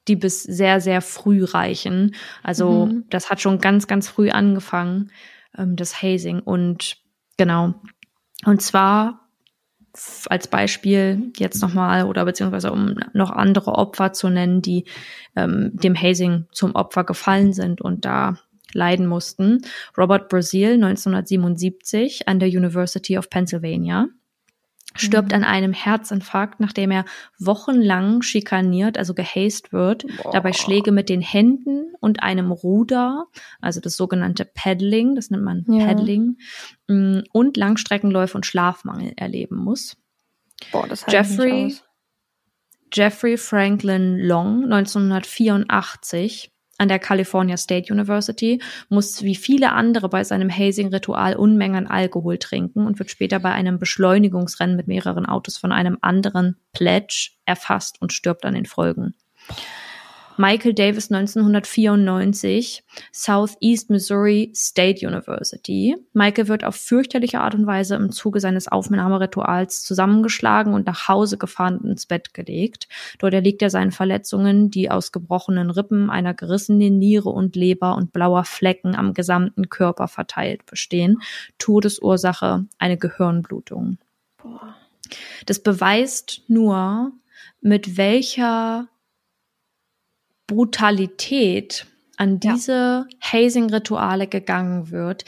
[0.09, 2.15] die bis sehr, sehr früh reichen.
[2.43, 3.05] Also Mhm.
[3.09, 5.11] das hat schon ganz, ganz früh angefangen,
[5.57, 6.41] ähm, das Hazing.
[6.41, 6.97] Und
[7.37, 7.75] genau.
[8.45, 9.21] Und zwar
[10.27, 14.87] als Beispiel jetzt nochmal oder beziehungsweise um noch andere Opfer zu nennen, die
[15.37, 18.39] ähm, dem Hazing zum Opfer gefallen sind und da
[18.73, 19.61] leiden mussten.
[19.99, 24.09] Robert Brazil 1977 an der University of Pennsylvania
[24.95, 27.05] stirbt an einem Herzinfarkt, nachdem er
[27.39, 33.27] wochenlang schikaniert, also gehased wird, dabei Schläge mit den Händen und einem Ruder,
[33.61, 35.87] also das sogenannte Paddling, das nennt man Ja.
[35.87, 36.39] Paddling,
[36.89, 39.97] mm, und Langstreckenläufe und Schlafmangel erleben muss.
[40.71, 41.75] Boah, das Jeffrey.
[42.93, 50.51] Jeffrey Franklin Long 1984 an der California State University, muss wie viele andere bei seinem
[50.51, 55.99] Hazing-Ritual Unmengen Alkohol trinken und wird später bei einem Beschleunigungsrennen mit mehreren Autos von einem
[56.01, 59.15] anderen Pledge erfasst und stirbt an den Folgen.
[60.43, 62.83] Michael Davis 1994,
[63.13, 65.95] Southeast Missouri State University.
[66.15, 71.39] Michael wird auf fürchterliche Art und Weise im Zuge seines Aufnahmerituals zusammengeschlagen und nach Hause
[71.39, 72.89] gefahren und ins Bett gelegt.
[73.21, 78.13] Dort erliegt er seinen Verletzungen, die aus gebrochenen Rippen, einer gerissenen Niere und Leber und
[78.13, 81.23] blauer Flecken am gesamten Körper verteilt bestehen.
[81.59, 83.99] Todesursache eine Gehirnblutung.
[85.47, 87.13] Das beweist nur,
[87.61, 88.89] mit welcher
[90.53, 91.87] Brutalität
[92.17, 93.07] an diese ja.
[93.33, 95.25] Hazing-Rituale gegangen wird,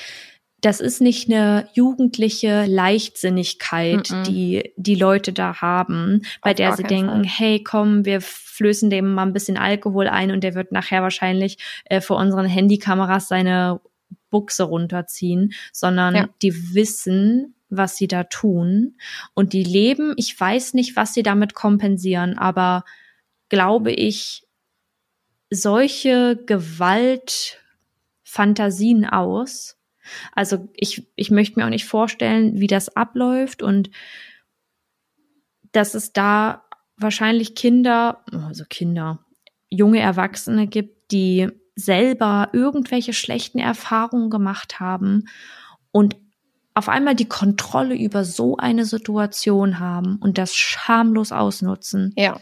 [0.60, 4.22] das ist nicht eine jugendliche Leichtsinnigkeit, mm -mm.
[4.24, 7.26] die die Leute da haben, bei Auf der sie denken, Fall.
[7.26, 11.58] hey, komm, wir flößen dem mal ein bisschen Alkohol ein und der wird nachher wahrscheinlich
[11.84, 13.80] äh, vor unseren Handykameras seine
[14.30, 16.28] Buchse runterziehen, sondern ja.
[16.40, 18.96] die wissen, was sie da tun
[19.34, 22.84] und die leben, ich weiß nicht, was sie damit kompensieren, aber
[23.48, 24.43] glaube ich,
[25.55, 29.78] solche Gewaltfantasien aus.
[30.32, 33.90] Also ich, ich möchte mir auch nicht vorstellen, wie das abläuft und
[35.72, 36.64] dass es da
[36.96, 39.24] wahrscheinlich Kinder, also Kinder,
[39.70, 45.24] junge Erwachsene gibt, die selber irgendwelche schlechten Erfahrungen gemacht haben
[45.90, 46.16] und
[46.74, 52.12] auf einmal die Kontrolle über so eine Situation haben und das schamlos ausnutzen.
[52.16, 52.40] Ja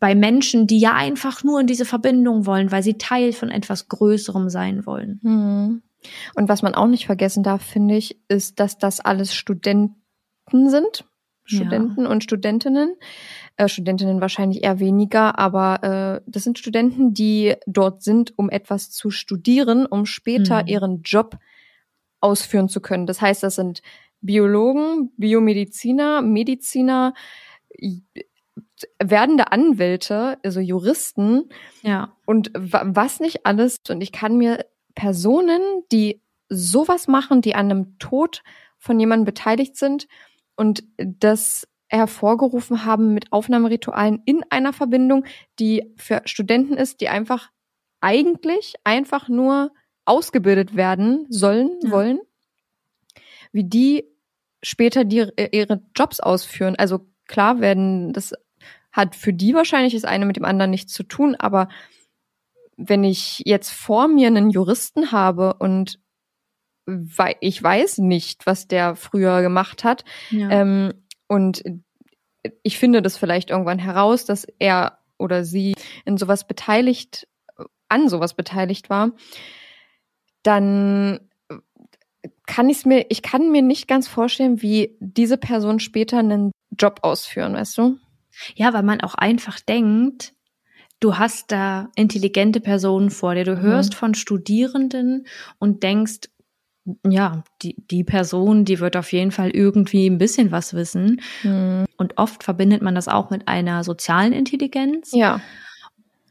[0.00, 3.88] bei Menschen, die ja einfach nur in diese Verbindung wollen, weil sie Teil von etwas
[3.88, 5.20] Größerem sein wollen.
[5.22, 5.82] Mhm.
[6.34, 11.04] Und was man auch nicht vergessen darf, finde ich, ist, dass das alles Studenten sind.
[11.44, 12.10] Studenten ja.
[12.10, 12.94] und Studentinnen.
[13.56, 18.90] Äh, Studentinnen wahrscheinlich eher weniger, aber äh, das sind Studenten, die dort sind, um etwas
[18.90, 20.68] zu studieren, um später mhm.
[20.68, 21.38] ihren Job
[22.20, 23.06] ausführen zu können.
[23.06, 23.82] Das heißt, das sind
[24.20, 27.14] Biologen, Biomediziner, Mediziner,
[29.02, 31.48] werdende Anwälte, also Juristen.
[31.82, 32.16] Ja.
[32.24, 33.78] Und was nicht alles.
[33.88, 34.64] Und ich kann mir
[34.94, 35.60] Personen,
[35.92, 38.42] die sowas machen, die an einem Tod
[38.78, 40.08] von jemandem beteiligt sind
[40.56, 45.24] und das hervorgerufen haben mit Aufnahmeritualen in einer Verbindung,
[45.58, 47.50] die für Studenten ist, die einfach
[48.00, 49.72] eigentlich einfach nur
[50.04, 51.90] ausgebildet werden sollen, ja.
[51.90, 52.20] wollen,
[53.52, 54.04] wie die
[54.62, 56.76] später die, ihre Jobs ausführen.
[56.76, 58.32] Also klar werden das
[58.92, 61.68] hat für die wahrscheinlich das eine mit dem anderen nichts zu tun, aber
[62.76, 66.00] wenn ich jetzt vor mir einen Juristen habe und
[67.40, 70.48] ich weiß nicht, was der früher gemacht hat, ja.
[70.48, 70.94] ähm,
[71.26, 71.62] und
[72.62, 75.74] ich finde das vielleicht irgendwann heraus, dass er oder sie
[76.04, 77.28] in sowas beteiligt,
[77.88, 79.10] an sowas beteiligt war,
[80.42, 81.28] dann
[82.46, 87.00] kann ich mir, ich kann mir nicht ganz vorstellen, wie diese Person später einen Job
[87.02, 87.98] ausführen, weißt du?
[88.54, 90.34] Ja, weil man auch einfach denkt,
[91.00, 93.44] du hast da intelligente Personen vor dir.
[93.44, 93.62] Du mhm.
[93.62, 95.26] hörst von Studierenden
[95.58, 96.28] und denkst,
[97.06, 101.20] ja, die, die Person, die wird auf jeden Fall irgendwie ein bisschen was wissen.
[101.42, 101.84] Mhm.
[101.96, 105.12] Und oft verbindet man das auch mit einer sozialen Intelligenz.
[105.12, 105.40] Ja.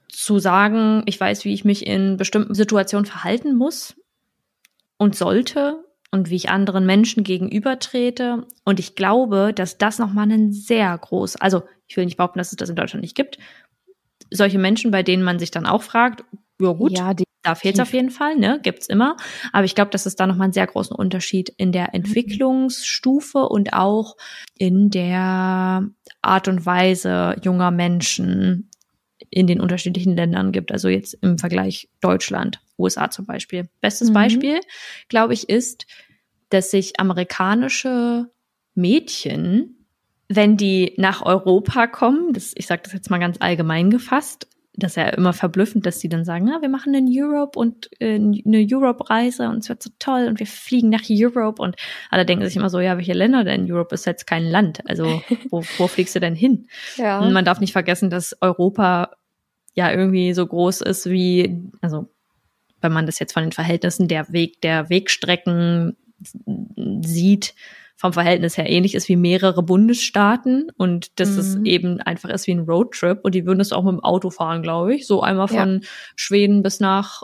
[0.10, 3.96] Zu sagen, ich weiß, wie ich mich in bestimmten Situationen verhalten muss
[4.98, 8.46] und sollte und wie ich anderen Menschen gegenübertrete.
[8.64, 12.52] Und ich glaube, dass das nochmal ein sehr groß, also ich will nicht behaupten, dass
[12.52, 13.38] es das in Deutschland nicht gibt.
[14.30, 16.24] Solche Menschen, bei denen man sich dann auch fragt,
[16.60, 18.60] ja gut, ja, da fehlt es auf jeden Fall, ne?
[18.62, 19.16] Gibt's immer.
[19.54, 23.72] Aber ich glaube, dass es da nochmal einen sehr großen Unterschied in der Entwicklungsstufe und
[23.72, 24.18] auch
[24.58, 25.88] in der
[26.22, 28.70] Art und Weise junger Menschen
[29.30, 30.72] in den unterschiedlichen Ländern gibt.
[30.72, 33.70] Also jetzt im Vergleich Deutschland, USA zum Beispiel.
[33.82, 34.14] Bestes mhm.
[34.14, 34.60] Beispiel,
[35.10, 35.86] glaube ich, ist,
[36.50, 38.30] dass sich amerikanische
[38.76, 39.78] Mädchen
[40.30, 44.48] wenn die nach Europa kommen, das, ich sage das jetzt mal ganz allgemein gefasst,
[44.80, 47.90] das ist ja immer verblüffend, dass die dann sagen, na, wir machen einen Europe und
[48.00, 51.76] äh, eine Europe-Reise und es wird so toll und wir fliegen nach Europe und
[52.12, 53.72] alle denken sich immer so, ja, welche Länder denn?
[53.72, 56.68] Europe ist jetzt kein Land, also wo, wo fliegst du denn hin?
[56.96, 57.20] Ja.
[57.20, 59.16] Und man darf nicht vergessen, dass Europa
[59.74, 62.10] ja irgendwie so groß ist wie, also
[62.88, 65.98] wenn man das jetzt von den Verhältnissen der Weg, der Wegstrecken
[67.02, 67.54] sieht,
[67.98, 71.40] vom Verhältnis her ähnlich ist wie mehrere Bundesstaaten und dass mhm.
[71.40, 74.30] es eben einfach ist wie ein Roadtrip und die würden es auch mit dem Auto
[74.30, 75.06] fahren, glaube ich.
[75.06, 75.90] So einmal von ja.
[76.16, 77.24] Schweden bis nach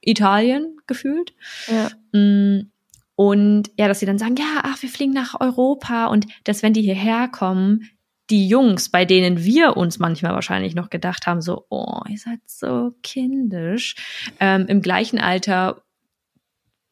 [0.00, 1.34] Italien gefühlt.
[1.68, 1.90] Ja.
[2.18, 2.70] Mm,
[3.14, 6.72] und ja, dass sie dann sagen, ja, ach, wir fliegen nach Europa und dass wenn
[6.72, 7.90] die hierher kommen,
[8.30, 12.40] die Jungs, bei denen wir uns manchmal wahrscheinlich noch gedacht haben, so, oh, ihr seid
[12.46, 13.96] so kindisch,
[14.40, 15.82] ähm, im gleichen Alter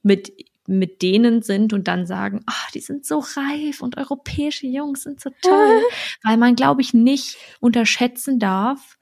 [0.03, 0.33] mit
[0.69, 5.21] mit denen sind und dann sagen, ah, die sind so reif und europäische Jungs sind
[5.21, 5.81] so toll,
[6.25, 8.99] weil man, glaube ich, nicht unterschätzen darf,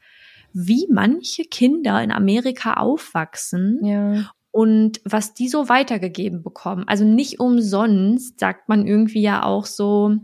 [0.52, 4.30] wie manche Kinder in Amerika aufwachsen Ja.
[4.50, 6.84] und was die so weitergegeben bekommen.
[6.86, 10.16] Also nicht umsonst sagt man irgendwie ja auch so,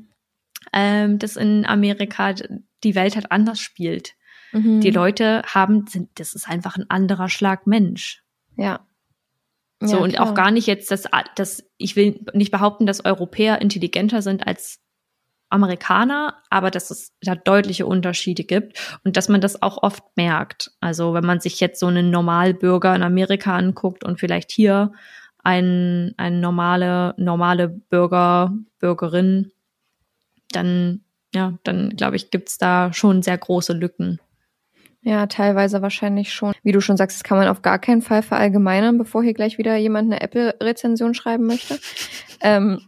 [0.72, 2.34] ähm, dass in Amerika
[2.84, 4.14] die Welt halt anders spielt.
[4.52, 4.80] Mhm.
[4.80, 8.22] Die Leute haben, sind, das ist einfach ein anderer Schlag Mensch.
[8.56, 8.86] Ja.
[9.80, 10.28] So, Ja, und klar.
[10.28, 11.04] auch gar nicht jetzt, dass,
[11.36, 14.80] dass ich will nicht behaupten, dass Europäer intelligenter sind als
[15.48, 20.70] Amerikaner, aber dass es da deutliche Unterschiede gibt und dass man das auch oft merkt.
[20.80, 24.92] Also wenn man sich jetzt so einen Normalbürger in Amerika anguckt und vielleicht hier
[25.42, 29.50] ein, ein normale, normale Bürger, Bürgerin,
[30.52, 31.00] dann,
[31.34, 34.20] ja, dann glaube ich, gibt's da schon sehr große Lücken.
[35.02, 36.52] Ja, teilweise wahrscheinlich schon.
[36.62, 39.56] Wie du schon sagst, das kann man auf gar keinen Fall verallgemeinern, bevor hier gleich
[39.56, 41.78] wieder jemand eine Apple-Rezension schreiben möchte.
[42.42, 42.82] ähm,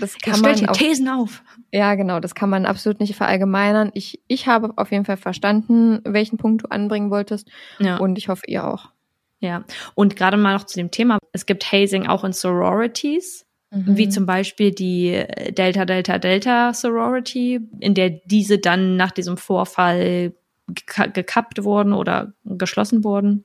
[0.00, 1.42] das kann Stellt die man auf, Thesen auf.
[1.70, 3.90] ja, genau, das kann man absolut nicht verallgemeinern.
[3.94, 7.48] Ich, ich habe auf jeden Fall verstanden, welchen Punkt du anbringen wolltest
[7.78, 7.98] Ja.
[7.98, 8.90] und ich hoffe, ihr auch.
[9.38, 11.18] Ja, und gerade mal noch zu dem Thema.
[11.32, 13.44] Es gibt Hazing auch in Sororities,
[13.74, 13.96] Mhm.
[13.96, 15.24] wie zum Beispiel die
[15.56, 20.34] Delta Delta Delta Sorority, in der diese dann nach diesem Vorfall
[20.70, 23.44] geka- gekappt wurden oder geschlossen wurden.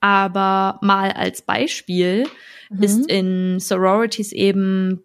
[0.00, 2.26] Aber mal als Beispiel
[2.70, 2.82] Mhm.
[2.82, 5.02] ist in Sororities eben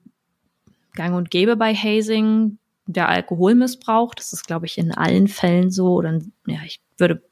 [0.96, 4.14] gang und gäbe bei Hazing der Alkoholmissbrauch.
[4.16, 5.94] Das ist, glaube ich, in allen Fällen so.
[5.94, 7.24] Oder ja, ich würde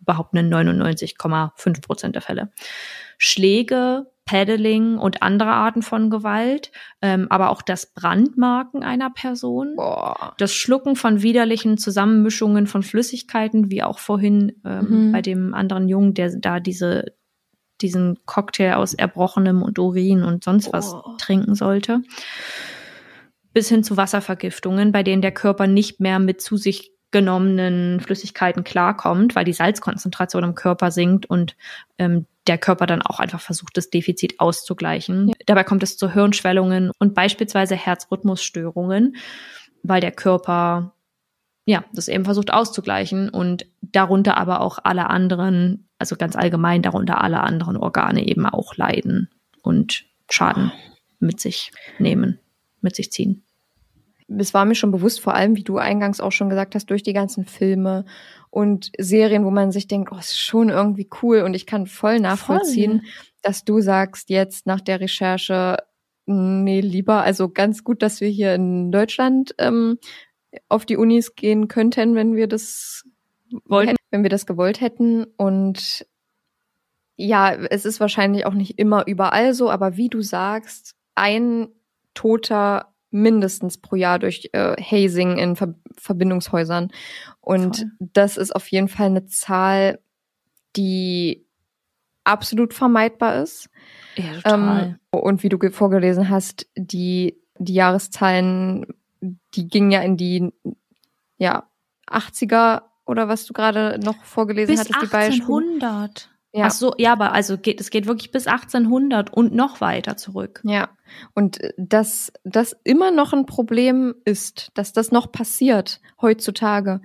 [0.00, 2.50] behaupten, in 99,5 Prozent der Fälle.
[3.16, 10.34] Schläge, Paddling und andere Arten von Gewalt, ähm, aber auch das Brandmarken einer Person, Boah.
[10.38, 15.12] das Schlucken von widerlichen Zusammenmischungen von Flüssigkeiten, wie auch vorhin ähm, Mhm.
[15.12, 17.16] bei dem anderen Jungen, der da diese
[17.82, 22.00] diesen Cocktail aus Erbrochenem und Urin und sonst was trinken sollte.
[23.52, 28.62] Bis hin zu Wasservergiftungen, bei denen der Körper nicht mehr mit zu sich genommenen Flüssigkeiten
[28.62, 31.56] klarkommt, weil die Salzkonzentration im Körper sinkt und
[31.96, 35.32] ähm, der Körper dann auch einfach versucht, das Defizit auszugleichen.
[35.46, 39.16] Dabei kommt es zu Hirnschwellungen und beispielsweise Herzrhythmusstörungen,
[39.82, 40.92] weil der Körper
[41.64, 47.22] ja, das eben versucht auszugleichen und darunter aber auch alle anderen, also ganz allgemein darunter
[47.24, 49.30] alle anderen Organe eben auch leiden
[49.62, 50.70] und Schaden
[51.18, 52.38] mit sich nehmen,
[52.82, 53.42] mit sich ziehen.
[54.28, 57.02] Es war mir schon bewusst, vor allem, wie du eingangs auch schon gesagt hast, durch
[57.02, 58.04] die ganzen Filme
[58.50, 62.18] und Serien, wo man sich denkt, oh, ist schon irgendwie cool und ich kann voll
[62.20, 63.02] nachvollziehen,
[63.42, 65.76] dass du sagst jetzt nach der Recherche,
[66.26, 69.98] nee, lieber, also ganz gut, dass wir hier in Deutschland ähm,
[70.68, 73.04] auf die Unis gehen könnten, wenn wir das
[73.64, 73.90] Wollten.
[73.90, 76.06] hätten, wenn wir das gewollt hätten und
[77.18, 81.68] ja, es ist wahrscheinlich auch nicht immer überall so, aber wie du sagst, ein
[82.12, 86.90] Toter mindestens pro Jahr durch äh, Hazing in Ver Verbindungshäusern.
[87.40, 87.90] Und Voll.
[87.98, 89.98] das ist auf jeden Fall eine Zahl,
[90.76, 91.46] die
[92.24, 93.70] absolut vermeidbar ist.
[94.16, 94.98] Ja, total.
[95.12, 98.86] Ähm, und wie du ge- vorgelesen hast, die, die Jahreszahlen,
[99.54, 100.52] die gingen ja in die
[101.38, 101.68] ja,
[102.08, 105.46] 80er oder was du gerade noch vorgelesen bis hattest, die Beispiele.
[106.56, 106.58] 1800.
[106.58, 106.66] Ja.
[106.66, 110.60] Ach so, ja, aber also geht, es geht wirklich bis 1800 und noch weiter zurück.
[110.64, 110.88] Ja,
[111.34, 117.00] und äh, dass das immer noch ein Problem ist, dass das noch passiert heutzutage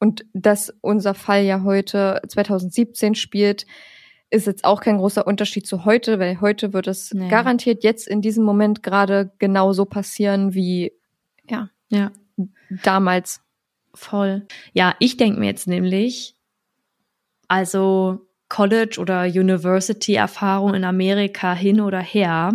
[0.00, 3.66] und dass unser Fall ja heute 2017 spielt,
[4.30, 7.28] ist jetzt auch kein großer Unterschied zu heute, weil heute wird es Nee.
[7.30, 10.92] garantiert jetzt in diesem Moment gerade genauso passieren wie
[11.48, 12.10] ja Ja,
[12.84, 13.40] damals.
[13.94, 14.46] voll.
[14.74, 16.36] Ja, ich denke mir jetzt nämlich,
[17.48, 22.52] also College- oder University-Erfahrung in Amerika hin oder her,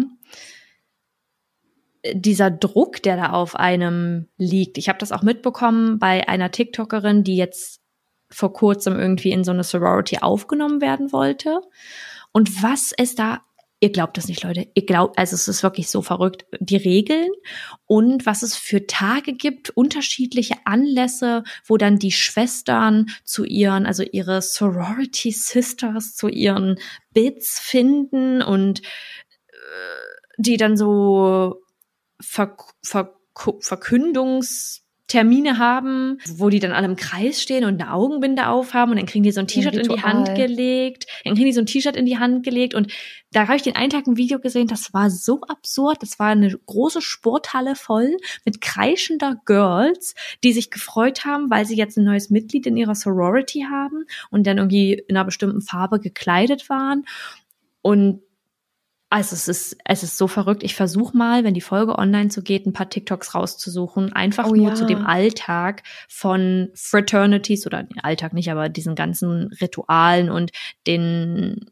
[2.13, 4.77] dieser Druck, der da auf einem liegt.
[4.77, 7.81] Ich habe das auch mitbekommen bei einer TikTokerin, die jetzt
[8.29, 11.61] vor kurzem irgendwie in so eine Sorority aufgenommen werden wollte.
[12.31, 13.41] Und was es da,
[13.83, 17.29] ihr glaubt das nicht, Leute, ihr glaubt, also es ist wirklich so verrückt, die Regeln
[17.85, 24.01] und was es für Tage gibt, unterschiedliche Anlässe, wo dann die Schwestern zu ihren, also
[24.09, 26.79] ihre Sorority Sisters zu ihren
[27.11, 28.85] Bits finden und äh,
[30.37, 31.61] die dann so
[32.21, 33.19] Ver Ver
[33.59, 34.82] Verkündungstänze
[35.13, 39.05] Termine haben, wo die dann alle im Kreis stehen und eine Augenbinde aufhaben und dann
[39.05, 41.05] kriegen die so ein T-Shirt in die Hand gelegt.
[41.23, 42.91] Dann kriegen die so ein T-Shirt in die Hand gelegt und
[43.31, 46.01] da habe ich den einen Tag ein Video gesehen, das war so absurd.
[46.01, 51.77] Das war eine große Sporthalle voll mit kreischender Girls, die sich gefreut haben, weil sie
[51.77, 55.99] jetzt ein neues Mitglied in ihrer Sorority haben und dann irgendwie in einer bestimmten Farbe
[55.99, 57.05] gekleidet waren.
[57.83, 58.23] Und
[59.13, 60.63] also es ist, es ist so verrückt.
[60.63, 64.11] Ich versuche mal, wenn die Folge online zu geht, ein paar TikToks rauszusuchen.
[64.11, 64.73] Einfach Oh nur ja.
[64.73, 70.49] zu dem Alltag von Fraternities oder den Alltag nicht, aber diesen ganzen Ritualen und
[70.87, 71.69] den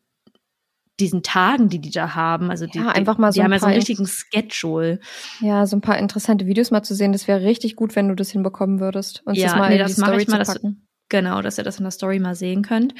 [0.99, 2.51] diesen Tagen, die die da haben.
[2.51, 4.99] Also die, Ja, einfach mal so die haben ja so einen richtigen Schedule.
[5.39, 8.13] Ja, so ein paar interessante Videos mal zu sehen, das wäre richtig gut, wenn du
[8.13, 9.23] das hinbekommen würdest.
[9.25, 10.87] Und Ja, das mal nee, in das die Story ich mal, zu packen.
[11.09, 12.93] Genau, dass ihr das in der Story mal sehen könnt.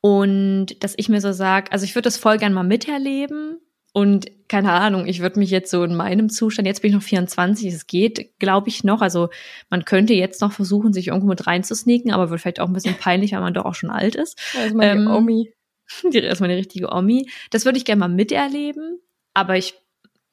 [0.00, 3.58] Und dass ich mir so sag, also ich würde das voll gern mal miterleben.
[3.92, 7.02] Und keine Ahnung, ich würde mich jetzt so in meinem Zustand, jetzt bin ich noch
[7.02, 9.02] 24, es geht, glaube ich, noch.
[9.02, 9.28] Also
[9.68, 12.96] man könnte jetzt noch versuchen, sich irgendwo mit reinzusneaken, aber wird vielleicht auch ein bisschen
[12.96, 14.40] peinlich, weil man doch auch schon alt ist.
[14.58, 15.52] Also meine Ähm, Omi.
[16.12, 17.28] Die ist meine richtige Omi.
[17.50, 18.98] Das würde ich gerne mal miterleben,
[19.34, 19.74] aber ich,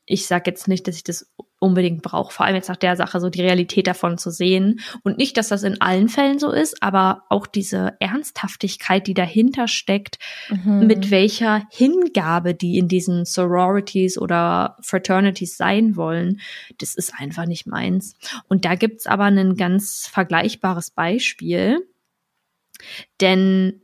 [0.06, 1.30] ich sag jetzt nicht, dass ich das
[1.60, 2.34] unbedingt brauche.
[2.34, 4.80] Vor allem jetzt nach der Sache, so die Realität davon zu sehen.
[5.04, 9.68] Und nicht, dass das in allen Fällen so ist, aber auch diese Ernsthaftigkeit, die dahinter
[9.68, 10.18] steckt,
[10.50, 10.88] Mhm.
[10.88, 16.40] mit welcher Hingabe die in diesen Sororities oder Fraternities sein wollen,
[16.80, 18.16] das ist einfach nicht meins.
[18.48, 21.86] Und da gibt's aber ein ganz vergleichbares Beispiel,
[23.22, 23.82] denn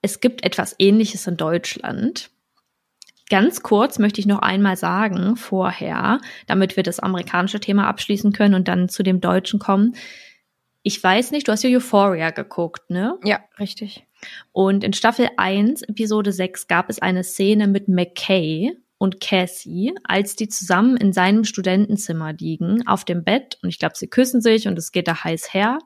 [0.00, 2.30] es gibt etwas Ähnliches in Deutschland.
[3.32, 8.54] Ganz kurz möchte ich noch einmal sagen vorher, damit wir das amerikanische Thema abschließen können
[8.54, 9.96] und dann zu dem deutschen kommen.
[10.82, 13.18] Ich weiß nicht, du hast ja Euphoria geguckt, ne?
[13.24, 14.06] Ja, richtig.
[14.52, 20.36] Und in Staffel 1, Episode 6, gab es eine Szene mit McKay und Cassie, als
[20.36, 23.56] die zusammen in seinem Studentenzimmer liegen, auf dem Bett.
[23.62, 25.78] Und ich glaube, sie küssen sich und es geht da heiß her.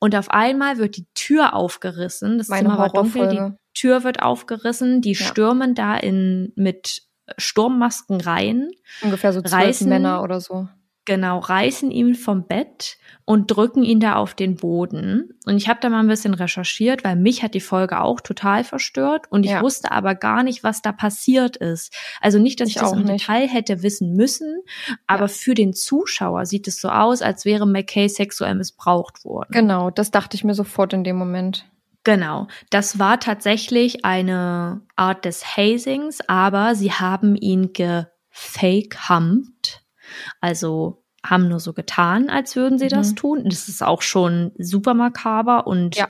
[0.00, 2.36] Und auf einmal wird die Tür aufgerissen.
[2.36, 3.56] Das Meine Zimmer war dunkel.
[3.74, 5.00] Tür wird aufgerissen.
[5.02, 5.26] Die Ja.
[5.26, 7.02] stürmen da in, mit
[7.38, 8.70] Sturmmasken rein.
[9.02, 10.68] Ungefähr so zwölf Reißen- Männer oder so.
[11.06, 12.96] Genau, reißen ihn vom Bett
[13.26, 15.34] und drücken ihn da auf den Boden.
[15.44, 18.64] Und ich habe da mal ein bisschen recherchiert, weil mich hat die Folge auch total
[18.64, 19.60] verstört und ich Ja.
[19.60, 21.94] wusste aber gar nicht, was da passiert ist.
[22.22, 23.20] Also nicht, dass ich, Ich das auch im nicht.
[23.28, 24.62] Detail hätte wissen müssen,
[25.06, 25.28] aber Ja.
[25.28, 29.50] für den Zuschauer sieht es so aus, als wäre McKay sexuell missbraucht worden.
[29.52, 31.66] Genau, das dachte ich mir sofort in dem Moment.
[32.04, 39.82] Genau, das war tatsächlich eine Art des Hazings, aber sie haben ihn gefake-humpt,
[40.42, 43.16] also haben nur so getan, als würden sie das Mhm.
[43.16, 43.44] tun.
[43.48, 46.08] Das ist auch schon super makaber und Ja.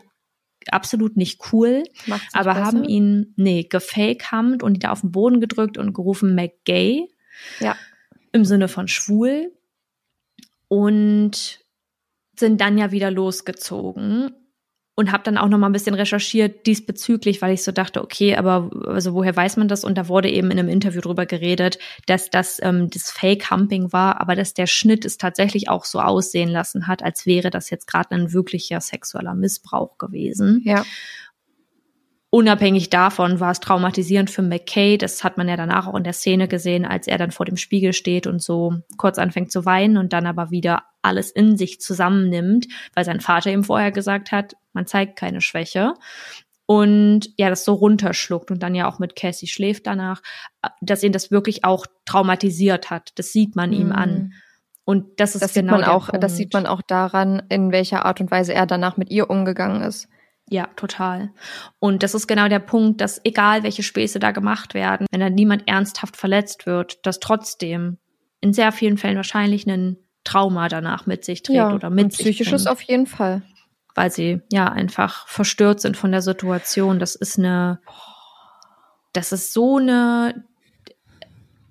[0.72, 2.66] absolut nicht cool, Macht's aber besser.
[2.66, 7.08] haben ihn, nee, gefake-humpt und ihn da auf den Boden gedrückt und gerufen McGay
[7.60, 7.76] Ja.
[8.32, 9.52] im Sinne von schwul
[10.66, 11.60] und
[12.36, 14.34] sind dann ja wieder losgezogen
[14.96, 18.36] und habe dann auch noch mal ein bisschen recherchiert diesbezüglich, weil ich so dachte, okay,
[18.36, 19.84] aber also woher weiß man das?
[19.84, 24.20] Und da wurde eben in einem Interview drüber geredet, dass das ähm, das Fake-Humping war,
[24.20, 27.86] aber dass der Schnitt es tatsächlich auch so aussehen lassen hat, als wäre das jetzt
[27.86, 30.62] gerade ein wirklicher sexueller Missbrauch gewesen.
[30.64, 30.84] Ja,
[32.34, 34.98] Unabhängig davon war es traumatisierend für McKay.
[34.98, 37.56] Das hat man ja danach auch in der Szene gesehen, als er dann vor dem
[37.56, 41.80] Spiegel steht und so kurz anfängt zu weinen und dann aber wieder alles in sich
[41.80, 45.94] zusammennimmt, weil sein Vater ihm vorher gesagt hat, man zeigt keine Schwäche.
[46.66, 50.20] Und ja, das so runterschluckt und dann ja auch mit Cassie schläft danach,
[50.80, 53.12] dass ihn das wirklich auch traumatisiert hat.
[53.14, 53.92] Das sieht man ihm Mhm.
[53.92, 54.32] an.
[54.84, 56.66] Und das ist das genau sieht man auch, das sieht Punkt.
[56.66, 60.08] man auch daran, in welcher Art und Weise er danach mit ihr umgegangen ist.
[60.50, 61.30] Ja, total.
[61.78, 65.30] Und das ist genau der Punkt, dass egal welche Späße da gemacht werden, wenn da
[65.30, 67.98] niemand ernsthaft verletzt wird, dass trotzdem
[68.40, 72.64] in sehr vielen Fällen wahrscheinlich ein Trauma danach mit sich trägt oder mit sich psychisches
[72.64, 73.42] bringt, auf jeden Fall.
[73.94, 76.98] weil sie ja einfach verstört sind von der Situation.
[76.98, 77.80] Das ist eine,
[79.12, 80.44] das ist so eine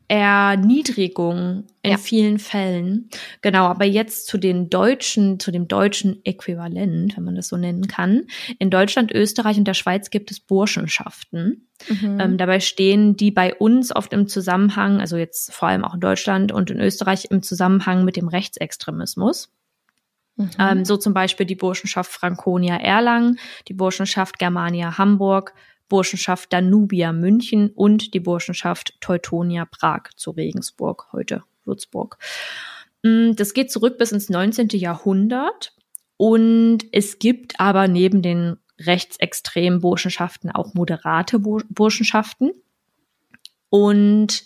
[0.08, 1.98] Erniedrigung in Ja.
[1.98, 3.10] vielen Fällen.
[3.42, 7.88] Genau, aber jetzt zu den deutschen, zu dem deutschen Äquivalent, wenn man das so nennen
[7.88, 8.24] kann.
[8.60, 11.68] In Deutschland, Österreich und der Schweiz gibt es Burschenschaften.
[11.90, 12.20] Mhm.
[12.20, 16.00] Ähm, dabei stehen die bei uns oft im Zusammenhang, also jetzt vor allem auch in
[16.00, 19.52] Deutschland und in Österreich im Zusammenhang mit dem Rechtsextremismus.
[20.36, 20.50] Mhm.
[20.60, 25.54] Ähm, so zum Beispiel die Burschenschaft Franconia Erlangen, die Burschenschaft Germania Hamburg,
[25.90, 32.18] Burschenschaft Danubia München und die Burschenschaft Teutonia Prag zu Regensburg, heute Würzburg.
[33.04, 34.70] Mm, Das geht zurück bis ins 19.
[34.70, 35.74] Jahrhundert
[36.18, 42.52] und es gibt aber neben den rechtsextremen Burschenschaften auch moderate Bur Burschenschaften
[43.70, 44.46] und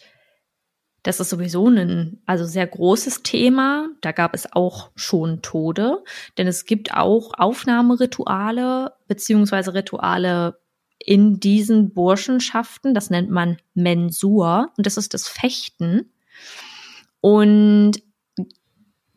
[1.03, 3.87] Das ist sowieso ein also sehr großes Thema.
[4.01, 6.03] Da gab es auch schon Tode,
[6.37, 10.59] denn es gibt auch Aufnahmerituale beziehungsweise Rituale
[10.99, 12.93] in diesen Burschenschaften.
[12.93, 16.11] Das nennt man Mensur und das ist das Fechten.
[17.21, 17.93] Und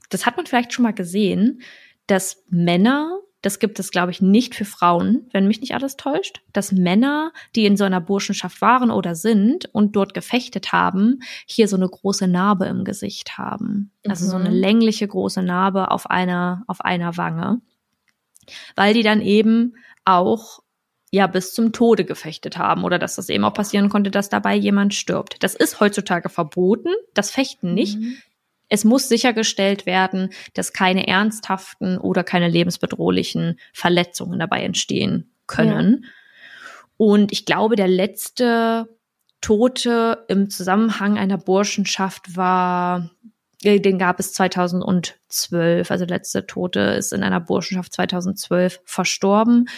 [0.08, 1.62] das hat man vielleicht schon mal gesehen,
[2.06, 6.42] dass Männer das gibt es, glaube ich, nicht für Frauen, wenn mich nicht alles täuscht,
[6.52, 11.66] dass Männer, die in so einer Burschenschaft waren oder sind und dort gefechtet haben, hier
[11.66, 13.92] so eine große Narbe im Gesicht haben.
[14.06, 14.56] Also so eine Mhm.
[14.56, 17.62] längliche große Narbe auf einer, auf einer Wange.
[18.76, 19.74] Weil die dann eben
[20.04, 20.60] auch
[21.10, 24.54] ja bis zum Tode gefechtet haben oder dass das eben auch passieren konnte, dass dabei
[24.54, 25.42] jemand stirbt.
[25.42, 27.98] Das ist heutzutage verboten, das Fechten nicht.
[27.98, 28.16] Mhm.
[28.68, 36.06] Es muss sichergestellt werden, dass keine ernsthaften oder keine lebensbedrohlichen Verletzungen dabei entstehen können.
[36.96, 38.88] Und ich glaube, der letzte
[39.40, 43.10] Tote im Zusammenhang einer Burschenschaft war,
[43.62, 45.90] äh, den gab es 2012.
[45.90, 49.68] Also der letzte Tote ist in einer Burschenschaft 2012 verstorben.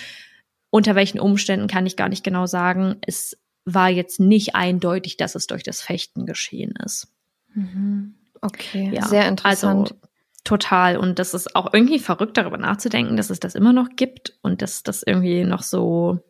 [0.75, 2.97] Unter welchen Umständen kann ich gar nicht genau sagen.
[3.07, 3.37] Es
[3.67, 7.09] war jetzt nicht eindeutig, dass es durch das Fechten geschehen ist.
[7.53, 8.15] Mhm.
[8.41, 9.93] Okay, Ja, sehr interessant.
[9.93, 10.01] Also,
[10.45, 10.97] total.
[10.97, 14.63] Und das ist auch irgendwie verrückt, darüber nachzudenken, dass es das immer noch gibt und
[14.63, 16.21] dass das irgendwie noch so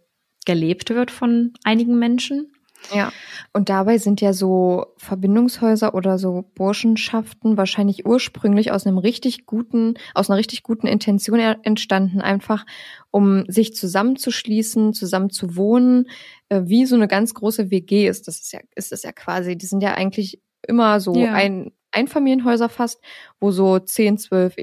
[0.44, 2.52] gelebt wird von einigen Menschen.
[2.90, 3.14] Ja,
[3.52, 9.94] und dabei sind ja so Verbindungshäuser oder so Burschenschaften wahrscheinlich ursprünglich aus einem richtig guten,
[10.14, 12.64] aus einer richtig guten Intention entstanden, einfach
[13.10, 16.08] um sich zusammenzuschließen, zusammen zu wohnen,
[16.48, 18.26] äh, wie so eine ganz große WG ist.
[18.28, 19.56] Das ist ja, ist es ja quasi.
[19.56, 21.32] Die sind ja eigentlich immer so Ja.
[21.34, 23.00] ein Einfamilienhäuser fast,
[23.40, 24.56] wo so 10, 12,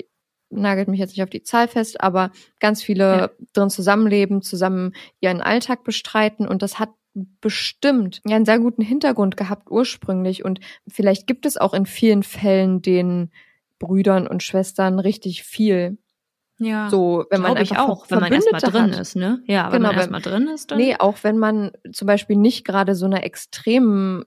[0.52, 3.30] nagelt mich jetzt nicht auf die Zahl fest, aber ganz viele Ja.
[3.54, 6.90] drin zusammenleben, zusammen ihren Alltag bestreiten und das hat
[7.42, 12.24] bestimmt ja einen sehr guten Hintergrund gehabt ursprünglich und vielleicht gibt es auch in vielen
[12.24, 13.32] Fällen den
[13.80, 15.98] Brüdern und Schwestern richtig viel.
[16.58, 16.90] Ja.
[16.90, 19.02] So, wenn man ich einfach auch, Ver- wenn man erstmal Verbündete drin hat.
[19.02, 19.42] ist, ne?
[19.46, 20.78] Ja, wenn Genau, man erstmal drin ist, dann.
[20.78, 24.26] Nee, auch wenn man zum Beispiel nicht gerade so einer extremen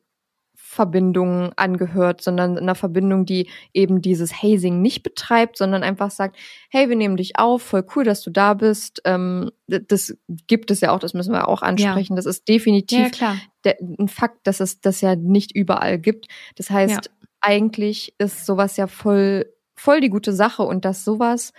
[0.73, 6.39] Verbindung angehört, sondern einer Verbindung, die eben dieses Hazing nicht betreibt, sondern einfach sagt,
[6.71, 9.03] hey, wir nehmen dich auf, voll cool, dass du da bist.
[9.05, 10.17] Ähm, das
[10.47, 12.17] gibt es ja auch, das müssen wir auch ansprechen.
[12.17, 13.37] Das ist definitiv ja, klar.
[13.65, 16.29] der, ein Fakt, dass es das ja nicht überall gibt.
[16.57, 17.11] Das heißt,
[17.43, 21.53] eigentlich ist sowas ja voll, voll die gute Sache und dass sowas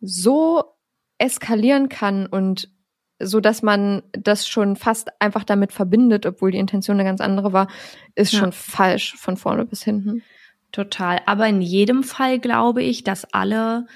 [0.00, 0.64] so
[1.18, 2.70] eskalieren kann und
[3.20, 7.52] so dass man das schon fast einfach damit verbindet, obwohl die Intention eine ganz andere
[7.52, 7.68] war,
[8.14, 8.40] ist Ja.
[8.40, 10.22] schon falsch von vorne bis hinten.
[10.72, 11.20] Total.
[11.26, 13.86] Aber in jedem Fall glaube ich, dass alle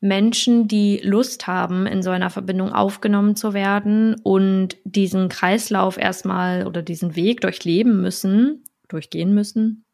[0.00, 6.66] Menschen, die Lust haben, in so einer Verbindung aufgenommen zu werden und diesen Kreislauf erstmal
[6.66, 9.84] oder diesen Weg durchleben müssen, durchgehen müssen,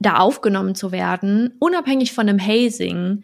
[0.00, 3.22] da aufgenommen zu werden, unabhängig von dem Hazing,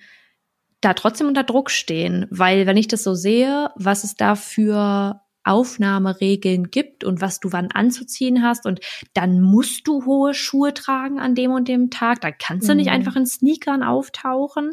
[0.81, 2.27] da trotzdem unter Druck stehen.
[2.31, 7.51] Weil wenn ich das so sehe, was es da für Aufnahmeregeln gibt und was du
[7.53, 8.81] wann anzuziehen hast und
[9.15, 12.87] dann musst du hohe Schuhe tragen an dem und dem Tag, dann kannst du nicht
[12.89, 12.93] Mhm.
[12.93, 14.73] einfach in Sneakern auftauchen.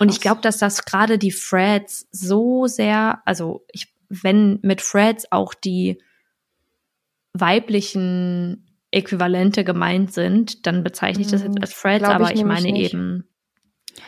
[0.00, 0.20] Und ich Krass.
[0.22, 5.98] glaube, dass das gerade die Freds so sehr, also ich, wenn mit Freds auch die
[7.32, 11.62] weiblichen Äquivalente gemeint sind, dann bezeichne ich das jetzt Mhm.
[11.62, 12.92] als Freds, aber ich ich, meine nicht.
[12.94, 13.28] eben.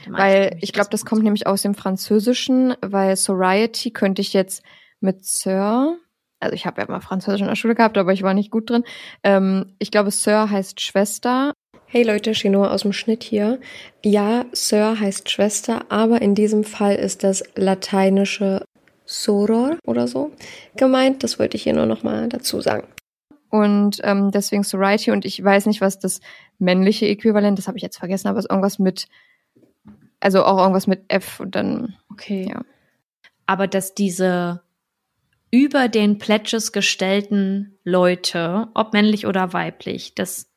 [0.09, 4.63] Weil ich glaube, das kommt nämlich aus dem Französischen, weil Sorority könnte ich jetzt
[5.01, 5.97] mit Sir,
[6.41, 8.71] also ich habe ja mal Französisch in der Schule gehabt, aber ich war nicht gut
[8.71, 8.85] drin.
[9.23, 11.53] Ähm, ich glaube, Sir heißt Schwester.
[11.87, 13.61] Hey Leute, Chinoa aus dem Schnitt hier.
[14.05, 18.65] Ja, Sir heißt Schwester, aber in diesem Fall ist das lateinische
[19.05, 20.33] Soror oder so
[20.77, 21.23] gemeint.
[21.23, 22.89] Das wollte ich hier nur nochmal dazu sagen.
[23.49, 26.21] Und ähm, deswegen Sorority und ich weiß nicht, was das
[26.59, 29.07] männliche Äquivalent, das habe ich jetzt vergessen, aber es ist irgendwas mit,
[30.27, 32.49] also auch irgendwas mit F und dann, Okay.
[32.51, 32.63] Ja.
[33.47, 34.61] Aber dass diese
[35.53, 40.51] über den Pledges gestellten Leute, ob männlich oder weiblich, das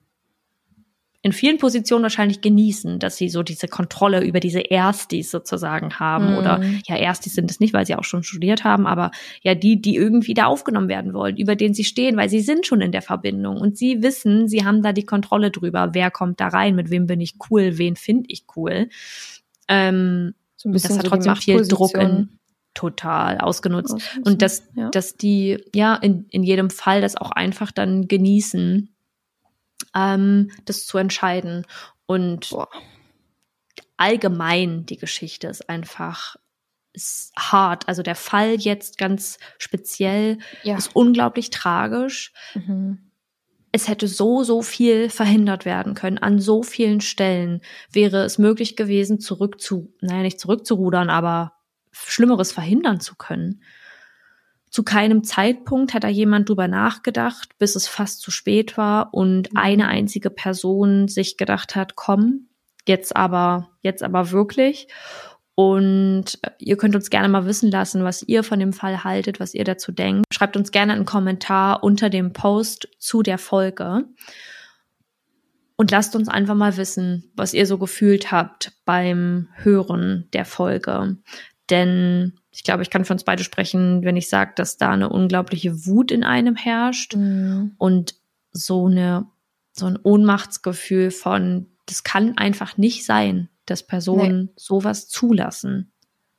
[1.22, 6.32] in vielen Positionen wahrscheinlich genießen, dass sie so diese Kontrolle über diese Erstis sozusagen haben.
[6.32, 6.38] Mhm.
[6.38, 9.12] Oder ja, Erstis sind es nicht, weil sie auch schon studiert haben, aber
[9.44, 12.66] ja, die, die irgendwie da aufgenommen werden wollen, über den sie stehen, weil sie sind
[12.66, 16.40] schon in der Verbindung und sie wissen, sie haben da die Kontrolle drüber, wer kommt
[16.40, 18.88] da rein, mit wem bin ich cool, wen finde ich cool.
[19.70, 22.40] Ähm, so ein das hat so trotzdem viel Druck in
[22.74, 23.94] total ausgenutzt.
[23.94, 24.24] ausnutzen.
[24.24, 24.90] Und dass, ja.
[24.90, 28.94] dass die ja in, in jedem Fall das auch einfach dann genießen,
[29.96, 31.66] ähm, das zu entscheiden.
[32.06, 32.70] Und Boah.
[33.98, 36.36] allgemein die Geschichte ist einfach
[36.94, 37.88] ist hart.
[37.88, 40.78] Also der Fall jetzt ganz speziell ja.
[40.78, 42.34] ist unglaublich tragisch.
[42.56, 43.09] Mhm.
[43.72, 46.18] Es hätte so, so viel verhindert werden können.
[46.18, 51.54] An so vielen Stellen wäre es möglich gewesen, zurück zu, naja, nicht zurückzurudern, aber
[51.92, 53.62] Schlimmeres verhindern zu können.
[54.70, 59.52] Zu keinem Zeitpunkt hat da jemand drüber nachgedacht, bis es fast zu spät war und
[59.54, 59.60] Mhm.
[59.60, 62.48] eine einzige Person sich gedacht hat, komm,
[62.88, 64.88] jetzt aber, jetzt aber wirklich.
[65.56, 69.40] Und äh, ihr könnt uns gerne mal wissen lassen, was ihr von dem Fall haltet,
[69.40, 70.29] was ihr dazu denkt.
[70.40, 74.06] Schreibt uns gerne einen Kommentar unter dem Post zu der Folge.
[75.76, 81.18] Und lasst uns einfach mal wissen, was ihr so gefühlt habt beim Hören der Folge.
[81.70, 85.10] Denn ich glaube, ich kann für uns beide sprechen, wenn ich sage, dass da eine
[85.10, 87.74] unglaubliche Wut in einem herrscht Mhm.
[87.78, 88.16] und
[88.54, 89.26] so eine
[89.74, 95.92] so ein Ohnmachtsgefühl von das kann einfach nicht sein, dass Personen sowas zulassen.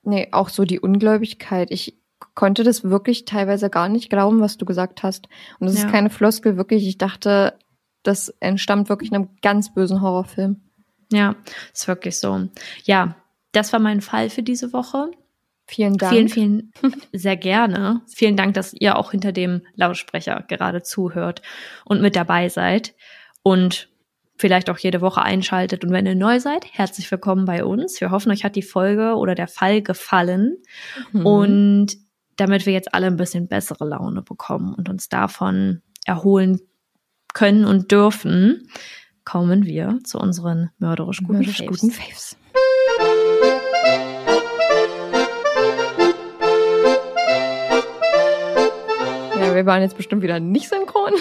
[0.03, 1.71] Nee, auch so die Ungläubigkeit.
[1.71, 2.00] Ich
[2.35, 5.29] konnte das wirklich teilweise gar nicht glauben, was du gesagt hast.
[5.59, 5.85] Und das Ja.
[5.87, 6.87] ist keine Floskel, wirklich.
[6.87, 7.55] Ich dachte,
[8.03, 10.61] das entstammt wirklich einem ganz bösen Horrorfilm.
[11.13, 11.35] Ja,
[11.73, 12.49] ist wirklich so.
[12.85, 13.17] Ja,
[13.53, 15.11] das war mein Fall für diese Woche.
[15.67, 16.13] Vielen Dank.
[16.13, 16.73] Vielen, vielen,
[17.13, 18.01] sehr gerne.
[18.13, 21.43] Vielen Dank, dass ihr auch hinter dem Lautsprecher gerade zuhört
[21.85, 22.95] und mit dabei seid
[23.43, 23.89] und
[24.37, 25.85] vielleicht auch jede Woche einschaltet.
[25.85, 28.01] Und wenn ihr neu seid, herzlich willkommen bei uns.
[28.01, 30.57] Wir hoffen, euch hat die Folge oder der Fall gefallen
[31.13, 31.27] Mhm.
[31.27, 31.97] und
[32.41, 36.59] damit wir jetzt alle ein bisschen bessere Laune bekommen und uns davon erholen
[37.35, 38.71] können und dürfen,
[39.25, 41.81] kommen wir zu unseren mörderisch guten Mörderisch Faves.
[41.81, 42.37] guten Faves.
[49.39, 51.13] Ja, wir waren jetzt bestimmt wieder nicht synchron.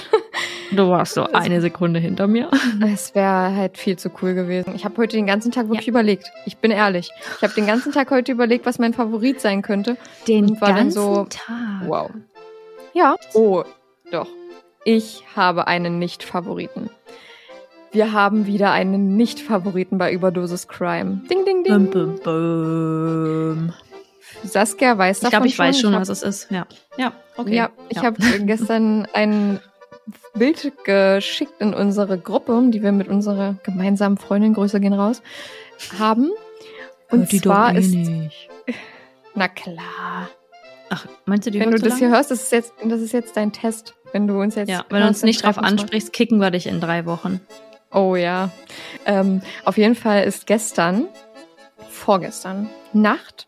[0.71, 2.49] Du warst so eine Sekunde hinter mir.
[2.81, 4.73] Es wäre halt viel zu cool gewesen.
[4.75, 6.31] Ich habe heute den ganzen Tag wirklich überlegt.
[6.45, 7.09] Ich bin ehrlich.
[7.37, 9.97] Ich habe den ganzen Tag heute überlegt, was mein Favorit sein könnte.
[10.27, 11.87] Den Und war dann ganzen so, Tag.
[11.87, 12.11] Wow.
[12.93, 13.15] Ja.
[13.33, 13.63] Oh,
[14.11, 14.27] doch.
[14.85, 16.89] Ich habe einen Nicht-Favoriten.
[17.91, 21.21] Wir haben wieder einen Nicht-Favoriten bei Überdosis Crime.
[21.29, 21.89] Ding, ding, ding.
[21.89, 23.73] Bum, bum, bum.
[24.43, 26.51] Saskia weiß Ich davon glaube, ich weiß schon, was es ist.
[26.51, 26.67] Ja.
[26.97, 27.55] Ja, okay.
[27.55, 29.59] Ja, ich habe gestern ein
[30.33, 35.21] Bild geschickt in unsere Gruppe, die wir mit unserer gemeinsamen Freundin, Grüße gehen raus,
[35.97, 36.31] haben.
[37.11, 38.49] Und Hört die zwar eh ist, nicht.
[39.35, 40.29] na klar,
[40.89, 42.17] Ach, meinst du, die wenn du so das hier lange?
[42.17, 43.95] hörst, das ist jetzt, das ist jetzt dein Test.
[44.11, 46.81] Wenn du uns jetzt Ja, wenn du uns nicht drauf ansprichst, kicken wir dich in
[46.81, 47.39] drei Wochen.
[47.91, 48.49] Oh ja.
[49.05, 51.07] Ähm, auf jeden Fall ist gestern,
[51.89, 53.47] vorgestern Nacht,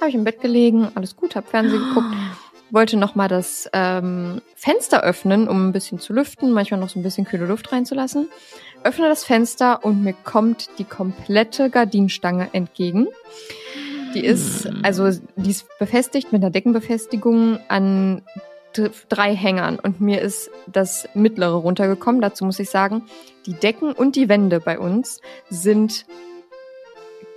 [0.00, 2.14] habe ich im Bett gelegen, alles gut, habe Fernsehen geguckt,
[2.72, 6.98] wollte noch mal das ähm, Fenster öffnen, um ein bisschen zu lüften, manchmal noch so
[6.98, 8.28] ein bisschen kühle Luft reinzulassen.
[8.82, 13.06] Öffne das Fenster und mir kommt die komplette Gardinenstange entgegen.
[14.14, 18.22] Die ist, also die ist befestigt mit einer Deckenbefestigung an
[18.74, 22.20] dr- drei Hängern und mir ist das mittlere runtergekommen.
[22.20, 23.04] Dazu muss ich sagen,
[23.46, 26.06] die Decken und die Wände bei uns sind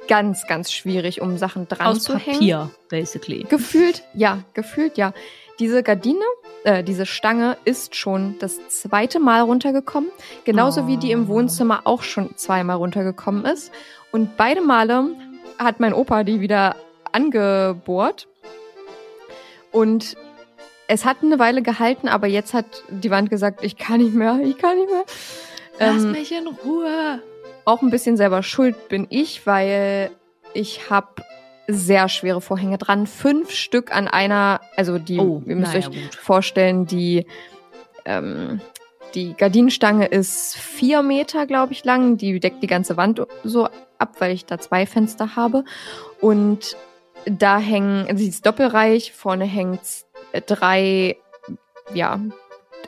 [0.08, 2.40] ganz, ganz schwierig, um Sachen dran Aus zu hängen.
[2.40, 3.44] Papier, basically.
[3.50, 5.14] Gefühlt, ja, gefühlt, ja.
[5.60, 6.26] Diese Gardine,
[6.66, 10.10] äh, diese Stange ist schon das zweite Mal runtergekommen.
[10.44, 11.28] Genauso wie die im Oh.
[11.30, 13.72] Wohnzimmer auch schon zweimal runtergekommen ist.
[14.12, 15.16] Und beide Male
[15.58, 16.76] hat mein Opa die wieder
[17.12, 18.28] angebohrt.
[19.72, 20.18] Und
[20.88, 24.40] es hat eine Weile gehalten, aber jetzt hat die Wand gesagt, ich kann nicht mehr,
[24.44, 25.06] ich kann nicht mehr.
[25.80, 27.22] Ähm, mich in Ruhe.
[27.66, 30.12] Auch ein bisschen selber schuld bin ich, weil
[30.54, 31.24] ich habe
[31.68, 33.08] sehr schwere Vorhänge dran.
[33.08, 36.16] Fünf Stück an einer, also die, Oh, ihr müsst naja, euch gut.
[36.16, 37.26] vorstellen, die,
[38.06, 38.62] ähm,
[39.16, 42.18] die Gardinenstange ist vier Meter, glaube ich, lang.
[42.18, 43.68] Die deckt die ganze Wand so
[43.98, 45.64] ab, weil ich da zwei Fenster habe.
[46.22, 46.78] Und
[47.26, 49.82] da hängen, also sie ist doppelreich, vorne hängt
[50.46, 51.18] drei,
[51.94, 52.20] ja,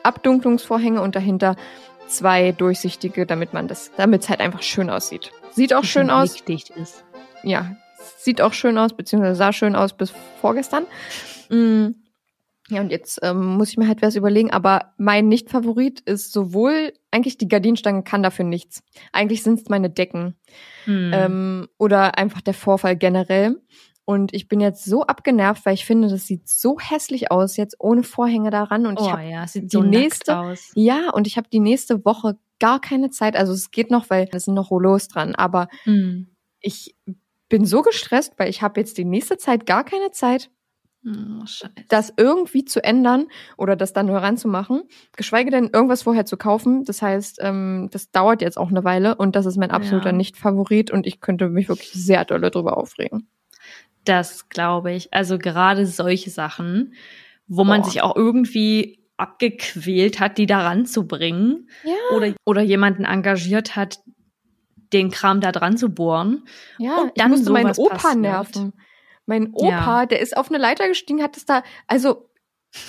[0.04, 1.56] Abdunklungsvorhänge und dahinter
[2.08, 5.30] zwei durchsichtige, damit man das, damit es halt einfach schön aussieht.
[5.52, 6.40] Sieht auch schön aus.
[6.40, 7.04] Ist.
[7.42, 7.76] Ja,
[8.16, 10.86] sieht auch schön aus, beziehungsweise sah schön aus bis vorgestern.
[11.48, 11.88] Mm.
[12.70, 16.92] Ja, und jetzt ähm, muss ich mir halt was überlegen, aber mein Nicht-Favorit ist sowohl,
[17.10, 18.82] eigentlich die Gardinenstange kann dafür nichts.
[19.10, 20.36] Eigentlich sind es meine Decken.
[20.84, 21.10] Hm.
[21.14, 23.56] Ähm, oder einfach der Vorfall generell.
[24.08, 27.76] Und ich bin jetzt so abgenervt, weil ich finde, das sieht so hässlich aus, jetzt
[27.78, 28.86] ohne Vorhänge daran.
[28.86, 32.38] Und ich oh habe ja, die so nächste- ja, und ich habe die nächste Woche
[32.58, 33.36] gar keine Zeit.
[33.36, 35.34] Also es geht noch, weil es sind noch Rollos dran.
[35.34, 36.26] Aber Hm.
[36.60, 36.96] ich
[37.50, 40.50] bin so gestresst, weil ich habe jetzt die nächste Zeit gar keine Zeit,
[41.06, 41.44] Oh,
[41.88, 43.26] das irgendwie zu ändern
[43.56, 44.82] oder das dann nur ranzumachen,
[45.16, 46.84] geschweige denn irgendwas vorher zu kaufen.
[46.84, 50.16] Das heißt, ähm, das dauert jetzt auch eine Weile und das ist mein absoluter Ja.
[50.16, 53.28] Nicht-Favorit und ich könnte mich wirklich sehr doll darüber aufregen.
[54.08, 55.12] Das glaube ich.
[55.12, 56.94] Also gerade solche Sachen,
[57.46, 57.90] wo man Boah.
[57.90, 61.68] sich auch irgendwie abgequält hat, die da ranzubringen.
[61.84, 61.94] Ja.
[62.16, 64.00] Oder, oder jemanden engagiert hat,
[64.92, 66.44] den Kram da dran zu bohren.
[66.78, 68.16] Ja, Und ich dann musste meinen Opa passiert.
[68.20, 68.72] nerven.
[69.26, 69.68] Mein Opa,
[70.02, 70.06] Ja.
[70.06, 72.30] der ist auf eine Leiter gestiegen, hat es da, also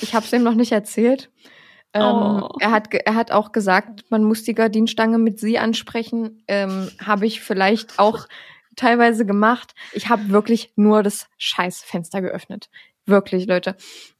[0.02, 1.30] ich habe es ihm noch nicht erzählt.
[1.94, 2.50] Ähm, Oh.
[2.62, 6.44] er, hat, er hat auch gesagt, man muss die Gardinenstange mit sie ansprechen.
[6.48, 8.28] Ähm, habe ich vielleicht auch
[8.76, 9.74] teilweise gemacht.
[9.94, 12.70] Ich habe wirklich nur das scheiß Fenster geöffnet.
[13.06, 13.76] Wirklich, Leute.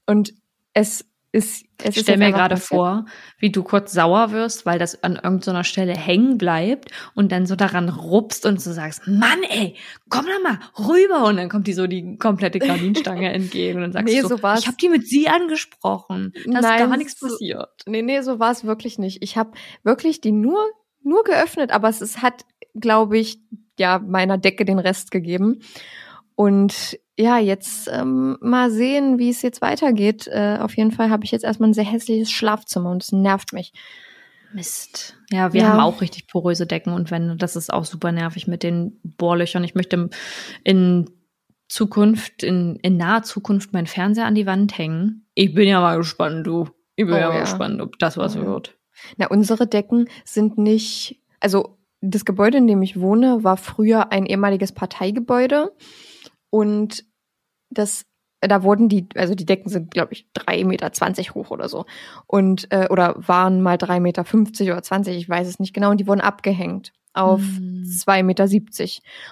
[0.06, 0.34] Und
[0.74, 3.06] es ist, es Ich ist stelle mir gerade vor,
[3.38, 7.56] wie du kurz sauer wirst, weil das an irgendeiner Stelle hängen bleibt und dann so
[7.56, 9.76] daran rupst und so sagst, Mann, ey,
[10.10, 10.60] komm doch mal
[10.90, 11.26] rüber.
[11.26, 14.38] Und dann kommt die so die komplette Gardinenstange entgegen und dann sagst Nee, du, so
[14.38, 16.32] ich habe die mit sie angesprochen.
[16.34, 17.84] Da ist Nein, gar nichts so- passiert.
[17.86, 19.22] Nee, nee, so war es wirklich nicht.
[19.22, 19.52] Ich habe
[19.84, 20.66] wirklich die nur,
[21.04, 22.44] nur geöffnet, aber es, es hat,
[22.74, 23.40] glaube ich,
[23.80, 25.60] ja, meiner Decke den Rest gegeben.
[26.36, 30.28] Und ja, jetzt ähm, mal sehen, wie es jetzt weitergeht.
[30.28, 33.52] Äh, auf jeden Fall habe ich jetzt erstmal ein sehr hässliches Schlafzimmer und es nervt
[33.52, 33.74] mich.
[34.54, 35.18] Mist.
[35.32, 35.68] Ja, wir Ja.
[35.70, 37.36] haben auch richtig poröse Decken und Wände.
[37.36, 39.64] Das ist auch super nervig mit den Bohrlöchern.
[39.64, 40.10] Ich möchte
[40.64, 41.10] in
[41.68, 45.28] Zukunft, in, in naher Zukunft meinen Fernseher an die Wand hängen.
[45.36, 46.68] Ich bin ja mal gespannt, du.
[46.96, 47.42] Ich bin Oh ja mal ja.
[47.42, 48.76] gespannt, ob das was Oh wird.
[49.18, 54.26] Na, unsere Decken sind nicht, also das Gebäude, in dem ich wohne, war früher ein
[54.26, 55.76] ehemaliges Parteigebäude
[56.50, 57.06] und
[57.70, 58.06] das,
[58.42, 61.86] da wurden die, also die Decken sind, glaube ich, 3,20 Meter hoch oder so
[62.28, 64.26] und, äh, oder waren mal 3,50 Meter
[64.74, 67.84] oder 20, ich weiß es nicht genau, und die wurden abgehängt auf Hm.
[67.84, 68.48] 2,70 Meter.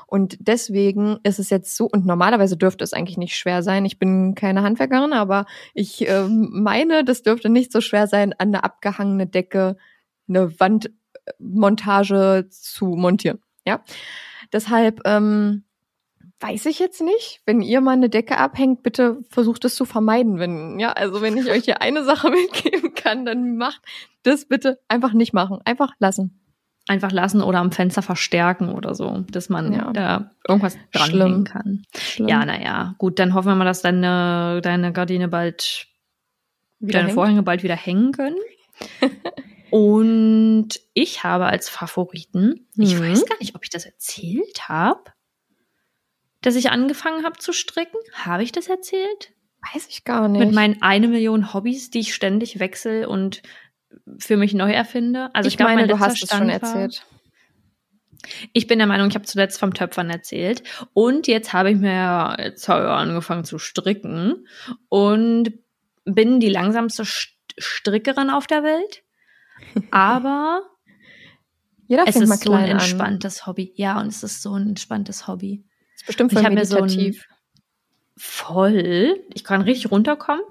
[0.08, 3.86] Und deswegen ist es jetzt so, und normalerweise dürfte es eigentlich nicht schwer sein.
[3.86, 8.50] Ich bin keine Handwerkerin, aber ich ähm, meine, das dürfte nicht so schwer sein, an
[8.50, 9.78] eine abgehangene Decke
[10.28, 10.60] eine
[11.40, 13.40] Wandmontage zu montieren.
[13.66, 13.82] Ja.
[14.54, 15.64] Deshalb ähm,
[16.40, 17.42] weiß ich jetzt nicht.
[17.46, 20.40] Wenn ihr mal eine Decke abhängt, bitte versucht es zu vermeiden.
[20.40, 23.82] Wenn, ja, also wenn ich euch hier eine Sache mitgeben kann, dann macht
[24.24, 25.60] das bitte einfach nicht machen.
[25.66, 26.40] Einfach lassen.
[26.90, 29.92] Einfach lassen oder am Fenster verstärken oder so, dass man Ja.
[29.92, 31.44] da irgendwas dranhängen Schlimm.
[31.44, 31.84] kann.
[31.98, 32.28] Schlimm.
[32.30, 35.88] Ja, naja, gut, dann hoffen wir mal, dass deine, deine Gardine bald
[36.80, 37.16] Wieder deine hängt.
[37.16, 38.38] Vorhänge bald wieder hängen können.
[39.72, 43.02] Und ich habe als Favoriten, ich Mhm.
[43.02, 45.04] weiß gar nicht, ob ich das erzählt habe,
[46.42, 47.98] dass ich angefangen habe zu stricken.
[48.14, 49.34] Habe ich das erzählt?
[49.74, 50.40] Weiß ich gar nicht.
[50.40, 53.42] Mit meinen eine Million Hobbys, die ich ständig wechsle und
[54.20, 55.30] für mich neu erfinde.
[55.34, 57.06] Also ich, ich glaube, meine, mein du hast es schon war- erzählt.
[58.54, 60.64] ich bin der Meinung, ich habe zuletzt vom Töpfern erzählt.
[60.94, 64.48] Und jetzt habe ich mir jetzt habe ich angefangen zu stricken
[64.90, 65.52] und
[66.06, 69.04] bin die langsamste St- Strickerin auf der Welt.
[69.92, 70.62] Aber
[71.88, 72.70] Jeder es ist so ein klein an.
[72.72, 73.74] entspanntes Hobby.
[73.76, 75.64] Ja, und es ist so ein entspanntes Hobby.
[75.96, 77.28] Ist bestimmt Ich voll hab mir so meditativ.
[78.20, 79.24] Voll.
[79.36, 80.42] Ich kann richtig runterkommen.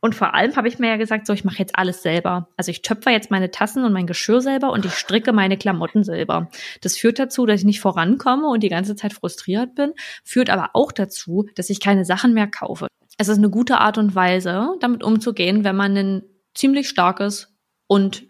[0.00, 2.48] Und vor allem habe ich mir ja gesagt, so, ich mache jetzt alles selber.
[2.56, 6.02] Also ich töpfer jetzt meine Tassen und mein Geschirr selber und ich stricke meine Klamotten
[6.02, 6.50] selber.
[6.80, 9.92] Das führt dazu, dass ich nicht vorankomme und die ganze Zeit frustriert bin,
[10.24, 12.88] führt aber auch dazu, dass ich keine Sachen mehr kaufe.
[13.18, 16.22] Es ist eine gute Art und Weise, damit umzugehen, wenn man ein
[16.54, 17.54] ziemlich starkes
[17.86, 18.26] und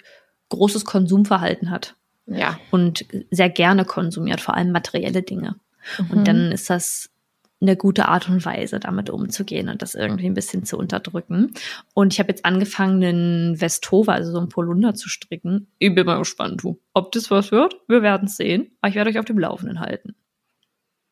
[0.52, 1.96] großes Konsumverhalten hat
[2.26, 2.58] ja.
[2.70, 5.56] und sehr gerne konsumiert, vor allem materielle Dinge.
[5.98, 6.10] Mhm.
[6.10, 7.10] Und dann ist das
[7.60, 11.54] eine gute Art und Weise, damit umzugehen und das irgendwie ein bisschen zu unterdrücken.
[11.94, 15.68] Und ich habe jetzt angefangen, einen Westova, also so einen Polunder zu stricken.
[15.78, 16.62] Ich bin mal gespannt.
[16.92, 18.72] Ob das was wird, wir werden es sehen.
[18.80, 20.16] Aber ich werde euch auf dem Laufenden halten.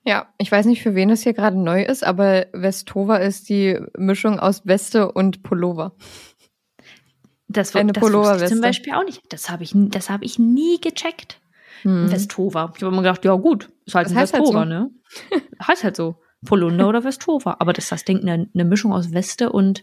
[0.04, 3.78] Ja, ich weiß nicht, für wen das hier gerade neu ist, aber Westova ist die
[3.96, 5.92] Mischung aus Weste und Pullover.
[7.52, 9.22] Das, Eine das wusste ich zum Beispiel auch nicht.
[9.32, 11.40] Das habe ich, nie- das habe ich nie gecheckt.
[11.82, 12.10] Hm.
[12.12, 12.72] Westova.
[12.76, 14.64] Ich habe immer gedacht, ja gut, ist halt Das ein heißt halt so.
[14.64, 14.90] ne?
[15.66, 16.16] heißt halt so.
[16.44, 17.56] Polunder oder Westova.
[17.58, 19.82] Aber dass das Ding eine, eine Mischung aus Weste und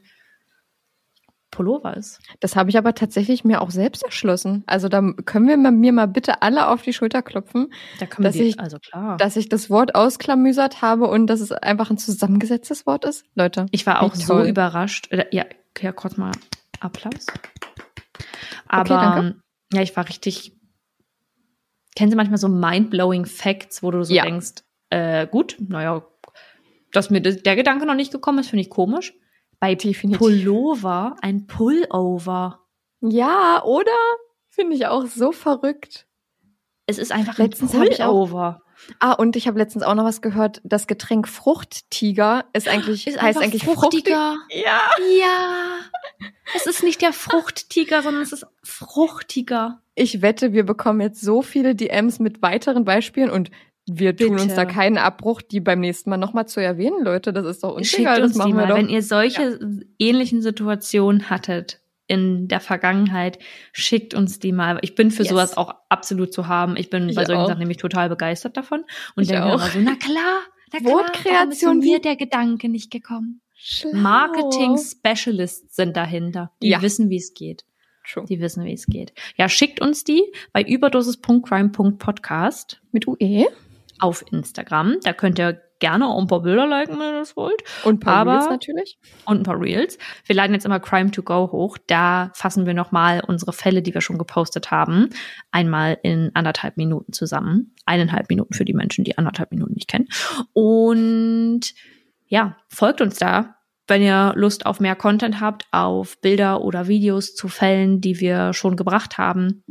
[1.52, 2.19] Pullover ist.
[2.41, 4.64] Das habe ich aber tatsächlich mir auch selbst erschlossen.
[4.68, 8.35] Also da können wir mir mal bitte alle auf die Schulter klopfen, Da können Dass
[8.35, 9.18] wir ich- also klar.
[9.18, 13.23] dass ich das Wort ausklamüsert habe und dass es einfach ein zusammengesetztes Wort ist.
[13.34, 13.65] Leute.
[13.72, 15.11] Ich war auch so überrascht.
[15.11, 15.45] Äh, Ja,
[15.81, 16.31] ja, kurz mal
[16.79, 17.25] Applaus.
[18.67, 19.41] Aber danke.
[19.73, 20.53] ja, ich war richtig.
[21.95, 24.23] Kennen Sie manchmal so mind-blowing Facts, wo du so Ja.
[24.23, 26.05] denkst, äh, gut, naja,
[26.91, 29.13] dass mir der Gedanke noch nicht gekommen ist, finde ich komisch.
[29.59, 30.19] Bei Definitiv.
[30.19, 32.63] Pullover ein Pullover.
[33.01, 33.91] Ja, oder?
[34.49, 36.07] Finde ich auch so verrückt.
[36.85, 38.61] Es ist einfach Letztens ein Pullover.
[38.99, 40.61] Ah, und ich habe letztens auch noch was gehört.
[40.63, 44.35] Das Getränk Fruchttiger ist eigentlich, Ist heißt eigentlich fruchtiger.
[44.37, 44.63] Fruchtig.
[44.63, 44.79] Ja.
[45.19, 46.29] Ja.
[46.55, 49.81] Es ist nicht der Fruchttiger, sondern es ist fruchtiger.
[49.95, 53.51] Ich wette, wir bekommen jetzt so viele DMs mit weiteren Beispielen und
[53.89, 54.43] wir tun Bitte.
[54.43, 57.31] uns da keinen Abbruch, die beim nächsten Mal nochmal zu erwähnen, Leute.
[57.31, 58.77] Das ist doch uns Schickt egal, das uns die machen wir mal, doch.
[58.77, 59.59] wenn ihr solche
[59.97, 61.79] ähnlichen Situationen hattet.
[62.07, 63.38] In der Vergangenheit,
[63.73, 64.77] schickt uns die mal.
[64.81, 65.29] Ich bin für Yes.
[65.29, 66.75] sowas auch absolut zu haben.
[66.77, 67.47] Ich bin Ich bei solchen auch.
[67.47, 68.84] Sachen nämlich total begeistert davon
[69.15, 69.55] und Ich denke auch.
[69.55, 70.39] immer so, na klar,
[70.73, 73.41] na klar, Wortkreation, mir wie- der Gedanke nicht gekommen.
[73.55, 73.91] Schlau.
[73.93, 76.51] Marketing Specialists sind dahinter.
[76.61, 76.81] Die Ja.
[76.81, 77.65] wissen, wie es geht.
[78.09, 78.23] True.
[78.29, 79.11] Die wissen, wie es geht.
[79.35, 80.23] Ja, schickt uns die
[80.53, 83.47] bei überdosis.crime.podcast Mit UE
[83.99, 84.97] auf Instagram.
[85.03, 87.61] Da könnt ihr gerne auch ein paar Bilder liken, wenn ihr das wollt.
[87.83, 88.97] und ein paar Aber- Reels natürlich.
[89.25, 89.97] Und ein paar Reels.
[90.25, 91.77] Wir laden jetzt immer Crime to Go hoch.
[91.87, 95.09] Da fassen wir nochmal unsere Fälle, die wir schon gepostet haben,
[95.51, 97.75] einmal in anderthalb Minuten zusammen.
[97.85, 100.07] Eineinhalb Minuten für die Menschen, die anderthalb Minuten nicht kennen.
[100.53, 101.61] Und
[102.27, 103.55] ja, folgt uns da,
[103.87, 108.51] wenn ihr Lust auf mehr Content habt, auf Bilder oder Videos zu Fällen, die wir
[108.53, 109.63] schon gebracht haben.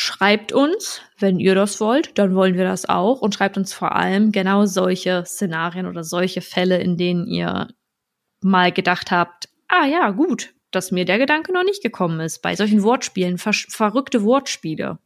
[0.00, 3.20] Schreibt uns, wenn ihr das wollt, dann wollen wir das auch.
[3.20, 7.66] Und schreibt uns vor allem genau solche Szenarien oder solche Fälle, in denen ihr
[8.40, 12.42] mal gedacht habt, ah ja, gut, dass mir der Gedanke noch nicht gekommen ist.
[12.42, 15.00] Bei solchen Wortspielen, ver verrückte Wortspiele.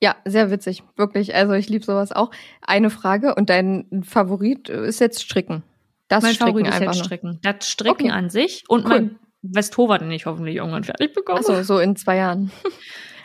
[0.00, 1.34] Ja, sehr witzig, wirklich.
[1.34, 2.30] Also ich liebe sowas auch.
[2.62, 5.64] Eine Frage und dein Favorit ist jetzt Stricken.
[6.06, 7.04] Das mein Stricken Favorit ist einfach jetzt.
[7.04, 7.40] Stricken.
[7.42, 8.10] Das Stricken Okay.
[8.12, 8.90] an sich und Cool.
[8.90, 11.40] mein Westhover, den ich hoffentlich irgendwann fertig bekomme.
[11.40, 12.52] Achso, so in zwei Jahren.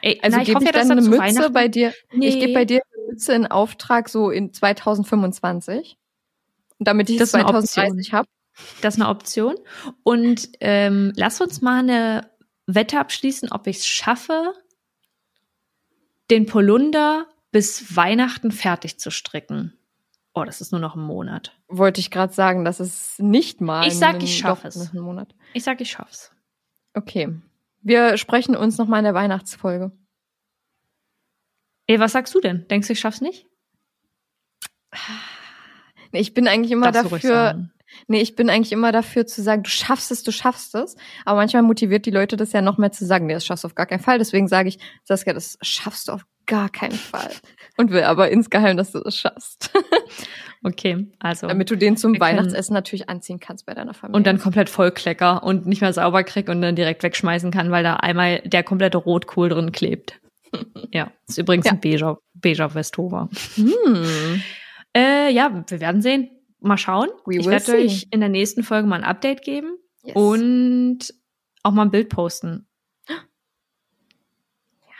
[0.01, 1.93] Ey, Also na, ich gebe hoffe ich dass dann eine Mütze bei dir.
[2.13, 2.27] Nee.
[2.27, 5.97] Ich gebe bei dir eine Mütze in Auftrag so in 2025.
[6.79, 8.27] Und damit ich Das es ist eine 2030 habe.
[8.81, 9.55] Das ist eine Option.
[10.03, 12.29] Und ähm, lass uns mal eine
[12.67, 14.53] Wette abschließen, ob ich es schaffe,
[16.29, 19.77] den Polunder bis Weihnachten fertig zu stricken.
[20.33, 21.51] Oh, das ist nur noch ein Monat.
[21.67, 23.85] Wollte ich gerade sagen, das ist nicht mal.
[23.87, 24.93] Ich sag, ein- ich schaff doch, es.
[24.93, 25.25] einen.
[25.53, 26.31] Ich sag, ich schaff's.
[26.93, 27.29] Okay.
[27.81, 29.91] Wir sprechen uns noch mal in der Weihnachtsfolge.
[31.87, 32.67] Ey, was sagst du denn?
[32.69, 33.47] Denkst du, ich schaff's nicht?
[36.11, 37.69] Nee, ich bin eigentlich immer Darfst dafür,
[38.07, 40.95] nee, ich bin eigentlich immer dafür zu sagen, du schaffst es, du schaffst es.
[41.25, 43.67] Aber manchmal motiviert die Leute das ja noch mehr zu sagen, nee, das schaffst du
[43.67, 44.19] auf gar keinen Fall.
[44.19, 47.31] Deswegen sage ich, Saskia, das schaffst du auf gar keinen Fall.
[47.77, 49.71] Und will aber insgeheim, dass du das schaffst.
[50.63, 51.47] Okay, also.
[51.47, 54.15] Damit du den zum Weihnachtsessen natürlich anziehen kannst bei deiner Familie.
[54.15, 57.81] und dann komplett vollklecker und nicht mehr sauber krieg und dann direkt wegschmeißen kann, weil
[57.83, 60.21] da einmal der komplette Rotkohl drin klebt.
[60.91, 61.71] ja, ist übrigens Ja.
[61.71, 63.27] ein beiger, beiger Westhover.
[63.55, 64.43] hm.
[64.95, 66.29] Äh, ja, wir werden sehen.
[66.59, 67.09] Mal schauen.
[67.25, 70.15] We ich werde euch in der nächsten Folge mal ein Update geben Yes.
[70.15, 70.99] und
[71.63, 72.67] auch mal ein Bild posten.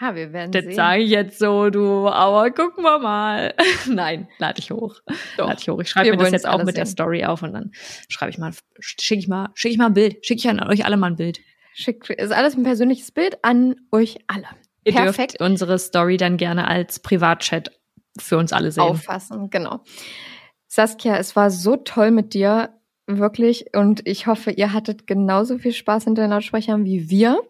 [0.02, 0.74] Ja, wir werden Das sehen.
[0.74, 3.54] sage ich jetzt so, du, aber gucken wir mal.
[3.88, 4.96] Nein, lade ich hoch.
[5.38, 5.48] Doch.
[5.48, 5.80] Lade ich hoch.
[5.80, 6.94] Ich schreibe mir das jetzt auch mit der sehen.
[6.94, 7.72] Story auf und dann
[8.10, 10.26] schreibe ich mal, schicke ich mal, schicke ich mal ein Bild.
[10.26, 11.40] Schicke ich an euch alle mal ein Bild.
[11.74, 14.48] Schickt, ist alles ein persönliches Bild an euch alle.
[14.84, 15.40] Ihr Perfekt.
[15.40, 17.72] dürft unsere Story dann gerne als Privatchat
[18.20, 18.84] für uns alle sehen.
[18.84, 19.82] auffassen, genau.
[20.68, 22.70] Saskia, es war so toll mit dir,
[23.08, 23.74] wirklich.
[23.76, 27.42] Und ich hoffe, ihr hattet genauso viel Spaß hinter den Lautsprechern wie wir.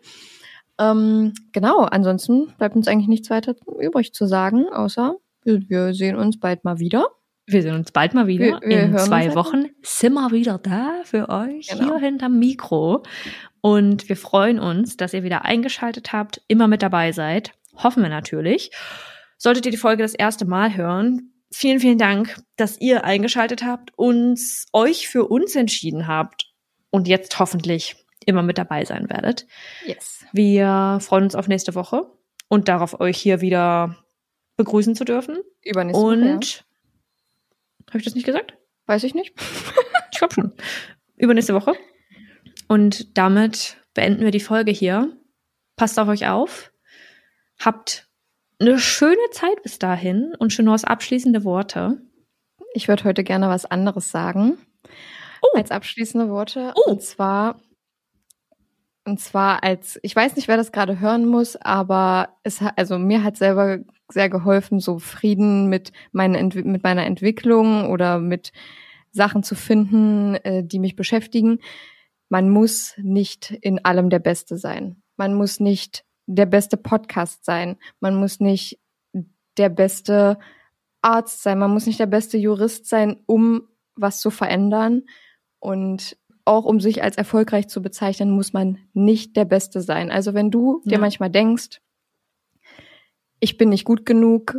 [0.81, 6.15] Ähm, genau, ansonsten bleibt uns eigentlich nichts weiter übrig zu sagen, außer wir, wir sehen
[6.15, 7.07] uns bald mal wieder.
[7.47, 8.45] Wir sehen uns bald mal wieder.
[8.45, 11.83] Wir- wir In zwei Wochen sind wir wieder da für euch Genau.
[11.85, 13.03] hier hinterm Mikro.
[13.61, 17.51] Und wir freuen uns, dass ihr wieder eingeschaltet habt, immer mit dabei seid.
[17.75, 18.71] Hoffen wir natürlich.
[19.37, 23.91] Solltet ihr die Folge das erste Mal hören, vielen, vielen Dank, dass ihr eingeschaltet habt,
[23.97, 26.45] uns, euch für uns entschieden habt
[26.91, 27.95] und jetzt hoffentlich
[28.25, 29.47] immer mit dabei sein werdet.
[29.85, 30.25] Yes.
[30.31, 32.09] Wir freuen uns auf nächste Woche
[32.47, 33.97] und darauf, euch hier wieder
[34.57, 35.39] begrüßen zu dürfen.
[35.63, 36.33] Übernächste Woche, ja.
[36.33, 36.65] Und
[37.89, 38.57] habe ich das nicht gesagt?
[38.85, 39.33] Weiß ich nicht.
[40.11, 40.53] Ich glaube schon.
[41.15, 41.73] Übernächste Woche.
[42.67, 45.17] Und damit beenden wir die Folge hier.
[45.75, 46.71] Passt auf euch auf.
[47.59, 48.07] Habt
[48.59, 52.01] eine schöne Zeit bis dahin und schon aus abschließende Worte.
[52.73, 54.57] Ich würde heute gerne was anderes sagen.
[55.41, 55.57] Oh.
[55.57, 56.73] Als abschließende Worte.
[56.75, 56.91] Oh.
[56.91, 57.59] Und zwar,
[59.05, 62.99] und zwar als, ich weiß nicht, wer das gerade hören muss, aber es hat, also
[62.99, 63.79] mir hat selber
[64.09, 68.51] sehr geholfen, so Frieden mit, meinen, mit meiner Entwicklung oder mit
[69.11, 71.59] Sachen zu finden, äh, die mich beschäftigen.
[72.29, 75.01] Man muss nicht in allem der Beste sein.
[75.17, 77.77] Man muss nicht der beste Podcast sein.
[77.99, 78.79] Man muss nicht
[79.57, 80.39] der beste
[81.01, 81.59] Arzt sein.
[81.59, 85.03] Man muss nicht der beste Jurist sein, um was zu verändern.
[85.59, 86.17] Und
[86.51, 90.11] auch um sich als erfolgreich zu bezeichnen, muss man nicht der Beste sein.
[90.11, 90.99] Also wenn du dir Ja.
[90.99, 91.79] manchmal denkst,
[93.39, 94.57] ich bin nicht gut genug,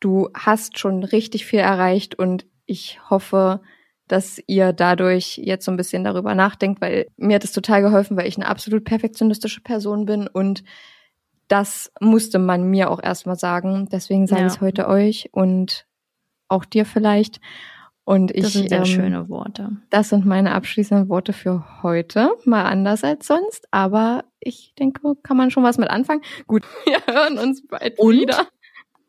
[0.00, 3.60] du hast schon richtig viel erreicht und ich hoffe,
[4.06, 8.16] dass ihr dadurch jetzt so ein bisschen darüber nachdenkt, weil mir hat es total geholfen,
[8.16, 10.62] weil ich eine absolut perfektionistische Person bin und
[11.48, 13.88] das musste man mir auch erstmal sagen.
[13.90, 14.46] Deswegen sage Ja.
[14.48, 15.86] ich es heute euch und
[16.48, 17.40] auch dir vielleicht.
[18.04, 19.70] Und ich, Das sind sehr ähm, schöne Worte.
[19.90, 22.30] Das sind meine abschließenden Worte für heute.
[22.44, 26.22] Mal anders als sonst, aber ich denke, kann man schon was mit anfangen.
[26.46, 28.18] Gut, wir hören uns bald Und?
[28.18, 28.46] wieder.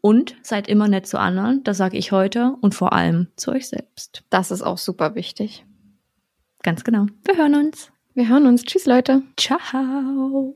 [0.03, 3.69] Und seid immer nett zu anderen, das sage ich heute und vor allem zu euch
[3.69, 4.23] selbst.
[4.31, 5.63] Das ist auch super wichtig.
[6.63, 7.05] Ganz genau.
[7.23, 7.91] Wir hören uns.
[8.15, 8.63] Wir hören uns.
[8.63, 9.21] Tschüss, Leute.
[9.37, 10.55] Ciao.